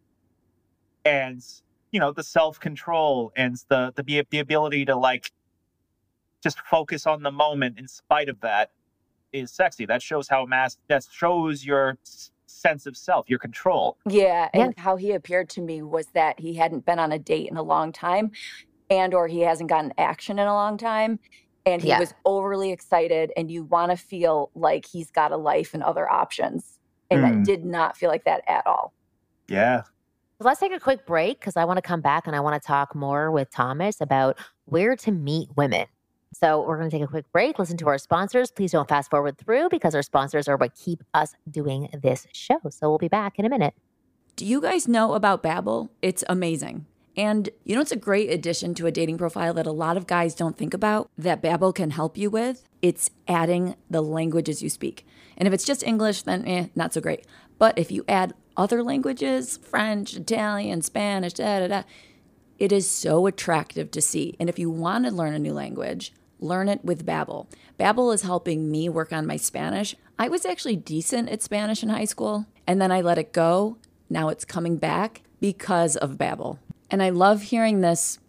And, 1.05 1.43
you 1.91 1.99
know, 1.99 2.11
the 2.11 2.23
self 2.23 2.59
control 2.59 3.31
and 3.35 3.57
the, 3.67 3.91
the, 3.95 4.25
the 4.29 4.39
ability 4.39 4.85
to 4.85 4.95
like 4.95 5.31
just 6.43 6.59
focus 6.59 7.07
on 7.07 7.23
the 7.23 7.31
moment 7.31 7.79
in 7.79 7.87
spite 7.87 8.29
of 8.29 8.39
that 8.41 8.71
is 9.31 9.51
sexy. 9.51 9.85
That 9.85 10.01
shows 10.01 10.27
how 10.27 10.45
mass, 10.45 10.77
that 10.89 11.07
shows 11.11 11.65
your 11.65 11.97
sense 12.45 12.85
of 12.85 12.95
self, 12.95 13.29
your 13.29 13.39
control. 13.39 13.97
Yeah, 14.07 14.49
and 14.53 14.73
yeah. 14.75 14.83
how 14.83 14.95
he 14.97 15.11
appeared 15.13 15.49
to 15.51 15.61
me 15.61 15.81
was 15.81 16.07
that 16.13 16.39
he 16.39 16.53
hadn't 16.53 16.85
been 16.85 16.99
on 16.99 17.11
a 17.11 17.19
date 17.19 17.49
in 17.49 17.57
a 17.57 17.63
long 17.63 17.91
time 17.91 18.31
and 18.89 19.13
or 19.13 19.27
he 19.27 19.39
hasn't 19.41 19.69
gotten 19.69 19.93
action 19.97 20.37
in 20.37 20.47
a 20.47 20.53
long 20.53 20.77
time 20.77 21.19
and 21.65 21.81
he 21.81 21.87
yeah. 21.87 21.99
was 21.99 22.13
overly 22.25 22.71
excited 22.71 23.31
and 23.37 23.49
you 23.49 23.63
want 23.63 23.91
to 23.91 23.97
feel 23.97 24.51
like 24.53 24.85
he's 24.85 25.09
got 25.09 25.31
a 25.31 25.37
life 25.37 25.73
and 25.73 25.81
other 25.81 26.09
options 26.09 26.79
and 27.09 27.21
mm. 27.21 27.29
that 27.29 27.45
did 27.45 27.65
not 27.65 27.97
feel 27.97 28.09
like 28.09 28.25
that 28.25 28.43
at 28.47 28.65
all. 28.67 28.93
Yeah. 29.47 29.83
Let's 30.39 30.59
take 30.59 30.73
a 30.73 30.79
quick 30.79 31.05
break 31.05 31.39
because 31.39 31.55
I 31.55 31.63
want 31.63 31.77
to 31.77 31.81
come 31.81 32.01
back 32.01 32.27
and 32.27 32.35
I 32.35 32.41
want 32.41 32.61
to 32.61 32.67
talk 32.67 32.95
more 32.95 33.31
with 33.31 33.49
Thomas 33.49 34.01
about 34.01 34.37
where 34.65 34.95
to 34.97 35.11
meet 35.11 35.49
women. 35.55 35.85
So 36.33 36.61
we're 36.61 36.77
going 36.77 36.89
to 36.89 36.95
take 36.95 37.03
a 37.03 37.07
quick 37.07 37.31
break, 37.31 37.59
listen 37.59 37.77
to 37.77 37.87
our 37.87 37.97
sponsors. 37.97 38.51
Please 38.51 38.71
don't 38.71 38.87
fast 38.87 39.09
forward 39.09 39.37
through 39.37 39.69
because 39.69 39.95
our 39.95 40.01
sponsors 40.01 40.47
are 40.47 40.57
what 40.57 40.75
keep 40.75 41.03
us 41.13 41.35
doing 41.49 41.89
this 42.01 42.27
show. 42.33 42.59
So 42.69 42.89
we'll 42.89 42.97
be 42.97 43.07
back 43.07 43.39
in 43.39 43.45
a 43.45 43.49
minute. 43.49 43.73
Do 44.35 44.45
you 44.45 44.61
guys 44.61 44.87
know 44.87 45.13
about 45.13 45.43
Babbel? 45.43 45.89
It's 46.01 46.23
amazing. 46.27 46.87
And 47.15 47.49
you 47.63 47.75
know 47.75 47.81
it's 47.81 47.91
a 47.91 47.97
great 47.97 48.31
addition 48.31 48.73
to 48.75 48.87
a 48.87 48.91
dating 48.91 49.19
profile 49.19 49.53
that 49.53 49.67
a 49.67 49.71
lot 49.71 49.97
of 49.97 50.07
guys 50.07 50.33
don't 50.33 50.57
think 50.57 50.73
about 50.73 51.11
that 51.17 51.43
Babbel 51.43 51.75
can 51.75 51.91
help 51.91 52.17
you 52.17 52.31
with? 52.31 52.67
It's 52.81 53.11
adding 53.27 53.75
the 53.89 54.01
languages 54.01 54.63
you 54.63 54.69
speak. 54.69 55.05
And 55.37 55.47
if 55.47 55.53
it's 55.53 55.65
just 55.65 55.83
English, 55.83 56.23
then 56.23 56.47
eh, 56.47 56.67
not 56.75 56.93
so 56.93 57.01
great. 57.01 57.25
But 57.59 57.77
if 57.77 57.91
you 57.91 58.03
add 58.07 58.33
other 58.57 58.81
languages, 58.81 59.57
French, 59.57 60.15
Italian, 60.15 60.81
Spanish, 60.81 61.33
da 61.33 61.59
da 61.59 61.67
da, 61.67 61.83
it 62.57 62.71
is 62.71 62.89
so 62.89 63.27
attractive 63.27 63.91
to 63.91 64.01
see. 64.01 64.35
And 64.39 64.49
if 64.49 64.57
you 64.57 64.69
want 64.69 65.05
to 65.05 65.11
learn 65.11 65.33
a 65.33 65.39
new 65.39 65.53
language, 65.53 66.13
learn 66.39 66.69
it 66.69 66.83
with 66.83 67.05
Babbel. 67.05 67.47
Babbel 67.79 68.13
is 68.13 68.21
helping 68.21 68.69
me 68.69 68.89
work 68.89 69.13
on 69.13 69.25
my 69.25 69.37
Spanish. 69.37 69.95
I 70.19 70.29
was 70.29 70.45
actually 70.45 70.75
decent 70.75 71.29
at 71.29 71.41
Spanish 71.41 71.83
in 71.83 71.89
high 71.89 72.05
school, 72.05 72.45
and 72.67 72.81
then 72.81 72.91
I 72.91 73.01
let 73.01 73.17
it 73.17 73.33
go. 73.33 73.77
Now 74.09 74.29
it's 74.29 74.45
coming 74.45 74.77
back 74.77 75.21
because 75.39 75.95
of 75.95 76.17
Babbel. 76.17 76.59
And 76.89 77.01
I 77.01 77.09
love 77.09 77.43
hearing 77.43 77.81
this 77.81 78.19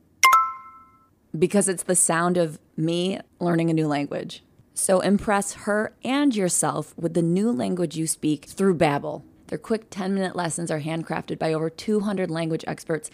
because 1.39 1.69
it's 1.69 1.83
the 1.83 1.97
sound 1.97 2.37
of 2.37 2.59
me 2.77 3.21
learning 3.41 3.71
a 3.71 3.75
new 3.75 3.87
language. 3.87 4.43
So 4.73 5.01
impress 5.01 5.53
her 5.53 5.95
and 6.05 6.35
yourself 6.35 6.95
with 6.97 7.15
the 7.15 7.23
new 7.23 7.53
language 7.53 7.97
you 7.97 8.07
speak 8.07 8.47
through 8.47 8.77
Babbel. 8.77 9.23
Their 9.49 9.59
quick 9.59 9.91
10-minute 9.91 10.35
lessons 10.35 10.71
are 10.71 10.81
handcrafted 10.81 11.39
by 11.39 11.53
over 11.53 11.69
200 11.69 12.31
language 12.31 12.65
experts, 12.67 13.11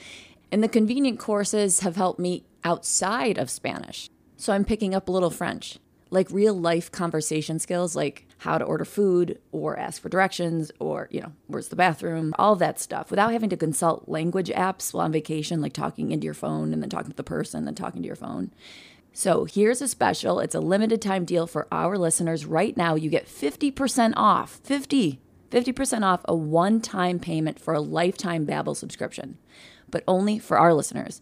and 0.52 0.62
the 0.62 0.68
convenient 0.68 1.18
courses 1.18 1.80
have 1.80 1.96
helped 1.96 2.20
me 2.20 2.44
outside 2.64 3.36
of 3.36 3.50
Spanish. 3.50 4.08
So 4.40 4.54
I'm 4.54 4.64
picking 4.64 4.94
up 4.94 5.06
a 5.06 5.12
little 5.12 5.28
French, 5.28 5.76
like 6.08 6.30
real 6.30 6.54
life 6.54 6.90
conversation 6.90 7.58
skills 7.58 7.94
like 7.94 8.26
how 8.38 8.56
to 8.56 8.64
order 8.64 8.86
food 8.86 9.38
or 9.52 9.78
ask 9.78 10.00
for 10.00 10.08
directions 10.08 10.72
or, 10.80 11.08
you 11.10 11.20
know, 11.20 11.32
where's 11.48 11.68
the 11.68 11.76
bathroom, 11.76 12.32
all 12.38 12.56
that 12.56 12.80
stuff 12.80 13.10
without 13.10 13.32
having 13.32 13.50
to 13.50 13.56
consult 13.58 14.08
language 14.08 14.48
apps 14.48 14.94
while 14.94 15.04
on 15.04 15.12
vacation, 15.12 15.60
like 15.60 15.74
talking 15.74 16.10
into 16.10 16.24
your 16.24 16.32
phone 16.32 16.72
and 16.72 16.80
then 16.80 16.88
talking 16.88 17.10
to 17.10 17.16
the 17.16 17.22
person, 17.22 17.58
and 17.58 17.66
then 17.66 17.74
talking 17.74 18.00
to 18.00 18.06
your 18.06 18.16
phone. 18.16 18.50
So 19.12 19.44
here's 19.44 19.82
a 19.82 19.88
special. 19.88 20.40
It's 20.40 20.54
a 20.54 20.60
limited 20.60 21.02
time 21.02 21.26
deal 21.26 21.46
for 21.46 21.68
our 21.70 21.98
listeners. 21.98 22.46
Right 22.46 22.74
now, 22.78 22.94
you 22.94 23.10
get 23.10 23.26
50% 23.26 24.14
off. 24.16 24.58
50. 24.64 25.20
50% 25.50 26.02
off 26.02 26.22
a 26.24 26.34
one-time 26.34 27.18
payment 27.18 27.60
for 27.60 27.74
a 27.74 27.80
lifetime 27.80 28.46
Babbel 28.46 28.74
subscription, 28.74 29.36
but 29.90 30.02
only 30.08 30.38
for 30.38 30.56
our 30.58 30.72
listeners 30.72 31.20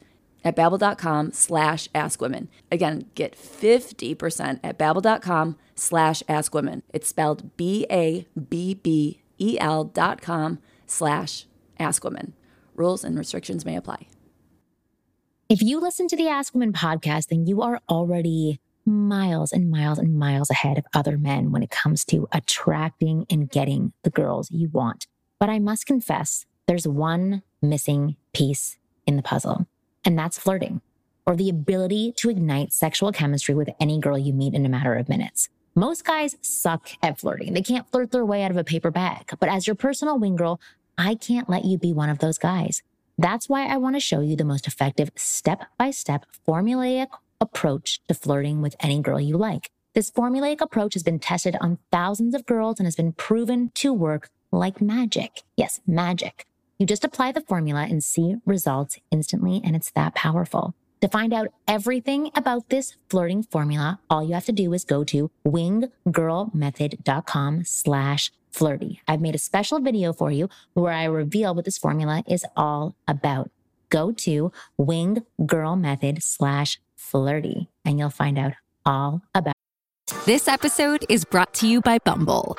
at 0.48 0.56
babbel.com 0.56 1.32
slash 1.32 1.88
askwomen. 1.94 2.48
Again, 2.72 3.04
get 3.14 3.36
50% 3.36 4.60
at 4.64 4.78
babbel.com 4.78 5.56
slash 5.74 6.22
askwomen. 6.22 6.82
It's 6.92 7.08
spelled 7.08 7.56
B-A-B-B-E-L 7.56 8.24
dot 9.84 10.20
com 10.22 10.58
slash 10.86 11.46
askwomen. 11.78 12.32
Rules 12.74 13.04
and 13.04 13.18
restrictions 13.18 13.64
may 13.64 13.76
apply. 13.76 14.08
If 15.48 15.62
you 15.62 15.80
listen 15.80 16.08
to 16.08 16.16
the 16.16 16.28
Ask 16.28 16.54
Women 16.54 16.72
podcast, 16.72 17.28
then 17.28 17.46
you 17.46 17.62
are 17.62 17.80
already 17.88 18.60
miles 18.84 19.52
and 19.52 19.70
miles 19.70 19.98
and 19.98 20.18
miles 20.18 20.50
ahead 20.50 20.78
of 20.78 20.86
other 20.94 21.18
men 21.18 21.52
when 21.52 21.62
it 21.62 21.70
comes 21.70 22.04
to 22.06 22.26
attracting 22.32 23.26
and 23.30 23.50
getting 23.50 23.92
the 24.02 24.10
girls 24.10 24.50
you 24.50 24.68
want. 24.70 25.06
But 25.38 25.50
I 25.50 25.58
must 25.58 25.86
confess, 25.86 26.46
there's 26.66 26.88
one 26.88 27.42
missing 27.60 28.16
piece 28.32 28.78
in 29.06 29.16
the 29.16 29.22
puzzle 29.22 29.66
and 30.08 30.18
that's 30.18 30.38
flirting 30.38 30.80
or 31.26 31.36
the 31.36 31.50
ability 31.50 32.14
to 32.16 32.30
ignite 32.30 32.72
sexual 32.72 33.12
chemistry 33.12 33.54
with 33.54 33.68
any 33.78 34.00
girl 34.00 34.16
you 34.16 34.32
meet 34.32 34.54
in 34.54 34.64
a 34.64 34.68
matter 34.70 34.94
of 34.94 35.06
minutes. 35.06 35.50
Most 35.74 36.02
guys 36.02 36.34
suck 36.40 36.88
at 37.02 37.20
flirting. 37.20 37.52
They 37.52 37.60
can't 37.60 37.86
flirt 37.92 38.10
their 38.10 38.24
way 38.24 38.42
out 38.42 38.50
of 38.50 38.56
a 38.56 38.64
paper 38.64 38.90
bag. 38.90 39.30
But 39.38 39.50
as 39.50 39.66
your 39.66 39.76
personal 39.76 40.18
wing 40.18 40.34
girl, 40.34 40.62
I 40.96 41.14
can't 41.14 41.50
let 41.50 41.66
you 41.66 41.76
be 41.76 41.92
one 41.92 42.08
of 42.08 42.20
those 42.20 42.38
guys. 42.38 42.82
That's 43.18 43.50
why 43.50 43.66
I 43.66 43.76
want 43.76 43.96
to 43.96 44.00
show 44.00 44.20
you 44.20 44.34
the 44.34 44.46
most 44.46 44.66
effective 44.66 45.10
step 45.14 45.64
by 45.76 45.90
step 45.90 46.24
formulaic 46.48 47.08
approach 47.38 48.00
to 48.08 48.14
flirting 48.14 48.62
with 48.62 48.76
any 48.80 49.02
girl 49.02 49.20
you 49.20 49.36
like. 49.36 49.70
This 49.92 50.10
formulaic 50.10 50.62
approach 50.62 50.94
has 50.94 51.02
been 51.02 51.18
tested 51.18 51.54
on 51.60 51.76
thousands 51.92 52.34
of 52.34 52.46
girls 52.46 52.80
and 52.80 52.86
has 52.86 52.96
been 52.96 53.12
proven 53.12 53.72
to 53.74 53.92
work 53.92 54.30
like 54.50 54.80
magic. 54.80 55.42
Yes, 55.54 55.82
magic. 55.86 56.46
You 56.78 56.86
just 56.86 57.04
apply 57.04 57.32
the 57.32 57.40
formula 57.40 57.86
and 57.90 58.04
see 58.04 58.36
results 58.46 58.98
instantly, 59.10 59.60
and 59.64 59.74
it's 59.74 59.90
that 59.92 60.14
powerful. 60.14 60.74
To 61.00 61.08
find 61.08 61.32
out 61.32 61.48
everything 61.66 62.30
about 62.36 62.68
this 62.70 62.94
flirting 63.10 63.42
formula, 63.42 63.98
all 64.08 64.22
you 64.24 64.34
have 64.34 64.44
to 64.46 64.52
do 64.52 64.72
is 64.72 64.84
go 64.84 65.02
to 65.04 65.30
winggirlmethod.com 65.46 67.64
slash 67.64 68.32
flirty. 68.50 69.00
I've 69.08 69.20
made 69.20 69.34
a 69.34 69.38
special 69.38 69.80
video 69.80 70.12
for 70.12 70.30
you 70.30 70.48
where 70.74 70.92
I 70.92 71.04
reveal 71.04 71.54
what 71.54 71.64
this 71.64 71.78
formula 71.78 72.22
is 72.28 72.44
all 72.56 72.94
about. 73.06 73.50
Go 73.90 74.12
to 74.12 74.52
winggirlmethod 74.80 76.22
slash 76.22 76.80
flirty 76.96 77.68
and 77.84 77.98
you'll 77.98 78.10
find 78.10 78.38
out 78.38 78.52
all 78.84 79.22
about 79.34 79.54
This 80.26 80.48
episode 80.48 81.04
is 81.08 81.24
brought 81.24 81.54
to 81.54 81.68
you 81.68 81.80
by 81.80 81.98
Bumble. 81.98 82.58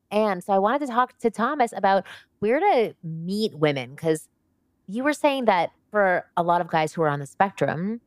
and 0.11 0.43
so 0.43 0.53
I 0.53 0.59
wanted 0.59 0.79
to 0.81 0.87
talk 0.87 1.17
to 1.19 1.29
Thomas 1.29 1.73
about 1.75 2.05
where 2.39 2.59
to 2.59 2.93
meet 3.03 3.57
women 3.57 3.91
because 3.91 4.27
you 4.87 5.03
were 5.03 5.13
saying 5.13 5.45
that 5.45 5.71
for 5.89 6.25
a 6.35 6.43
lot 6.43 6.61
of 6.61 6.67
guys 6.67 6.93
who 6.93 7.01
are 7.01 7.07
on 7.07 7.19
the 7.19 7.25
spectrum, 7.25 8.01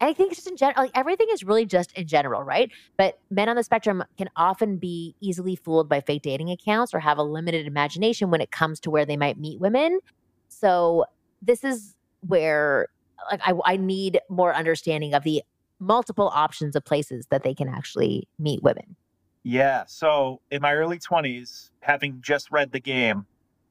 I 0.00 0.12
think 0.12 0.34
just 0.34 0.48
in 0.48 0.56
general, 0.56 0.84
like 0.84 0.92
everything 0.94 1.26
is 1.30 1.44
really 1.44 1.66
just 1.66 1.92
in 1.92 2.06
general, 2.06 2.42
right? 2.42 2.70
But 2.96 3.18
men 3.30 3.48
on 3.48 3.56
the 3.56 3.62
spectrum 3.62 4.02
can 4.16 4.30
often 4.36 4.78
be 4.78 5.14
easily 5.20 5.56
fooled 5.56 5.88
by 5.88 6.00
fake 6.00 6.22
dating 6.22 6.50
accounts 6.50 6.94
or 6.94 7.00
have 7.00 7.18
a 7.18 7.22
limited 7.22 7.66
imagination 7.66 8.30
when 8.30 8.40
it 8.40 8.50
comes 8.50 8.80
to 8.80 8.90
where 8.90 9.04
they 9.04 9.16
might 9.16 9.38
meet 9.38 9.60
women. 9.60 10.00
So 10.48 11.04
this 11.42 11.64
is 11.64 11.94
where 12.26 12.88
like 13.30 13.40
I, 13.46 13.54
I 13.64 13.76
need 13.76 14.20
more 14.28 14.54
understanding 14.54 15.14
of 15.14 15.24
the 15.24 15.42
multiple 15.78 16.30
options 16.34 16.76
of 16.76 16.84
places 16.84 17.26
that 17.30 17.42
they 17.42 17.54
can 17.54 17.68
actually 17.68 18.28
meet 18.38 18.62
women. 18.62 18.96
Yeah. 19.42 19.84
So 19.86 20.40
in 20.50 20.62
my 20.62 20.74
early 20.74 20.98
20s, 20.98 21.70
having 21.80 22.20
just 22.20 22.50
read 22.50 22.72
the 22.72 22.80
game, 22.80 23.26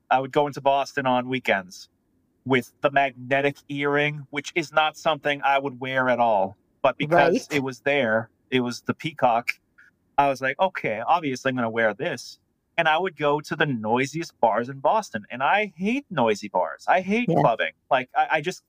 I 0.09 0.19
would 0.19 0.31
go 0.31 0.47
into 0.47 0.61
Boston 0.61 1.05
on 1.05 1.29
weekends 1.29 1.89
with 2.45 2.71
the 2.81 2.89
magnetic 2.89 3.57
earring, 3.69 4.25
which 4.31 4.51
is 4.55 4.71
not 4.71 4.97
something 4.97 5.41
I 5.43 5.59
would 5.59 5.79
wear 5.79 6.09
at 6.09 6.19
all. 6.19 6.57
But 6.81 6.97
because 6.97 7.33
right. 7.33 7.57
it 7.57 7.63
was 7.63 7.81
there, 7.81 8.29
it 8.49 8.61
was 8.61 8.81
the 8.81 8.93
peacock. 8.93 9.51
I 10.17 10.27
was 10.29 10.41
like, 10.41 10.59
okay, 10.59 11.01
obviously 11.05 11.49
I'm 11.49 11.55
going 11.55 11.63
to 11.63 11.69
wear 11.69 11.93
this. 11.93 12.39
And 12.77 12.87
I 12.87 12.97
would 12.97 13.17
go 13.17 13.41
to 13.41 13.55
the 13.55 13.65
noisiest 13.65 14.39
bars 14.39 14.69
in 14.69 14.79
Boston. 14.79 15.25
And 15.29 15.43
I 15.43 15.73
hate 15.75 16.05
noisy 16.09 16.47
bars. 16.47 16.85
I 16.87 17.01
hate 17.01 17.27
yeah. 17.29 17.41
clubbing. 17.41 17.73
Like, 17.91 18.09
I, 18.15 18.27
I 18.31 18.41
just 18.41 18.63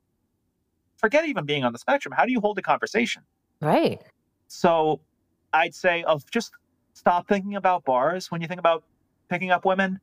forget 0.97 1.27
even 1.27 1.47
being 1.47 1.65
on 1.65 1.73
the 1.73 1.79
spectrum. 1.79 2.13
How 2.17 2.25
do 2.25 2.33
you 2.33 2.41
hold 2.41 2.59
a 2.59 2.63
conversation? 2.63 3.23
Right. 3.61 4.01
So 4.49 5.01
I'd 5.53 5.75
say 5.75 6.03
of 6.05 6.29
just 6.31 6.53
stop 6.95 7.29
thinking 7.29 7.57
about 7.57 7.85
bars 7.85 8.31
when 8.31 8.41
you 8.41 8.49
think 8.49 8.61
about 8.61 8.85
picking 9.29 9.51
up 9.51 9.65
women. 9.65 10.01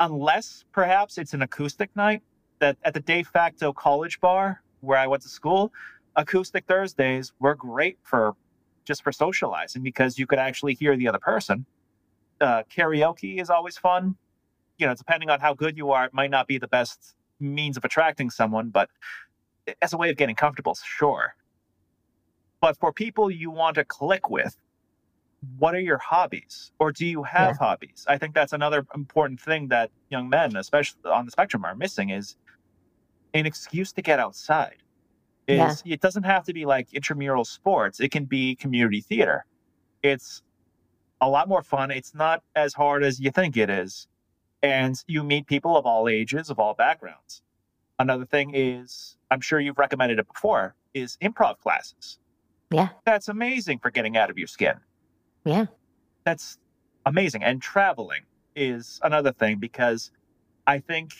unless 0.00 0.64
perhaps 0.72 1.18
it's 1.18 1.32
an 1.34 1.42
acoustic 1.42 1.94
night 1.96 2.22
that 2.58 2.76
at 2.84 2.94
the 2.94 3.00
de 3.00 3.22
facto 3.22 3.72
college 3.72 4.20
bar 4.20 4.62
where 4.80 4.98
I 4.98 5.06
went 5.06 5.22
to 5.22 5.28
school, 5.28 5.72
acoustic 6.16 6.66
Thursdays 6.66 7.32
were 7.40 7.54
great 7.54 7.98
for 8.02 8.34
just 8.84 9.02
for 9.02 9.12
socializing 9.12 9.82
because 9.82 10.18
you 10.18 10.26
could 10.26 10.38
actually 10.38 10.74
hear 10.74 10.96
the 10.96 11.08
other 11.08 11.18
person. 11.18 11.66
Uh, 12.40 12.62
karaoke 12.64 13.40
is 13.40 13.50
always 13.50 13.76
fun. 13.78 14.16
You 14.78 14.86
know, 14.86 14.94
depending 14.94 15.30
on 15.30 15.40
how 15.40 15.54
good 15.54 15.76
you 15.76 15.90
are, 15.90 16.04
it 16.04 16.14
might 16.14 16.30
not 16.30 16.46
be 16.46 16.58
the 16.58 16.68
best 16.68 17.14
means 17.40 17.76
of 17.76 17.84
attracting 17.84 18.30
someone, 18.30 18.68
but 18.68 18.90
as 19.82 19.92
a 19.92 19.96
way 19.96 20.10
of 20.10 20.16
getting 20.16 20.36
comfortable, 20.36 20.76
sure. 20.84 21.34
But 22.60 22.76
for 22.76 22.92
people 22.92 23.30
you 23.30 23.50
want 23.50 23.74
to 23.76 23.84
click 23.84 24.30
with, 24.30 24.56
what 25.58 25.74
are 25.74 25.80
your 25.80 25.98
hobbies? 25.98 26.72
Or 26.78 26.92
do 26.92 27.06
you 27.06 27.22
have 27.22 27.56
yeah. 27.60 27.66
hobbies? 27.66 28.04
I 28.08 28.18
think 28.18 28.34
that's 28.34 28.52
another 28.52 28.86
important 28.94 29.40
thing 29.40 29.68
that 29.68 29.90
young 30.10 30.28
men, 30.28 30.56
especially 30.56 30.98
on 31.04 31.24
the 31.24 31.30
spectrum, 31.30 31.64
are 31.64 31.74
missing 31.74 32.10
is 32.10 32.36
an 33.34 33.46
excuse 33.46 33.92
to 33.92 34.02
get 34.02 34.18
outside. 34.18 34.76
Is 35.48 35.82
yeah. 35.84 35.94
it 35.94 36.00
doesn't 36.00 36.24
have 36.24 36.44
to 36.44 36.52
be 36.52 36.64
like 36.64 36.92
intramural 36.92 37.44
sports. 37.44 38.00
It 38.00 38.10
can 38.10 38.24
be 38.24 38.56
community 38.56 39.00
theater. 39.00 39.46
It's 40.02 40.42
a 41.20 41.28
lot 41.28 41.48
more 41.48 41.62
fun. 41.62 41.90
It's 41.90 42.14
not 42.14 42.42
as 42.56 42.74
hard 42.74 43.04
as 43.04 43.20
you 43.20 43.30
think 43.30 43.56
it 43.56 43.70
is. 43.70 44.08
And 44.62 44.96
you 45.06 45.22
meet 45.22 45.46
people 45.46 45.76
of 45.76 45.86
all 45.86 46.08
ages, 46.08 46.50
of 46.50 46.58
all 46.58 46.74
backgrounds. 46.74 47.42
Another 47.98 48.24
thing 48.24 48.52
is, 48.54 49.16
I'm 49.30 49.40
sure 49.40 49.60
you've 49.60 49.78
recommended 49.78 50.18
it 50.18 50.26
before, 50.26 50.74
is 50.94 51.16
improv 51.22 51.58
classes. 51.58 52.18
Yeah. 52.70 52.88
That's 53.04 53.28
amazing 53.28 53.78
for 53.78 53.90
getting 53.90 54.16
out 54.16 54.30
of 54.30 54.38
your 54.38 54.48
skin. 54.48 54.74
Yeah. 55.46 55.66
That's 56.24 56.58
amazing. 57.06 57.44
And 57.44 57.62
traveling 57.62 58.22
is 58.56 59.00
another 59.02 59.32
thing 59.32 59.58
because 59.58 60.10
I 60.66 60.80
think 60.80 61.12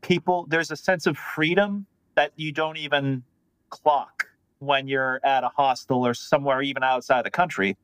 people, 0.00 0.46
there's 0.48 0.70
a 0.70 0.76
sense 0.76 1.06
of 1.06 1.18
freedom 1.18 1.86
that 2.16 2.32
you 2.36 2.50
don't 2.50 2.78
even 2.78 3.22
clock 3.68 4.26
when 4.58 4.88
you're 4.88 5.20
at 5.22 5.44
a 5.44 5.48
hostel 5.48 6.04
or 6.06 6.14
somewhere 6.14 6.62
even 6.62 6.82
outside 6.82 7.24
the 7.24 7.30
country. 7.30 7.76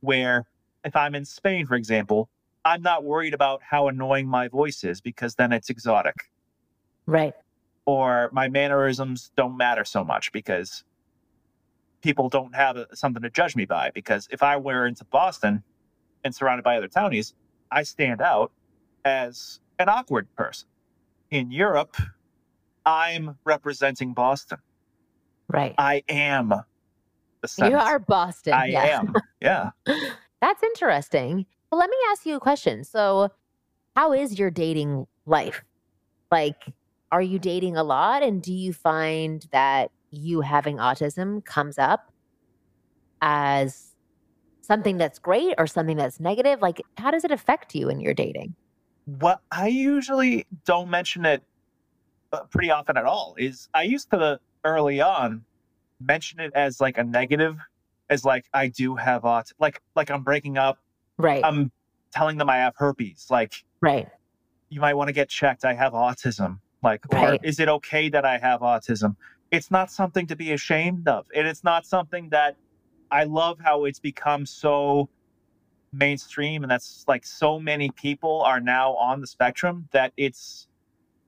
Where 0.00 0.46
if 0.84 0.94
I'm 0.94 1.14
in 1.14 1.24
Spain, 1.24 1.66
for 1.66 1.74
example, 1.74 2.28
I'm 2.64 2.82
not 2.82 3.04
worried 3.04 3.34
about 3.34 3.62
how 3.62 3.88
annoying 3.88 4.28
my 4.28 4.48
voice 4.48 4.84
is 4.84 5.00
because 5.00 5.34
then 5.34 5.52
it's 5.52 5.70
exotic. 5.70 6.30
Right. 7.06 7.34
Or 7.84 8.30
my 8.32 8.48
mannerisms 8.48 9.32
don't 9.36 9.56
matter 9.56 9.84
so 9.84 10.04
much 10.04 10.30
because 10.30 10.84
people 12.04 12.28
don't 12.28 12.54
have 12.54 12.76
a, 12.76 12.86
something 12.94 13.22
to 13.22 13.30
judge 13.30 13.56
me 13.56 13.64
by. 13.64 13.90
Because 13.94 14.28
if 14.30 14.42
I 14.42 14.58
were 14.58 14.86
into 14.86 15.04
Boston 15.06 15.64
and 16.22 16.34
surrounded 16.34 16.62
by 16.62 16.76
other 16.76 16.86
townies, 16.86 17.34
I 17.72 17.82
stand 17.82 18.20
out 18.20 18.52
as 19.04 19.60
an 19.78 19.88
awkward 19.88 20.28
person. 20.36 20.68
In 21.30 21.50
Europe, 21.50 21.96
I'm 22.84 23.38
representing 23.44 24.12
Boston. 24.12 24.58
Right. 25.48 25.74
I 25.78 26.04
am 26.08 26.52
the 27.40 27.48
sense. 27.48 27.70
You 27.70 27.78
are 27.78 27.98
Boston. 27.98 28.52
I 28.52 28.68
am. 28.68 29.14
Yeah. 29.40 29.70
That's 30.40 30.62
interesting. 30.62 31.46
Well, 31.72 31.78
let 31.78 31.88
me 31.88 31.96
ask 32.10 32.26
you 32.26 32.36
a 32.36 32.40
question. 32.40 32.84
So, 32.84 33.30
how 33.96 34.12
is 34.12 34.38
your 34.38 34.50
dating 34.50 35.06
life? 35.24 35.64
Like, 36.30 36.56
are 37.10 37.22
you 37.22 37.38
dating 37.38 37.76
a 37.76 37.82
lot? 37.82 38.22
And 38.22 38.42
do 38.42 38.52
you 38.52 38.72
find 38.72 39.46
that 39.52 39.90
you 40.16 40.40
having 40.40 40.76
autism 40.76 41.44
comes 41.44 41.78
up 41.78 42.10
as 43.20 43.94
something 44.60 44.96
that's 44.96 45.18
great 45.18 45.54
or 45.58 45.66
something 45.66 45.96
that's 45.96 46.20
negative? 46.20 46.60
Like, 46.60 46.80
how 46.96 47.10
does 47.10 47.24
it 47.24 47.30
affect 47.30 47.74
you 47.74 47.88
in 47.88 48.00
your 48.00 48.14
dating? 48.14 48.54
What 49.04 49.40
I 49.50 49.68
usually 49.68 50.46
don't 50.64 50.88
mention 50.88 51.26
it 51.26 51.42
uh, 52.32 52.44
pretty 52.44 52.70
often 52.70 52.96
at 52.96 53.04
all 53.04 53.34
is 53.38 53.68
I 53.74 53.82
used 53.82 54.10
to 54.10 54.40
early 54.64 55.00
on 55.00 55.44
mention 56.00 56.40
it 56.40 56.52
as 56.54 56.80
like 56.80 56.98
a 56.98 57.04
negative, 57.04 57.58
as 58.10 58.24
like 58.24 58.46
I 58.52 58.68
do 58.68 58.96
have 58.96 59.22
autism, 59.22 59.52
like 59.58 59.82
like 59.94 60.10
I'm 60.10 60.22
breaking 60.22 60.58
up. 60.58 60.78
Right. 61.18 61.44
I'm 61.44 61.70
telling 62.12 62.38
them 62.38 62.48
I 62.48 62.56
have 62.56 62.74
herpes. 62.76 63.26
Like, 63.30 63.64
right. 63.80 64.08
You 64.68 64.80
might 64.80 64.94
want 64.94 65.08
to 65.08 65.12
get 65.12 65.28
checked. 65.28 65.64
I 65.64 65.74
have 65.74 65.92
autism. 65.92 66.58
Like, 66.82 67.04
right. 67.12 67.40
or 67.40 67.46
is 67.46 67.60
it 67.60 67.68
okay 67.68 68.08
that 68.08 68.24
I 68.24 68.38
have 68.38 68.60
autism? 68.60 69.16
It's 69.54 69.70
not 69.70 69.90
something 69.90 70.26
to 70.26 70.36
be 70.36 70.52
ashamed 70.52 71.08
of, 71.08 71.26
and 71.34 71.46
it's 71.46 71.64
not 71.64 71.86
something 71.86 72.28
that 72.30 72.56
I 73.10 73.24
love 73.24 73.58
how 73.60 73.84
it's 73.84 74.00
become 74.00 74.46
so 74.46 75.08
mainstream 75.94 76.62
and 76.64 76.70
that's 76.70 77.04
like 77.06 77.24
so 77.24 77.58
many 77.58 77.90
people 77.90 78.42
are 78.42 78.60
now 78.60 78.94
on 78.94 79.20
the 79.20 79.26
spectrum 79.26 79.88
that 79.92 80.12
it's 80.16 80.66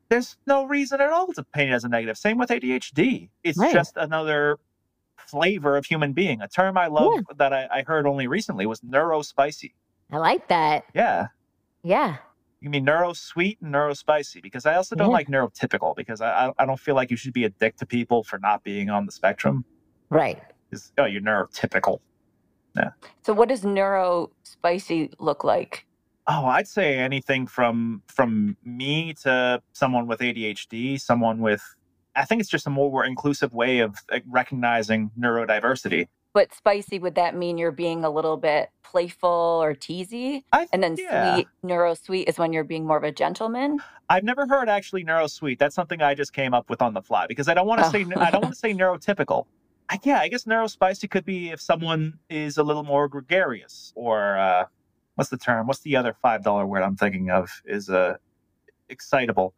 there's 0.09 0.37
no 0.47 0.65
reason 0.65 1.01
at 1.01 1.11
all 1.11 1.33
to 1.33 1.43
paint 1.43 1.71
it 1.71 1.75
as 1.75 1.85
a 1.85 1.89
negative. 1.89 2.17
Same 2.17 2.39
with 2.39 2.51
ADHD. 2.51 3.29
It's 3.43 3.59
right. 3.59 3.73
just 3.73 3.97
another 3.97 4.59
flavor 5.17 5.77
of 5.77 5.85
human 5.85 6.13
being. 6.13 6.41
A 6.41 6.49
term 6.49 6.79
I 6.79 6.87
love 6.87 7.13
yeah. 7.17 7.35
that 7.39 7.53
I, 7.53 7.69
I, 7.73 7.83
heard 7.83 8.07
only 8.07 8.29
recently 8.29 8.67
was 8.67 8.81
neurospicy. 8.83 9.73
I 10.13 10.19
like 10.19 10.47
that. 10.47 10.85
Yeah. 10.95 11.27
Yeah. 11.83 12.19
You 12.67 12.71
mean 12.71 12.83
neuro 12.83 13.13
sweet 13.13 13.59
and 13.61 13.71
neuro 13.71 13.95
spicy? 13.95 14.41
Because 14.41 14.67
I 14.67 14.75
also 14.75 14.97
don't 14.97 15.11
yeah. 15.11 15.15
like 15.15 15.29
neurotypical 15.29 15.95
because 15.95 16.21
I, 16.21 16.53
I 16.59 16.67
don't 16.67 16.81
feel 16.81 16.97
like 16.97 17.13
you 17.13 17.17
should 17.17 17.33
be 17.33 17.45
a 17.45 17.49
dick 17.49 17.77
to 17.77 17.87
people 17.87 18.25
for 18.25 18.41
not 18.41 18.65
being 18.65 18.91
on 18.91 19.07
the 19.07 19.13
spectrum. 19.13 19.65
Right. 20.11 20.43
Oh, 20.99 21.05
you're 21.05 21.23
neurotypical. 21.23 22.01
Yeah. 22.75 22.91
So 23.25 23.33
what 23.35 23.51
does 23.51 23.65
neuro 23.65 24.33
spicy 24.43 25.13
look 25.21 25.45
like? 25.45 25.87
Oh, 26.27 26.47
I'd 26.47 26.67
say 26.67 26.99
anything 26.99 27.47
from 27.47 28.03
from 28.09 28.57
me 28.65 29.15
to 29.23 29.63
someone 29.73 30.09
with 30.09 30.19
ADHD, 30.19 31.01
someone 31.01 31.39
with 31.39 31.63
I 32.17 32.25
think 32.25 32.41
it's 32.41 32.51
just 32.51 32.67
a 32.67 32.71
more 32.71 33.05
inclusive 33.05 33.55
way 33.55 33.79
of 33.79 33.95
recognizing 34.27 35.13
neurodiversity. 35.17 36.09
But 36.37 36.53
spicy, 36.53 36.99
would 36.99 37.15
that 37.15 37.35
mean 37.35 37.57
you're 37.57 37.73
being 37.73 38.05
a 38.05 38.11
little 38.11 38.37
bit 38.37 38.69
playful 38.83 39.59
or 39.63 39.75
teasy? 39.75 40.45
Th- 40.53 40.69
and 40.71 40.83
then 40.83 40.95
yeah. 40.99 41.37
sweet, 41.37 41.49
neuro 41.63 41.95
sweet 41.95 42.29
is 42.29 42.37
when 42.37 42.53
you're 42.53 42.63
being 42.63 42.87
more 42.87 42.99
of 42.99 43.05
a 43.05 43.11
gentleman. 43.11 43.79
I've 44.11 44.23
never 44.23 44.47
heard 44.47 44.69
actually 44.69 45.03
neuro 45.03 45.29
sweet. 45.29 45.59
That's 45.59 45.75
something 45.75 46.03
I 46.03 46.15
just 46.15 46.35
came 46.35 46.53
up 46.53 46.69
with 46.69 46.83
on 46.83 46.93
the 46.93 47.01
fly 47.01 47.27
because 47.27 47.49
I 47.49 47.55
don't 47.55 47.67
want 47.67 47.81
to 47.81 47.87
oh. 47.87 47.91
say 47.91 48.05
I 48.17 48.31
don't 48.31 48.43
want 48.43 48.53
to 48.53 48.59
say 48.61 48.75
neurotypical. 48.75 49.47
I, 49.89 49.99
yeah, 50.03 50.19
I 50.19 50.29
guess 50.29 50.47
neuro 50.47 50.67
spicy 50.67 51.09
could 51.09 51.25
be 51.25 51.53
if 51.53 51.61
someone 51.63 52.19
is 52.29 52.59
a 52.59 52.63
little 52.63 52.85
more 52.85 53.09
gregarious 53.09 53.95
or 53.97 54.37
uh, 54.37 54.67
what's 55.15 55.31
the 55.31 55.39
term? 55.39 55.67
What's 55.67 55.81
the 55.81 55.97
other 55.97 56.15
five 56.21 56.45
dollar 56.45 56.67
word 56.67 56.83
I'm 56.83 56.97
thinking 56.97 57.31
of? 57.31 57.49
Is 57.65 57.89
uh, 57.89 58.19
excitable, 58.91 59.55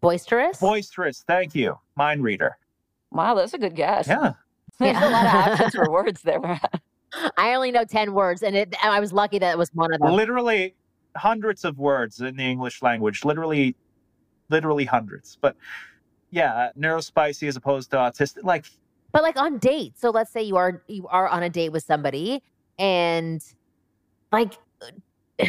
boisterous. 0.00 0.60
Boisterous. 0.60 1.24
Thank 1.26 1.54
you, 1.54 1.78
mind 1.94 2.22
reader. 2.22 2.56
Wow, 3.12 3.34
that's 3.34 3.52
a 3.52 3.58
good 3.58 3.76
guess. 3.76 4.08
Yeah, 4.08 4.32
there's 4.78 4.94
yeah. 4.94 5.08
a 5.08 5.10
lot 5.10 5.26
of 5.26 5.52
options 5.52 5.74
for 5.74 5.90
words 5.90 6.22
there. 6.22 6.60
I 7.36 7.54
only 7.54 7.70
know 7.70 7.84
ten 7.84 8.12
words, 8.12 8.42
and 8.42 8.54
it, 8.54 8.74
I 8.82 9.00
was 9.00 9.12
lucky 9.12 9.38
that 9.38 9.52
it 9.52 9.58
was 9.58 9.70
one 9.72 9.92
of 9.92 10.00
them. 10.00 10.12
Literally 10.12 10.74
hundreds 11.16 11.64
of 11.64 11.78
words 11.78 12.20
in 12.20 12.36
the 12.36 12.44
English 12.44 12.82
language. 12.82 13.24
Literally, 13.24 13.74
literally 14.50 14.84
hundreds. 14.84 15.38
But 15.40 15.56
yeah, 16.30 16.70
neurospicy 16.78 17.48
as 17.48 17.56
opposed 17.56 17.90
to 17.92 17.96
autistic. 17.96 18.44
Like, 18.44 18.66
but 19.12 19.22
like 19.22 19.38
on 19.38 19.58
dates. 19.58 20.00
So 20.00 20.10
let's 20.10 20.30
say 20.30 20.42
you 20.42 20.56
are 20.56 20.82
you 20.88 21.06
are 21.08 21.28
on 21.28 21.42
a 21.42 21.50
date 21.50 21.70
with 21.70 21.84
somebody, 21.84 22.42
and 22.78 23.42
like 24.32 24.54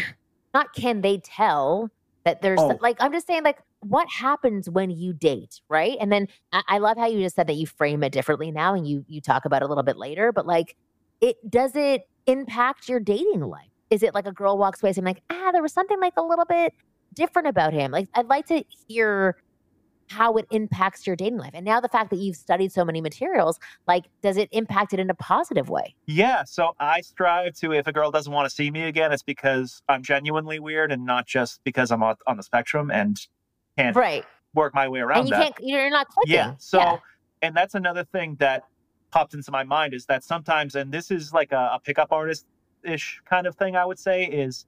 not 0.54 0.74
can 0.74 1.02
they 1.02 1.18
tell 1.18 1.92
that 2.24 2.42
there's 2.42 2.60
oh. 2.60 2.78
like 2.82 2.98
I'm 3.00 3.12
just 3.12 3.28
saying 3.28 3.44
like 3.44 3.60
what 3.82 4.08
happens 4.10 4.70
when 4.70 4.90
you 4.90 5.14
date, 5.14 5.62
right? 5.70 5.98
And 6.00 6.12
then 6.12 6.28
I, 6.52 6.64
I 6.68 6.78
love 6.80 6.98
how 6.98 7.06
you 7.06 7.22
just 7.22 7.36
said 7.36 7.48
that 7.48 7.56
you 7.56 7.68
frame 7.68 8.04
it 8.04 8.12
differently 8.12 8.52
now 8.52 8.74
and 8.74 8.88
you 8.88 9.06
you 9.08 9.22
talk 9.22 9.46
about 9.46 9.62
it 9.62 9.66
a 9.66 9.68
little 9.68 9.84
bit 9.84 9.98
later, 9.98 10.32
but 10.32 10.46
like 10.46 10.76
it 11.22 11.38
does 11.50 11.76
it 11.76 12.08
impact 12.26 12.90
your 12.90 13.00
dating 13.00 13.42
life? 13.42 13.70
Is 13.90 14.04
it 14.04 14.14
like 14.14 14.28
a 14.28 14.32
girl 14.32 14.58
walks 14.58 14.84
away 14.84 14.94
saying 14.94 15.06
like, 15.06 15.24
ah, 15.30 15.52
there 15.52 15.62
was 15.62 15.74
something 15.74 16.00
like 16.00 16.14
a 16.18 16.24
little 16.24 16.46
bit 16.46 16.74
different 17.14 17.48
about 17.48 17.74
him? 17.74 17.92
Like 17.92 18.10
I'd 18.14 18.28
like 18.28 18.48
to 18.48 18.64
hear 18.88 19.38
how 20.10 20.34
it 20.36 20.46
impacts 20.52 21.06
your 21.06 21.16
dating 21.16 21.38
life. 21.38 21.52
And 21.54 21.66
now 21.66 21.80
the 21.80 21.90
fact 21.90 22.10
that 22.12 22.18
you've 22.18 22.36
studied 22.36 22.72
so 22.72 22.86
many 22.86 23.02
materials, 23.02 23.60
like, 23.88 24.06
does 24.22 24.38
it 24.38 24.50
impact 24.52 24.94
it 24.94 25.00
in 25.00 25.10
a 25.10 25.14
positive 25.14 25.70
way? 25.70 25.96
Yeah. 26.06 26.44
So 26.46 26.74
I 26.80 27.02
strive 27.02 27.56
to, 27.56 27.74
if 27.74 27.88
a 27.88 27.92
girl 27.92 28.10
doesn't 28.10 28.32
want 28.32 28.48
to 28.48 28.56
see 28.56 28.72
me 28.72 28.84
again, 28.84 29.12
it's 29.12 29.24
because 29.24 29.82
I'm 29.90 30.04
genuinely 30.04 30.60
weird 30.60 30.92
and 30.92 31.06
not 31.06 31.28
just 31.28 31.60
because 31.64 31.92
I'm 31.92 32.04
on 32.04 32.38
the 32.38 32.44
spectrum 32.44 32.90
and 32.90 33.20
can't 33.78 33.96
right. 33.96 34.26
work 34.54 34.74
my 34.74 34.88
way 34.88 35.00
around 35.00 35.20
and 35.20 35.30
you 35.30 35.36
that. 35.36 35.56
Can't, 35.56 35.56
you're 35.62 35.90
not 35.90 36.08
clicking. 36.08 36.34
Yeah. 36.34 36.56
So, 36.58 36.80
yeah. 36.80 36.98
and 37.42 37.56
that's 37.56 37.76
another 37.76 38.04
thing 38.04 38.36
that 38.40 38.64
popped 39.12 39.34
into 39.34 39.52
my 39.52 39.64
mind 39.64 39.94
is 39.94 40.06
that 40.08 40.24
sometimes, 40.24 40.76
and 40.76 40.92
this 40.92 41.12
is 41.12 41.34
like 41.34 41.52
a, 41.52 41.72
a 41.74 41.80
pickup 41.84 42.12
artist 42.12 42.46
ish 42.84 43.22
kind 43.30 43.48
of 43.48 43.56
thing, 43.56 43.76
I 43.76 43.86
would 43.86 44.00
say, 44.00 44.26
is 44.26 44.66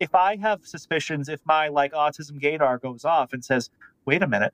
if 0.00 0.14
I 0.14 0.36
have 0.36 0.66
suspicions, 0.66 1.28
if 1.28 1.40
my 1.44 1.68
like 1.68 1.92
autism 1.92 2.42
gaydar 2.42 2.80
goes 2.80 3.04
off 3.04 3.32
and 3.32 3.44
says, 3.44 3.70
wait 4.04 4.22
a 4.22 4.26
minute. 4.26 4.52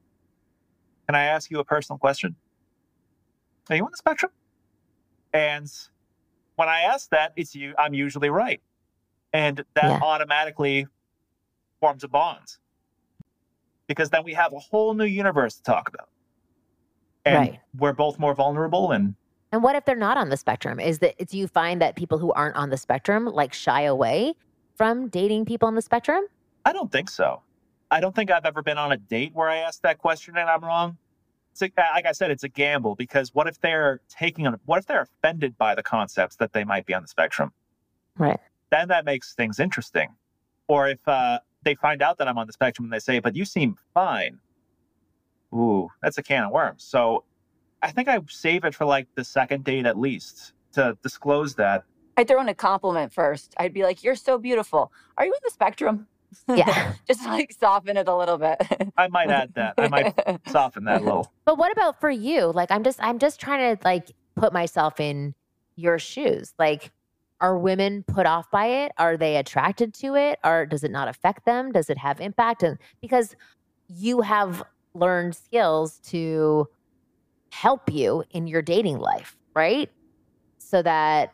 Can 1.07 1.15
I 1.15 1.25
ask 1.25 1.51
you 1.51 1.59
a 1.59 1.65
personal 1.65 1.99
question? 1.99 2.37
Are 3.71 3.77
you 3.77 3.85
on 3.85 3.91
the 3.91 3.97
spectrum? 3.97 4.31
And 5.33 5.71
when 6.57 6.69
I 6.69 6.81
ask 6.83 7.09
that, 7.11 7.33
it's 7.37 7.55
you. 7.55 7.75
I'm 7.79 7.95
usually 7.95 8.29
right, 8.29 8.61
and 9.33 9.65
that 9.75 9.85
yeah. 9.85 10.01
automatically 10.03 10.87
forms 11.81 12.05
a 12.05 12.09
bond. 12.09 12.59
Because 13.89 14.11
then 14.11 14.23
we 14.23 14.35
have 14.35 14.53
a 14.53 14.59
whole 14.59 14.95
new 14.95 15.05
universe 15.05 15.57
to 15.57 15.63
talk 15.65 15.89
about. 15.89 16.09
And 17.25 17.37
Right. 17.37 17.61
we're 17.77 17.93
both 17.95 18.19
more 18.19 18.35
vulnerable 18.35 18.93
and 18.93 19.17
And 19.51 19.63
what 19.63 19.75
if 19.75 19.85
they're 19.87 19.97
not 19.97 20.19
on 20.19 20.29
the 20.29 20.37
spectrum? 20.37 20.79
Is 20.79 20.99
that 21.01 21.17
do 21.27 21.37
you 21.39 21.49
find 21.49 21.81
that 21.81 21.97
people 21.97 22.19
who 22.19 22.33
aren't 22.33 22.55
on 22.57 22.69
the 22.71 22.77
spectrum 22.77 23.25
like 23.25 23.53
shy 23.55 23.83
away 23.83 24.35
from 24.77 25.09
dating 25.09 25.47
people 25.47 25.67
on 25.67 25.75
the 25.75 25.83
spectrum? 25.83 26.23
I 26.65 26.73
don't 26.73 26.93
think 26.93 27.09
so. 27.11 27.43
I 27.91 28.01
don't 28.01 28.15
think 28.15 28.31
I've 28.31 28.45
ever 28.45 28.63
been 28.63 28.77
on 28.77 28.93
a 28.93 28.99
date 28.99 29.33
where 29.35 29.49
I 29.49 29.57
asked 29.57 29.83
that 29.83 29.97
question 29.99 30.37
and 30.37 30.49
I'm 30.51 30.63
wrong. 30.63 30.99
It's 31.53 31.63
a, 31.63 31.71
like 31.95 32.05
I 32.05 32.13
said, 32.13 32.31
it's 32.31 32.45
a 32.45 32.49
gamble 32.49 32.95
because 32.95 33.35
what 33.35 33.49
if 33.49 33.59
they're 33.61 34.03
taking 34.11 34.47
on, 34.47 34.61
what 34.67 34.79
if 34.79 34.87
they're 34.87 35.01
offended 35.01 35.57
by 35.57 35.75
the 35.75 35.83
concepts 35.83 36.37
that 36.37 36.53
they 36.53 36.63
might 36.65 36.85
be 36.85 36.93
on 36.93 37.01
the 37.01 37.09
spectrum? 37.09 37.53
Right. 38.19 38.39
Then 38.71 38.89
that 38.89 39.07
makes 39.07 39.35
things 39.35 39.59
interesting. 39.59 40.11
Or 40.69 40.89
if 40.89 41.09
uh, 41.09 41.39
they 41.69 41.75
find 41.75 42.01
out 42.01 42.17
that 42.17 42.27
I'm 42.27 42.39
on 42.39 42.47
the 42.47 42.53
spectrum 42.55 42.87
and 42.87 42.93
they 42.93 42.99
say, 42.99 43.19
but 43.19 43.37
you 43.37 43.45
seem 43.45 43.77
fine. 43.93 44.39
Ooh, 45.53 45.91
that's 46.03 46.17
a 46.17 46.23
can 46.23 46.45
of 46.45 46.51
worms. 46.51 46.83
So 46.83 47.25
I 47.83 47.91
think 47.91 48.09
I 48.09 48.19
save 48.29 48.65
it 48.65 48.75
for 48.75 48.87
like 48.87 49.07
the 49.17 49.25
second 49.25 49.65
date 49.65 49.85
at 49.85 49.99
least 49.99 50.55
to 50.73 50.97
disclose 51.03 51.55
that. 51.57 51.85
I'd 52.17 52.27
throw 52.27 52.41
in 52.41 52.49
a 52.49 52.55
compliment 52.55 53.13
first. 53.13 53.55
I'd 53.59 53.75
be 53.75 53.85
like, 53.85 54.03
"You're 54.03 54.17
so 54.17 54.39
beautiful. 54.39 54.91
Are 55.17 55.25
you 55.25 55.33
on 55.33 55.39
the 55.45 55.51
spectrum?" 55.51 56.09
Yeah. 56.49 56.95
Just 57.07 57.25
like 57.25 57.53
soften 57.53 57.97
it 57.97 58.09
a 58.09 58.17
little 58.17 58.39
bit. 58.39 58.57
I 58.97 59.09
might 59.09 59.31
add 59.31 59.53
that. 59.55 59.75
I 59.79 59.89
might 59.89 60.41
soften 60.49 60.85
that 60.85 61.03
a 61.03 61.05
little. 61.05 61.33
But 61.45 61.59
what 61.59 61.71
about 61.71 62.01
for 62.01 62.11
you? 62.11 62.51
Like 62.53 62.71
I'm 62.71 62.83
just 62.83 62.99
I'm 63.03 63.19
just 63.19 63.41
trying 63.41 63.77
to 63.77 63.85
like 63.85 64.11
put 64.37 64.53
myself 64.53 65.01
in 65.01 65.35
your 65.77 65.99
shoes. 65.99 66.55
Like 66.59 66.91
are 67.41 67.59
women 67.59 68.05
put 68.05 68.27
off 68.27 68.51
by 68.51 68.67
it? 68.67 68.93
Are 68.99 69.17
they 69.17 69.37
attracted 69.37 69.95
to 69.95 70.15
it? 70.15 70.39
Or 70.45 70.67
does 70.67 70.85
it 70.85 70.91
not 70.91 71.09
affect 71.09 71.45
them? 71.45 71.73
Does 71.73 71.91
it 71.91 71.99
have 71.99 72.21
impact? 72.21 72.63
And 72.63 72.79
because 73.01 73.37
you 73.89 74.21
have 74.21 74.63
learned 74.95 75.35
skills 75.35 75.99
to 76.07 76.69
help 77.53 77.91
you 77.91 78.25
in 78.31 78.47
your 78.47 78.63
dating 78.63 78.99
life, 78.99 79.37
right? 79.55 79.91
So 80.59 80.83
that 80.83 81.33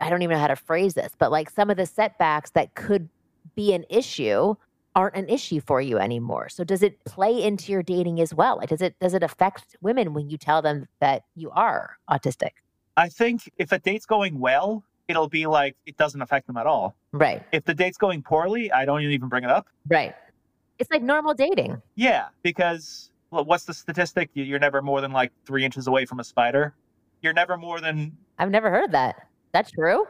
I 0.00 0.10
don't 0.10 0.22
even 0.22 0.34
know 0.34 0.40
how 0.40 0.48
to 0.48 0.56
phrase 0.56 0.94
this, 0.94 1.12
but 1.18 1.30
like 1.30 1.50
some 1.50 1.70
of 1.70 1.76
the 1.76 1.86
setbacks 1.86 2.50
that 2.50 2.74
could 2.74 3.08
be 3.54 3.72
an 3.72 3.84
issue 3.88 4.54
aren't 4.94 5.16
an 5.16 5.28
issue 5.28 5.60
for 5.60 5.80
you 5.80 5.98
anymore. 5.98 6.48
So 6.48 6.62
does 6.62 6.82
it 6.82 7.04
play 7.04 7.42
into 7.42 7.72
your 7.72 7.82
dating 7.82 8.20
as 8.20 8.32
well? 8.32 8.56
Like 8.58 8.68
does 8.68 8.80
it 8.80 8.96
does 9.00 9.14
it 9.14 9.22
affect 9.22 9.76
women 9.80 10.14
when 10.14 10.30
you 10.30 10.38
tell 10.38 10.62
them 10.62 10.86
that 11.00 11.24
you 11.34 11.50
are 11.50 11.96
autistic? 12.10 12.50
I 12.96 13.08
think 13.08 13.50
if 13.58 13.72
a 13.72 13.78
date's 13.78 14.06
going 14.06 14.38
well, 14.38 14.84
it'll 15.08 15.28
be 15.28 15.46
like 15.46 15.76
it 15.86 15.96
doesn't 15.96 16.20
affect 16.22 16.46
them 16.46 16.56
at 16.56 16.66
all. 16.66 16.94
Right. 17.12 17.42
If 17.52 17.64
the 17.64 17.74
date's 17.74 17.98
going 17.98 18.22
poorly, 18.22 18.70
I 18.72 18.84
don't 18.84 19.02
even 19.02 19.28
bring 19.28 19.44
it 19.44 19.50
up. 19.50 19.66
Right. 19.88 20.14
It's 20.78 20.90
like 20.90 21.02
normal 21.02 21.34
dating. 21.34 21.80
Yeah, 21.94 22.26
because 22.42 23.10
well, 23.30 23.44
what's 23.44 23.64
the 23.64 23.74
statistic? 23.74 24.30
You- 24.34 24.44
You're 24.44 24.58
never 24.58 24.82
more 24.82 25.00
than 25.00 25.12
like 25.12 25.32
three 25.46 25.64
inches 25.64 25.86
away 25.86 26.04
from 26.06 26.20
a 26.20 26.24
spider. 26.24 26.74
You're 27.22 27.32
never 27.32 27.56
more 27.56 27.80
than 27.80 28.16
I've 28.38 28.50
never 28.50 28.70
heard 28.70 28.92
that. 28.92 29.16
That's 29.52 29.70
true? 29.70 30.06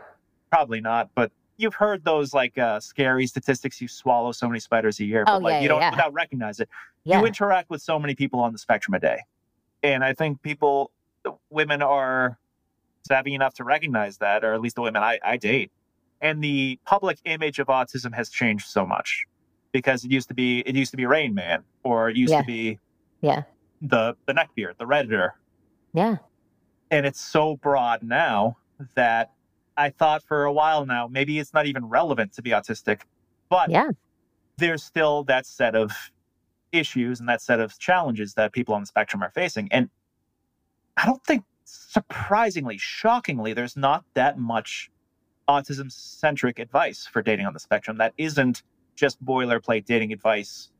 probably 0.51 0.81
not, 0.81 1.11
but 1.17 1.33
you've 1.57 1.75
heard 1.75 2.05
those 2.05 2.33
like 2.33 2.57
uh, 2.59 2.79
scary 2.79 3.27
statistics. 3.27 3.81
You 3.81 3.89
swallow 3.89 4.31
so 4.31 4.47
many 4.49 4.61
spiders 4.61 5.01
a 5.01 5.05
year, 5.05 5.23
Oh, 5.27 5.35
but 5.35 5.43
like 5.43 5.53
yeah, 5.55 5.61
you 5.61 5.69
don't 5.69 5.81
yeah. 5.81 5.91
without 5.91 6.13
recognize 6.13 6.61
it. 6.61 6.69
Yeah. 7.03 7.19
You 7.21 7.27
interact 7.27 7.71
with 7.71 7.83
so 7.83 7.99
many 7.99 8.15
people 8.15 8.39
on 8.39 8.53
the 8.53 8.59
spectrum 8.59 8.95
a 8.95 9.01
day, 9.01 9.19
and 9.83 10.05
I 10.05 10.13
think 10.15 10.41
people, 10.43 10.93
women 11.51 11.83
are 11.83 12.39
savvy 13.07 13.35
enough 13.35 13.55
to 13.55 13.65
recognize 13.65 14.19
that, 14.19 14.45
or 14.45 14.55
at 14.55 14.61
least 14.61 14.77
the 14.77 14.83
women 14.83 15.03
I, 15.03 15.19
I 15.23 15.37
date. 15.37 15.71
And 16.21 16.43
the 16.43 16.79
public 16.87 17.19
image 17.25 17.59
of 17.59 17.67
autism 17.67 18.15
has 18.15 18.31
changed 18.31 18.67
so 18.67 18.87
much 18.87 19.25
because 19.73 20.05
it 20.05 20.11
used 20.11 20.29
to 20.29 20.35
be 20.35 20.61
it 20.61 20.75
used 20.75 20.91
to 20.93 20.97
be 20.97 21.07
Rain 21.07 21.35
Man, 21.35 21.63
or 21.83 22.09
it 22.09 22.17
used 22.17 22.33
Yeah. 22.33 22.41
to 22.41 22.47
be 22.47 22.79
Yeah. 23.21 23.43
the 23.83 24.17
the 24.27 24.33
neckbeard, 24.33 24.79
the 24.79 24.87
redditor, 24.87 25.31
yeah. 25.93 26.17
and 26.91 27.05
it's 27.05 27.21
so 27.21 27.57
broad 27.57 28.03
now 28.03 28.57
that 28.95 29.33
I 29.77 29.91
thought 29.91 30.23
for 30.23 30.45
a 30.45 30.53
while 30.53 30.87
now 30.87 31.07
maybe 31.09 31.39
it's 31.39 31.53
not 31.53 31.67
even 31.67 31.85
relevant 31.87 32.33
to 32.35 32.43
be 32.43 32.51
autistic, 32.51 33.03
but 33.51 33.69
Yeah. 33.69 33.91
there's 34.57 34.83
still 34.83 35.25
that 35.25 35.45
set 35.47 35.75
of 35.75 35.93
issues 36.73 37.21
and 37.21 37.29
that 37.29 37.43
set 37.43 37.61
of 37.61 37.79
challenges 37.79 38.35
that 38.35 38.53
people 38.53 38.75
on 38.75 38.81
the 38.83 38.87
spectrum 38.87 39.23
are 39.23 39.31
facing. 39.31 39.71
And 39.73 39.91
I 40.97 41.05
don't 41.07 41.23
think, 41.25 41.45
surprisingly, 41.65 42.79
shockingly, 42.79 43.53
there's 43.53 43.77
not 43.77 44.05
that 44.15 44.39
much 44.39 44.91
autism 45.49 45.91
centric 45.91 46.59
advice 46.59 47.07
for 47.07 47.23
dating 47.23 47.47
on 47.47 47.53
the 47.53 47.61
spectrum 47.61 47.99
that 47.99 48.15
isn't 48.17 48.63
just 48.97 49.23
boilerplate 49.25 49.85
dating 49.85 50.13
advice 50.13 50.71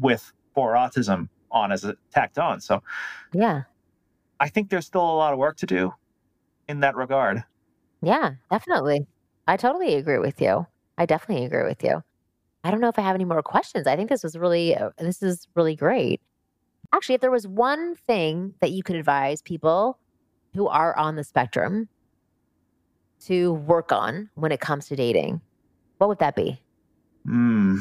with 0.00 0.32
for 0.54 0.72
autism 0.74 1.28
on 1.50 1.70
as 1.70 1.84
a 1.84 1.94
tacked 2.12 2.38
on. 2.38 2.60
So 2.60 2.82
Yeah. 3.32 3.62
I 4.40 4.48
think 4.48 4.70
there's 4.70 4.86
still 4.86 5.02
a 5.02 5.16
lot 5.16 5.32
of 5.32 5.38
work 5.38 5.56
to 5.58 5.66
do 5.66 5.94
in 6.68 6.80
that 6.80 6.96
regard. 6.96 7.44
Yeah, 8.00 8.32
definitely. 8.50 9.06
I 9.46 9.56
totally 9.56 9.94
agree 9.94 10.18
with 10.18 10.40
you. 10.40 10.66
I 10.98 11.06
definitely 11.06 11.44
agree 11.44 11.64
with 11.64 11.84
you. 11.84 12.02
I 12.64 12.70
don't 12.70 12.80
know 12.80 12.88
if 12.88 12.98
I 12.98 13.02
have 13.02 13.14
any 13.14 13.24
more 13.24 13.42
questions. 13.42 13.86
I 13.86 13.96
think 13.96 14.08
this 14.08 14.22
was 14.22 14.36
really 14.36 14.76
uh, 14.76 14.90
this 14.98 15.22
is 15.22 15.46
really 15.54 15.76
great. 15.76 16.20
Actually, 16.92 17.14
if 17.14 17.20
there 17.20 17.30
was 17.30 17.46
one 17.46 17.94
thing 17.94 18.54
that 18.60 18.70
you 18.70 18.82
could 18.82 18.96
advise 18.96 19.40
people 19.42 19.98
who 20.54 20.68
are 20.68 20.96
on 20.96 21.16
the 21.16 21.24
spectrum 21.24 21.88
to 23.24 23.54
work 23.54 23.92
on 23.92 24.28
when 24.34 24.52
it 24.52 24.60
comes 24.60 24.88
to 24.88 24.96
dating, 24.96 25.40
what 25.98 26.08
would 26.08 26.18
that 26.18 26.36
be? 26.36 26.60
Hmm. 27.24 27.78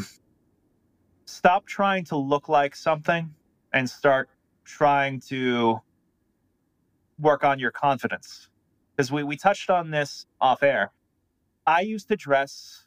Stop 1.25 1.65
trying 1.65 2.05
to 2.05 2.15
look 2.15 2.47
like 2.47 2.75
something 2.75 3.33
and 3.73 3.89
start 3.89 4.29
trying 4.63 5.19
to 5.21 5.81
work 7.19 7.43
on 7.43 7.59
your 7.59 7.71
confidence. 7.71 8.49
Because 8.95 9.11
we, 9.11 9.23
we 9.23 9.35
touched 9.35 9.69
on 9.69 9.91
this 9.91 10.25
off 10.39 10.63
air. 10.63 10.91
I 11.65 11.81
used 11.81 12.07
to 12.09 12.15
dress 12.15 12.85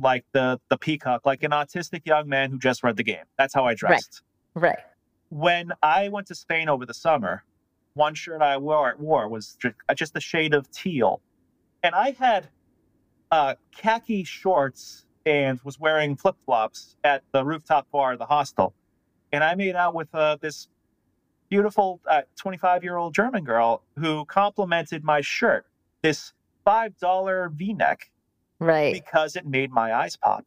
like 0.00 0.24
the 0.32 0.60
the 0.68 0.76
peacock, 0.76 1.24
like 1.24 1.42
an 1.42 1.52
autistic 1.52 2.02
young 2.04 2.28
man 2.28 2.50
who 2.50 2.58
just 2.58 2.82
read 2.82 2.96
the 2.96 3.04
game. 3.04 3.24
That's 3.38 3.54
how 3.54 3.64
I 3.64 3.74
dressed. 3.74 4.22
Right. 4.54 4.78
When 5.30 5.72
I 5.82 6.08
went 6.08 6.26
to 6.28 6.34
Spain 6.34 6.68
over 6.68 6.86
the 6.86 6.94
summer, 6.94 7.44
one 7.94 8.14
shirt 8.14 8.42
I 8.42 8.56
wore, 8.56 8.94
wore 8.98 9.28
was 9.28 9.56
just 9.94 10.16
a 10.16 10.20
shade 10.20 10.54
of 10.54 10.70
teal. 10.70 11.20
And 11.82 11.94
I 11.94 12.10
had 12.12 12.48
uh, 13.30 13.54
khaki 13.76 14.24
shorts 14.24 15.06
and 15.26 15.60
was 15.62 15.78
wearing 15.80 16.16
flip 16.16 16.36
flops 16.44 16.96
at 17.04 17.22
the 17.32 17.44
rooftop 17.44 17.90
bar 17.90 18.12
of 18.12 18.18
the 18.18 18.26
hostel. 18.26 18.74
And 19.32 19.42
I 19.42 19.54
made 19.54 19.74
out 19.74 19.94
with 19.94 20.14
uh, 20.14 20.36
this 20.40 20.68
beautiful 21.48 22.00
25 22.36 22.82
year 22.84 22.96
old 22.96 23.14
German 23.14 23.44
girl 23.44 23.82
who 23.98 24.24
complimented 24.26 25.04
my 25.04 25.20
shirt, 25.20 25.66
this 26.02 26.32
$5 26.66 27.52
v 27.52 27.72
neck, 27.74 28.10
Right. 28.58 28.92
because 28.92 29.36
it 29.36 29.46
made 29.46 29.70
my 29.70 29.92
eyes 29.94 30.16
pop. 30.16 30.46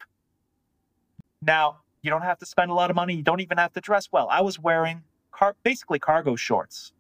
Now, 1.42 1.80
you 2.02 2.10
don't 2.10 2.22
have 2.22 2.38
to 2.40 2.46
spend 2.46 2.72
a 2.72 2.74
lot 2.74 2.90
of 2.90 2.96
money. 2.96 3.16
You 3.16 3.24
don't 3.24 3.40
even 3.40 3.58
have 3.58 3.74
to 3.74 3.82
dress 3.82 4.10
well. 4.12 4.28
I 4.30 4.42
was 4.42 4.60
wearing 4.60 5.04
car- 5.32 5.56
basically 5.64 6.00
cargo 6.00 6.36
shorts, 6.36 6.94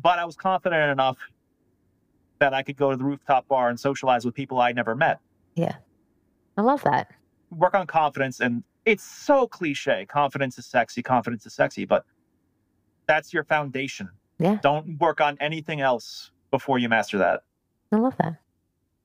but 0.00 0.18
I 0.18 0.24
was 0.24 0.36
confident 0.36 0.90
enough 0.90 1.18
that 2.38 2.54
I 2.54 2.62
could 2.62 2.76
go 2.76 2.90
to 2.90 2.96
the 2.96 3.04
rooftop 3.04 3.46
bar 3.48 3.68
and 3.68 3.78
socialize 3.78 4.24
with 4.24 4.34
people 4.34 4.60
I 4.60 4.72
never 4.72 4.94
met. 4.94 5.20
Yeah. 5.54 5.76
I 6.56 6.62
love 6.62 6.82
that. 6.82 7.10
Work 7.50 7.74
on 7.74 7.86
confidence. 7.86 8.40
And 8.40 8.64
it's 8.84 9.04
so 9.04 9.46
cliche 9.46 10.06
confidence 10.06 10.58
is 10.58 10.66
sexy, 10.66 11.02
confidence 11.02 11.46
is 11.46 11.54
sexy, 11.54 11.84
but 11.84 12.04
that's 13.06 13.32
your 13.32 13.44
foundation. 13.44 14.08
Yeah. 14.38 14.58
Don't 14.62 14.98
work 14.98 15.20
on 15.20 15.36
anything 15.40 15.80
else 15.80 16.32
before 16.50 16.78
you 16.78 16.88
master 16.88 17.18
that. 17.18 17.44
I 17.92 17.96
love 17.96 18.16
that. 18.18 18.38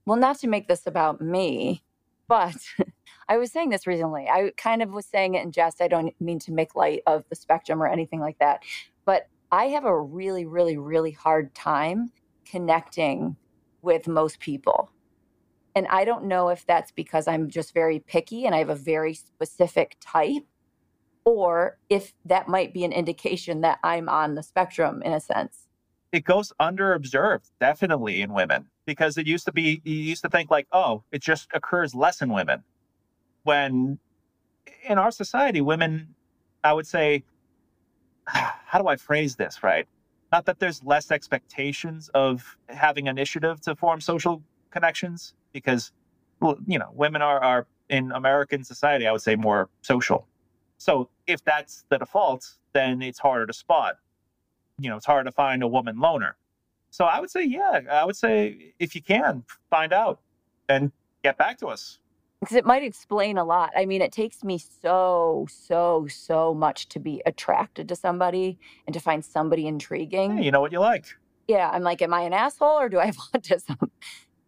Well, 0.06 0.18
not 0.18 0.40
to 0.40 0.48
make 0.48 0.68
this 0.68 0.88
about 0.88 1.22
me, 1.22 1.84
but 2.28 2.58
I 3.30 3.38
was 3.38 3.52
saying 3.52 3.70
this 3.70 3.88
recently. 3.88 4.28
I 4.28 4.52
kind 4.58 4.82
of 4.82 4.92
was 4.92 5.06
saying 5.06 5.36
it 5.36 5.44
in 5.44 5.52
jest. 5.52 5.82
I 5.82 5.88
don't 5.88 6.14
mean 6.22 6.40
to 6.40 6.52
make 6.52 6.76
light 6.76 7.02
of 7.08 7.26
the 7.30 7.36
spectrum 7.36 7.82
or 7.82 7.88
anything 7.88 8.20
like 8.20 8.40
that. 8.40 8.64
But 9.06 9.28
I 9.52 9.66
have 9.66 9.86
a 9.86 10.00
really, 10.00 10.46
really, 10.46 10.78
really 10.78 11.12
hard 11.12 11.54
time 11.54 12.12
connecting 12.46 13.36
with 13.82 14.08
most 14.08 14.40
people. 14.40 14.92
And 15.76 15.88
I 15.88 16.06
don't 16.06 16.26
know 16.26 16.50
if 16.50 16.66
that's 16.66 16.92
because 16.92 17.28
I'm 17.28 17.50
just 17.50 17.74
very 17.74 18.00
picky 18.00 18.46
and 18.46 18.56
I 18.56 18.60
have 18.60 18.70
a 18.70 18.76
very 18.76 19.14
specific 19.14 19.96
type, 20.02 20.44
or 21.24 21.78
if 21.90 22.14
that 22.26 22.48
might 22.48 22.74
be 22.74 22.84
an 22.84 22.92
indication 22.92 23.62
that 23.62 23.80
I'm 23.84 24.10
on 24.10 24.36
the 24.36 24.44
spectrum 24.44 25.02
in 25.04 25.14
a 25.14 25.20
sense. 25.20 25.67
It 26.12 26.24
goes 26.24 26.54
underobserved 26.60 27.52
definitely 27.60 28.22
in 28.22 28.34
women 28.34 28.66
because 28.86 29.18
it 29.18 29.28
used 29.28 29.46
to 29.46 29.52
be 29.52 29.82
you 29.84 29.96
used 29.96 30.22
to 30.24 30.30
think 30.30 30.50
like 30.50 30.68
oh 30.72 31.04
it 31.12 31.22
just 31.22 31.50
occurs 31.54 31.94
less 31.94 32.22
in 32.22 32.32
women 32.32 32.64
when 33.44 34.00
in 34.88 34.98
our 34.98 35.12
society 35.12 35.62
women 35.62 36.14
i 36.64 36.72
would 36.74 36.88
say 36.88 37.24
how 38.26 38.80
do 38.80 38.88
i 38.88 38.96
phrase 38.96 39.36
this 39.36 39.64
right 39.64 39.88
not 40.32 40.46
that 40.46 40.60
there's 40.60 40.84
less 40.84 41.12
expectations 41.12 42.10
of 42.14 42.58
having 42.70 43.08
initiative 43.08 43.62
to 43.62 43.76
form 43.76 44.02
social 44.02 44.42
connections 44.72 45.34
because 45.54 45.92
you 46.68 46.78
know 46.78 46.90
women 46.94 47.22
are, 47.22 47.40
are 47.40 47.68
in 47.90 48.12
American 48.12 48.64
society, 48.64 49.08
I 49.08 49.12
would 49.12 49.22
say 49.22 49.36
more 49.36 49.70
social. 49.82 50.28
So 50.78 51.10
if 51.26 51.44
that's 51.44 51.86
the 51.90 51.98
default, 51.98 52.58
then 52.74 53.02
it's 53.02 53.20
harder 53.20 53.48
to 53.48 53.54
spot. 53.54 53.98
You 54.80 54.90
know, 54.90 54.98
it's 54.98 55.06
hard 55.06 55.26
to 55.26 55.32
find 55.32 55.64
a 55.64 55.68
woman 55.68 56.00
loner. 56.00 56.36
So 56.92 57.06
I 57.06 57.20
would 57.20 57.30
say, 57.30 57.44
yeah, 57.44 57.82
I 57.92 58.06
would 58.06 58.16
say 58.16 58.74
if 58.80 58.96
you 58.96 59.02
can 59.02 59.44
find 59.70 59.92
out 59.92 60.20
and 60.70 60.92
get 61.24 61.38
back 61.38 61.58
to 61.60 61.68
us. 61.68 62.00
Because 62.40 62.56
it 62.56 62.66
might 62.66 62.84
explain 62.84 63.38
a 63.38 63.44
lot. 63.44 63.72
I 63.76 63.86
mean, 63.86 64.02
it 64.02 64.12
takes 64.12 64.44
me 64.44 64.60
so, 64.60 65.48
so, 65.50 66.08
so 66.08 66.54
much 66.54 66.88
to 66.90 67.00
be 67.00 67.22
attracted 67.26 67.90
to 67.90 67.96
somebody 67.96 68.60
and 68.86 68.94
to 68.94 69.00
find 69.00 69.26
somebody 69.26 69.66
intriguing. 69.66 70.38
Hey, 70.38 70.44
you 70.44 70.52
know 70.52 70.62
what 70.62 70.72
you 70.72 70.80
like. 70.80 71.06
Yeah, 71.48 71.70
I'm 71.72 71.82
like, 71.82 72.02
am 72.02 72.14
I 72.14 72.22
an 72.22 72.34
asshole 72.34 72.80
or 72.80 72.90
do 72.90 73.00
I 73.00 73.06
have 73.08 73.18
autism? 73.18 73.90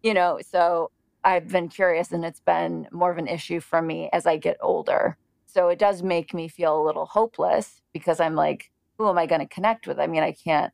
you 0.03 0.13
know, 0.13 0.39
so 0.47 0.91
I've 1.23 1.49
been 1.49 1.67
curious 1.67 2.11
and 2.11 2.23
it's 2.23 2.39
been 2.39 2.87
more 2.91 3.11
of 3.11 3.17
an 3.17 3.27
issue 3.27 3.59
for 3.59 3.81
me 3.81 4.09
as 4.13 4.25
I 4.25 4.37
get 4.37 4.57
older. 4.61 5.17
So 5.45 5.69
it 5.69 5.79
does 5.79 6.03
make 6.03 6.33
me 6.33 6.47
feel 6.47 6.79
a 6.79 6.85
little 6.85 7.05
hopeless 7.05 7.81
because 7.91 8.19
I'm 8.19 8.35
like, 8.35 8.71
who 8.99 9.09
am 9.09 9.17
I 9.17 9.25
going 9.25 9.41
to 9.41 9.47
connect 9.47 9.87
with? 9.87 9.97
I 9.97 10.05
mean, 10.05 10.21
I 10.21 10.33
can't. 10.33 10.71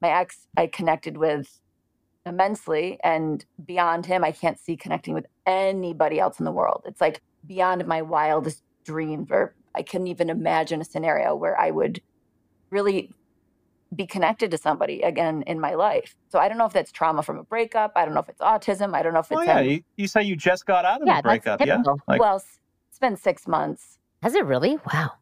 My 0.00 0.10
ex, 0.10 0.46
I 0.56 0.66
connected 0.66 1.16
with 1.16 1.58
immensely, 2.26 2.98
and 3.02 3.44
beyond 3.64 4.06
him, 4.06 4.22
I 4.22 4.30
can't 4.30 4.58
see 4.58 4.76
connecting 4.76 5.14
with 5.14 5.26
anybody 5.46 6.20
else 6.20 6.38
in 6.38 6.44
the 6.44 6.52
world. 6.52 6.82
It's 6.86 7.00
like 7.00 7.22
beyond 7.46 7.84
my 7.86 8.02
wildest 8.02 8.62
dreams, 8.84 9.28
or 9.30 9.54
I 9.74 9.82
couldn't 9.82 10.08
even 10.08 10.28
imagine 10.28 10.80
a 10.80 10.84
scenario 10.84 11.34
where 11.34 11.58
I 11.58 11.70
would 11.70 12.02
really 12.70 13.10
be 13.94 14.06
connected 14.06 14.50
to 14.50 14.58
somebody 14.58 15.02
again 15.02 15.42
in 15.46 15.60
my 15.60 15.74
life. 15.74 16.14
So 16.28 16.38
I 16.38 16.48
don't 16.48 16.58
know 16.58 16.66
if 16.66 16.72
that's 16.72 16.92
trauma 16.92 17.22
from 17.22 17.38
a 17.38 17.44
breakup. 17.44 17.92
I 17.96 18.04
don't 18.04 18.14
know 18.14 18.20
if 18.20 18.28
it's 18.28 18.40
autism. 18.40 18.94
I 18.94 19.02
don't 19.02 19.14
know 19.14 19.20
if 19.20 19.26
it's. 19.26 19.36
Well, 19.36 19.44
yeah, 19.44 19.60
you, 19.60 19.82
you, 19.96 20.08
say 20.08 20.22
you 20.22 20.36
just 20.36 20.66
got 20.66 20.84
out 20.84 21.00
of 21.00 21.08
yeah, 21.08 21.20
a 21.20 21.22
breakup. 21.22 21.64
yeah. 21.64 21.82
Like, 22.06 22.20
well, 22.20 22.36
it's 22.36 22.98
been 23.00 23.16
six 23.16 23.46
months. 23.48 23.98
Has 24.22 24.34
it 24.34 24.44
really? 24.44 24.78
Wow. 24.92 25.12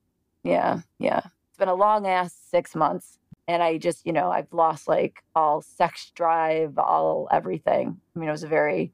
Yeah, 0.43 0.81
yeah. 0.99 1.23
Been 1.61 1.69
a 1.69 1.75
long 1.75 2.07
ass 2.07 2.35
six 2.35 2.75
months. 2.75 3.19
And 3.47 3.63
I 3.63 3.79
just, 3.79 4.07
you 4.07 4.13
know, 4.13 4.31
I've 4.31 4.53
lost 4.53 4.89
like 4.89 5.23
all 5.35 5.61
sex 5.61 6.11
drive, 6.15 6.79
all 6.79 7.29
everything. 7.31 8.01
I 8.15 8.19
mean, 8.19 8.29
it 8.29 8.33
was 8.33 8.43
a 8.43 8.49
very 8.49 8.93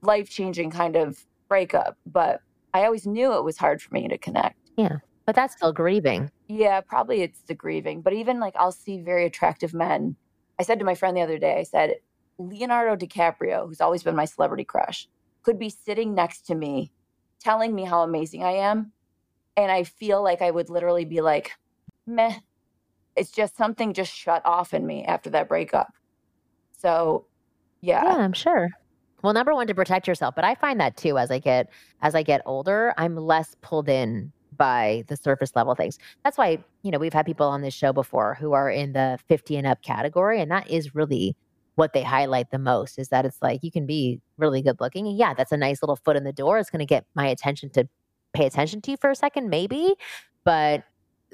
life 0.00 0.30
changing 0.30 0.70
kind 0.70 0.96
of 0.96 1.24
breakup, 1.48 1.98
but 2.06 2.40
I 2.72 2.84
always 2.84 3.06
knew 3.06 3.34
it 3.34 3.44
was 3.44 3.58
hard 3.58 3.82
for 3.82 3.92
me 3.92 4.08
to 4.08 4.16
connect. 4.16 4.58
Yeah. 4.76 4.98
But 5.26 5.34
that's 5.34 5.54
still 5.54 5.72
grieving. 5.72 6.30
Yeah, 6.48 6.80
probably 6.80 7.22
it's 7.22 7.42
the 7.42 7.54
grieving. 7.54 8.00
But 8.00 8.14
even 8.14 8.40
like 8.40 8.54
I'll 8.56 8.72
see 8.72 8.98
very 8.98 9.26
attractive 9.26 9.74
men. 9.74 10.16
I 10.58 10.62
said 10.62 10.78
to 10.78 10.84
my 10.84 10.94
friend 10.94 11.16
the 11.16 11.22
other 11.22 11.38
day, 11.38 11.58
I 11.58 11.64
said, 11.64 11.96
Leonardo 12.38 12.96
DiCaprio, 12.96 13.66
who's 13.66 13.80
always 13.80 14.02
been 14.02 14.16
my 14.16 14.24
celebrity 14.24 14.64
crush, 14.64 15.08
could 15.42 15.58
be 15.58 15.68
sitting 15.68 16.14
next 16.14 16.46
to 16.46 16.54
me 16.54 16.92
telling 17.40 17.74
me 17.74 17.84
how 17.84 18.02
amazing 18.02 18.42
I 18.42 18.52
am. 18.52 18.92
And 19.56 19.70
I 19.70 19.84
feel 19.84 20.22
like 20.22 20.42
I 20.42 20.50
would 20.50 20.70
literally 20.70 21.04
be 21.04 21.20
like, 21.20 21.52
meh. 22.06 22.34
It's 23.16 23.30
just 23.30 23.56
something 23.56 23.94
just 23.94 24.14
shut 24.14 24.42
off 24.44 24.74
in 24.74 24.86
me 24.86 25.04
after 25.04 25.30
that 25.30 25.48
breakup. 25.48 25.92
So, 26.78 27.26
yeah. 27.80 28.04
Yeah, 28.04 28.16
I'm 28.16 28.32
sure. 28.32 28.70
Well, 29.22 29.32
number 29.32 29.54
one, 29.54 29.66
to 29.66 29.74
protect 29.74 30.06
yourself. 30.06 30.34
But 30.34 30.44
I 30.44 30.54
find 30.54 30.78
that 30.80 30.96
too 30.96 31.18
as 31.18 31.30
I 31.30 31.38
get 31.38 31.70
as 32.02 32.14
I 32.14 32.22
get 32.22 32.42
older, 32.44 32.94
I'm 32.98 33.16
less 33.16 33.56
pulled 33.62 33.88
in 33.88 34.32
by 34.56 35.04
the 35.08 35.16
surface 35.16 35.54
level 35.54 35.74
things. 35.74 35.98
That's 36.24 36.38
why, 36.38 36.58
you 36.82 36.90
know, 36.90 36.98
we've 36.98 37.12
had 37.12 37.26
people 37.26 37.46
on 37.46 37.62
this 37.62 37.74
show 37.74 37.92
before 37.92 38.34
who 38.34 38.52
are 38.52 38.70
in 38.70 38.92
the 38.92 39.18
50 39.28 39.56
and 39.56 39.66
up 39.66 39.82
category. 39.82 40.40
And 40.40 40.50
that 40.50 40.70
is 40.70 40.94
really 40.94 41.36
what 41.74 41.92
they 41.92 42.02
highlight 42.02 42.50
the 42.50 42.58
most 42.58 42.98
is 42.98 43.08
that 43.08 43.26
it's 43.26 43.40
like 43.42 43.62
you 43.62 43.70
can 43.70 43.86
be 43.86 44.20
really 44.38 44.62
good 44.62 44.80
looking. 44.80 45.06
And 45.06 45.16
yeah, 45.16 45.34
that's 45.34 45.52
a 45.52 45.56
nice 45.56 45.82
little 45.82 45.96
foot 45.96 46.16
in 46.16 46.24
the 46.24 46.32
door. 46.32 46.58
It's 46.58 46.70
going 46.70 46.80
to 46.80 46.86
get 46.86 47.04
my 47.14 47.26
attention 47.26 47.70
to 47.70 47.86
pay 48.32 48.46
attention 48.46 48.80
to 48.82 48.92
you 48.92 48.96
for 48.96 49.10
a 49.10 49.16
second, 49.16 49.50
maybe. 49.50 49.94
But 50.44 50.84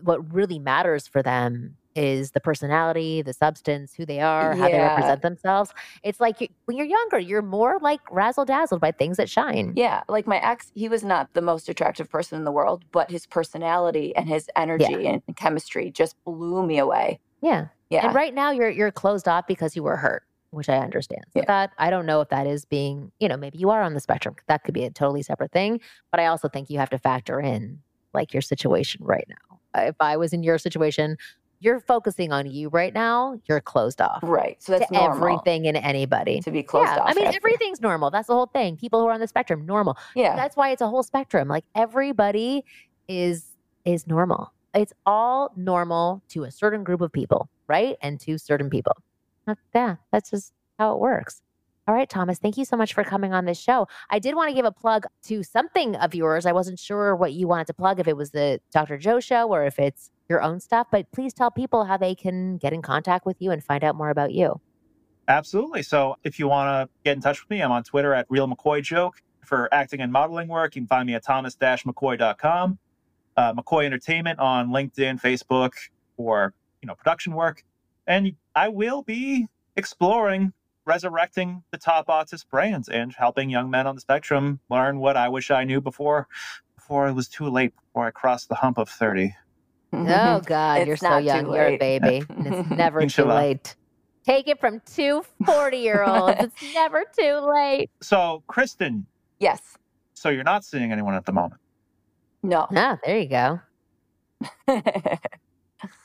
what 0.02 0.32
really 0.32 0.58
matters 0.58 1.06
for 1.06 1.22
them 1.22 1.76
is 1.94 2.30
the 2.30 2.40
personality, 2.40 3.22
the 3.22 3.32
substance, 3.32 3.94
who 3.94 4.06
they 4.06 4.20
are, 4.20 4.54
how 4.54 4.68
they 4.68 4.78
represent 4.78 5.22
themselves. 5.22 5.72
It's 6.02 6.20
like 6.20 6.40
you, 6.40 6.48
when 6.64 6.76
you're 6.76 6.86
younger, 6.86 7.18
you're 7.18 7.42
more 7.42 7.78
like 7.80 8.00
razzle 8.10 8.44
dazzled 8.44 8.80
by 8.80 8.92
things 8.92 9.16
that 9.18 9.28
shine. 9.28 9.74
Yeah. 9.76 10.02
Like 10.08 10.26
my 10.26 10.38
ex, 10.38 10.72
he 10.74 10.88
was 10.88 11.04
not 11.04 11.32
the 11.34 11.42
most 11.42 11.68
attractive 11.68 12.08
person 12.08 12.38
in 12.38 12.44
the 12.44 12.52
world, 12.52 12.84
but 12.92 13.10
his 13.10 13.26
personality 13.26 14.14
and 14.16 14.28
his 14.28 14.48
energy 14.56 14.86
yeah. 14.88 15.18
and 15.26 15.36
chemistry 15.36 15.90
just 15.90 16.16
blew 16.24 16.64
me 16.66 16.78
away. 16.78 17.20
Yeah. 17.42 17.66
Yeah. 17.90 18.06
And 18.06 18.14
right 18.14 18.32
now 18.32 18.50
you're 18.52 18.70
you're 18.70 18.90
closed 18.90 19.28
off 19.28 19.46
because 19.46 19.76
you 19.76 19.82
were 19.82 19.96
hurt, 19.96 20.22
which 20.50 20.68
I 20.68 20.78
understand. 20.78 21.24
So 21.34 21.40
yeah. 21.40 21.44
that 21.46 21.72
I 21.76 21.90
don't 21.90 22.06
know 22.06 22.22
if 22.22 22.30
that 22.30 22.46
is 22.46 22.64
being, 22.64 23.12
you 23.20 23.28
know, 23.28 23.36
maybe 23.36 23.58
you 23.58 23.68
are 23.70 23.82
on 23.82 23.92
the 23.94 24.00
spectrum. 24.00 24.36
That 24.48 24.64
could 24.64 24.74
be 24.74 24.84
a 24.84 24.90
totally 24.90 25.22
separate 25.22 25.52
thing. 25.52 25.80
But 26.10 26.20
I 26.20 26.26
also 26.26 26.48
think 26.48 26.70
you 26.70 26.78
have 26.78 26.90
to 26.90 26.98
factor 26.98 27.38
in 27.38 27.80
like 28.14 28.32
your 28.32 28.40
situation 28.40 29.04
right 29.04 29.26
now. 29.28 29.51
If 29.76 29.96
I 30.00 30.16
was 30.16 30.32
in 30.32 30.42
your 30.42 30.58
situation, 30.58 31.16
you're 31.60 31.80
focusing 31.80 32.32
on 32.32 32.50
you 32.50 32.68
right 32.70 32.92
now, 32.92 33.38
you're 33.48 33.60
closed 33.60 34.00
off. 34.00 34.18
Right. 34.22 34.60
So 34.60 34.76
that's 34.76 34.90
everything 34.92 35.68
and 35.68 35.76
anybody. 35.76 36.40
To 36.40 36.50
be 36.50 36.62
closed 36.62 36.88
yeah. 36.88 36.98
off. 36.98 37.10
I 37.10 37.14
mean, 37.14 37.26
after. 37.26 37.36
everything's 37.36 37.80
normal. 37.80 38.10
That's 38.10 38.26
the 38.26 38.34
whole 38.34 38.46
thing. 38.46 38.76
People 38.76 39.00
who 39.00 39.06
are 39.06 39.12
on 39.12 39.20
the 39.20 39.28
spectrum, 39.28 39.64
normal. 39.64 39.96
Yeah. 40.16 40.34
That's 40.34 40.56
why 40.56 40.70
it's 40.70 40.82
a 40.82 40.88
whole 40.88 41.04
spectrum. 41.04 41.46
Like 41.46 41.64
everybody 41.74 42.64
is 43.06 43.46
is 43.84 44.06
normal. 44.06 44.52
It's 44.74 44.92
all 45.06 45.52
normal 45.56 46.22
to 46.30 46.44
a 46.44 46.50
certain 46.50 46.82
group 46.82 47.00
of 47.00 47.12
people, 47.12 47.48
right? 47.68 47.96
And 48.02 48.18
to 48.20 48.38
certain 48.38 48.70
people. 48.70 48.96
Yeah, 49.74 49.96
that's 50.10 50.30
just 50.30 50.52
how 50.78 50.94
it 50.94 51.00
works. 51.00 51.42
All 51.88 51.94
right, 51.94 52.08
Thomas, 52.08 52.38
thank 52.38 52.56
you 52.56 52.64
so 52.64 52.76
much 52.76 52.94
for 52.94 53.02
coming 53.02 53.32
on 53.32 53.44
this 53.44 53.58
show. 53.58 53.88
I 54.08 54.20
did 54.20 54.36
want 54.36 54.48
to 54.50 54.54
give 54.54 54.64
a 54.64 54.70
plug 54.70 55.04
to 55.24 55.42
something 55.42 55.96
of 55.96 56.14
yours. 56.14 56.46
I 56.46 56.52
wasn't 56.52 56.78
sure 56.78 57.16
what 57.16 57.32
you 57.32 57.48
wanted 57.48 57.66
to 57.66 57.74
plug, 57.74 57.98
if 57.98 58.06
it 58.06 58.16
was 58.16 58.30
the 58.30 58.60
Dr. 58.70 58.98
Joe 58.98 59.18
show 59.18 59.48
or 59.48 59.64
if 59.64 59.80
it's 59.80 60.12
your 60.28 60.42
own 60.42 60.60
stuff, 60.60 60.86
but 60.92 61.10
please 61.10 61.34
tell 61.34 61.50
people 61.50 61.84
how 61.84 61.96
they 61.96 62.14
can 62.14 62.56
get 62.56 62.72
in 62.72 62.82
contact 62.82 63.26
with 63.26 63.36
you 63.40 63.50
and 63.50 63.64
find 63.64 63.82
out 63.82 63.96
more 63.96 64.10
about 64.10 64.32
you. 64.32 64.60
Absolutely. 65.26 65.82
So 65.82 66.16
if 66.22 66.38
you 66.38 66.46
want 66.46 66.68
to 66.68 66.94
get 67.04 67.16
in 67.16 67.22
touch 67.22 67.42
with 67.42 67.50
me, 67.50 67.60
I'm 67.60 67.72
on 67.72 67.82
Twitter 67.82 68.14
at 68.14 68.26
Real 68.28 68.46
McCoy 68.46 68.82
Joke. 68.82 69.20
For 69.44 69.68
acting 69.74 70.00
and 70.00 70.12
modeling 70.12 70.46
work, 70.46 70.76
you 70.76 70.82
can 70.82 70.86
find 70.86 71.04
me 71.04 71.14
at 71.14 71.24
thomas-mccoy.com. 71.24 72.78
Uh, 73.36 73.54
McCoy 73.54 73.84
Entertainment 73.84 74.38
on 74.38 74.68
LinkedIn, 74.68 75.20
Facebook, 75.20 75.72
for 76.16 76.54
you 76.80 76.86
know 76.86 76.94
production 76.94 77.32
work. 77.32 77.64
And 78.06 78.32
I 78.54 78.68
will 78.68 79.02
be 79.02 79.48
exploring 79.76 80.52
resurrecting 80.84 81.62
the 81.70 81.78
top 81.78 82.08
autist 82.08 82.48
brands 82.48 82.88
and 82.88 83.14
helping 83.16 83.50
young 83.50 83.70
men 83.70 83.86
on 83.86 83.94
the 83.94 84.00
spectrum 84.00 84.60
learn 84.70 84.98
what 84.98 85.16
I 85.16 85.28
wish 85.28 85.50
I 85.50 85.64
knew 85.64 85.80
before 85.80 86.28
before 86.76 87.06
it 87.06 87.12
was 87.12 87.28
too 87.28 87.48
late, 87.48 87.72
before 87.76 88.06
I 88.06 88.10
crossed 88.10 88.48
the 88.48 88.56
hump 88.56 88.76
of 88.76 88.88
30. 88.88 89.34
Oh 89.92 90.40
God, 90.40 90.86
you're 90.86 90.96
so 90.96 91.18
young. 91.18 91.52
You're 91.52 91.66
a 91.66 91.76
baby. 91.76 92.24
it's 92.30 92.70
never 92.70 93.06
too 93.06 93.24
late. 93.24 93.76
Take 94.24 94.48
it 94.48 94.58
from 94.60 94.80
two 94.86 95.24
40 95.44 95.76
year 95.76 96.04
olds. 96.04 96.36
it's 96.38 96.74
never 96.74 97.04
too 97.18 97.50
late. 97.54 97.90
So, 98.00 98.42
Kristen. 98.46 99.06
Yes. 99.38 99.76
So 100.14 100.28
you're 100.28 100.44
not 100.44 100.64
seeing 100.64 100.92
anyone 100.92 101.14
at 101.14 101.24
the 101.24 101.32
moment. 101.32 101.60
No. 102.42 102.66
No, 102.70 102.98
there 103.04 103.18
you 103.18 103.28
go. 103.28 103.60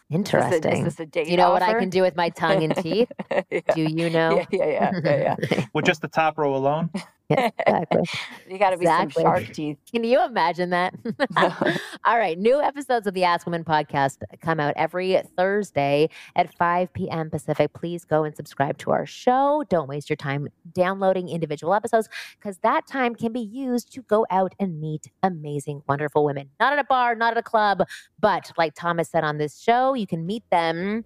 Interesting. 0.09 0.85
Is 0.85 0.95
this 0.95 0.99
a, 0.99 1.03
is 1.03 1.09
this 1.11 1.29
you 1.29 1.35
know 1.35 1.51
offer? 1.51 1.53
what 1.53 1.63
I 1.63 1.79
can 1.79 1.89
do 1.89 2.01
with 2.01 2.15
my 2.15 2.29
tongue 2.29 2.63
and 2.63 2.75
teeth? 2.75 3.11
yeah. 3.51 3.59
Do 3.73 3.81
you 3.81 4.09
know? 4.09 4.37
Yeah, 4.37 4.45
yeah, 4.51 4.65
yeah, 4.65 5.01
yeah. 5.03 5.35
yeah. 5.51 5.65
with 5.73 5.85
just 5.85 6.01
the 6.01 6.07
top 6.07 6.37
row 6.37 6.55
alone. 6.55 6.89
Yeah, 7.30 7.49
exactly. 7.59 8.03
you 8.49 8.57
got 8.57 8.69
to 8.69 8.78
be 8.78 8.86
exactly. 8.86 9.23
some 9.23 9.23
shark 9.23 9.53
teeth. 9.53 9.78
Can 9.91 10.03
you 10.03 10.23
imagine 10.23 10.69
that? 10.69 10.93
All 12.05 12.17
right. 12.17 12.38
New 12.38 12.61
episodes 12.61 13.05
of 13.05 13.13
the 13.13 13.25
Ask 13.25 13.45
Women 13.45 13.65
podcast 13.65 14.17
come 14.41 14.59
out 14.59 14.73
every 14.78 15.21
Thursday 15.36 16.09
at 16.36 16.53
5 16.55 16.93
p.m. 16.93 17.30
Pacific. 17.30 17.73
Please 17.73 18.05
go 18.05 18.23
and 18.23 18.36
subscribe 18.36 18.78
to 18.80 18.91
our 18.91 19.05
show. 19.05 19.63
Don't 19.69 19.89
waste 19.89 20.09
your 20.09 20.15
time 20.15 20.47
downloading 20.73 21.28
individual 21.28 21.73
episodes 21.73 22.07
because 22.39 22.59
that 22.59 22.88
time 22.88 23.13
can 23.13 23.34
be 23.34 23.41
used 23.41 23.91
to 23.93 24.01
go 24.03 24.25
out 24.30 24.55
and 24.59 24.80
meet 24.80 25.07
amazing, 25.21 25.84
wonderful 25.88 26.23
women. 26.23 26.49
Not 26.61 26.73
at 26.73 26.80
a 26.80 26.86
bar, 26.86 27.13
not 27.15 27.34
at 27.34 27.38
a 27.38 27.43
club, 27.43 27.84
but 28.19 28.51
like 28.57 28.73
Thomas 28.73 29.09
said 29.09 29.25
on 29.25 29.38
this 29.38 29.59
show, 29.59 29.93
you 29.95 30.07
can 30.07 30.25
meet 30.25 30.43
them 30.49 31.03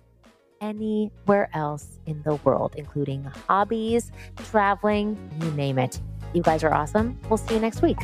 anywhere 0.61 1.49
else 1.53 1.99
in 2.05 2.21
the 2.21 2.35
world, 2.35 2.75
including 2.77 3.23
hobbies, 3.23 4.11
traveling, 4.37 5.17
you 5.41 5.51
name 5.51 5.79
it. 5.79 5.99
You 6.33 6.41
guys 6.41 6.63
are 6.63 6.73
awesome. 6.73 7.17
We'll 7.29 7.37
see 7.37 7.55
you 7.55 7.59
next 7.59 7.81
week. 7.81 7.97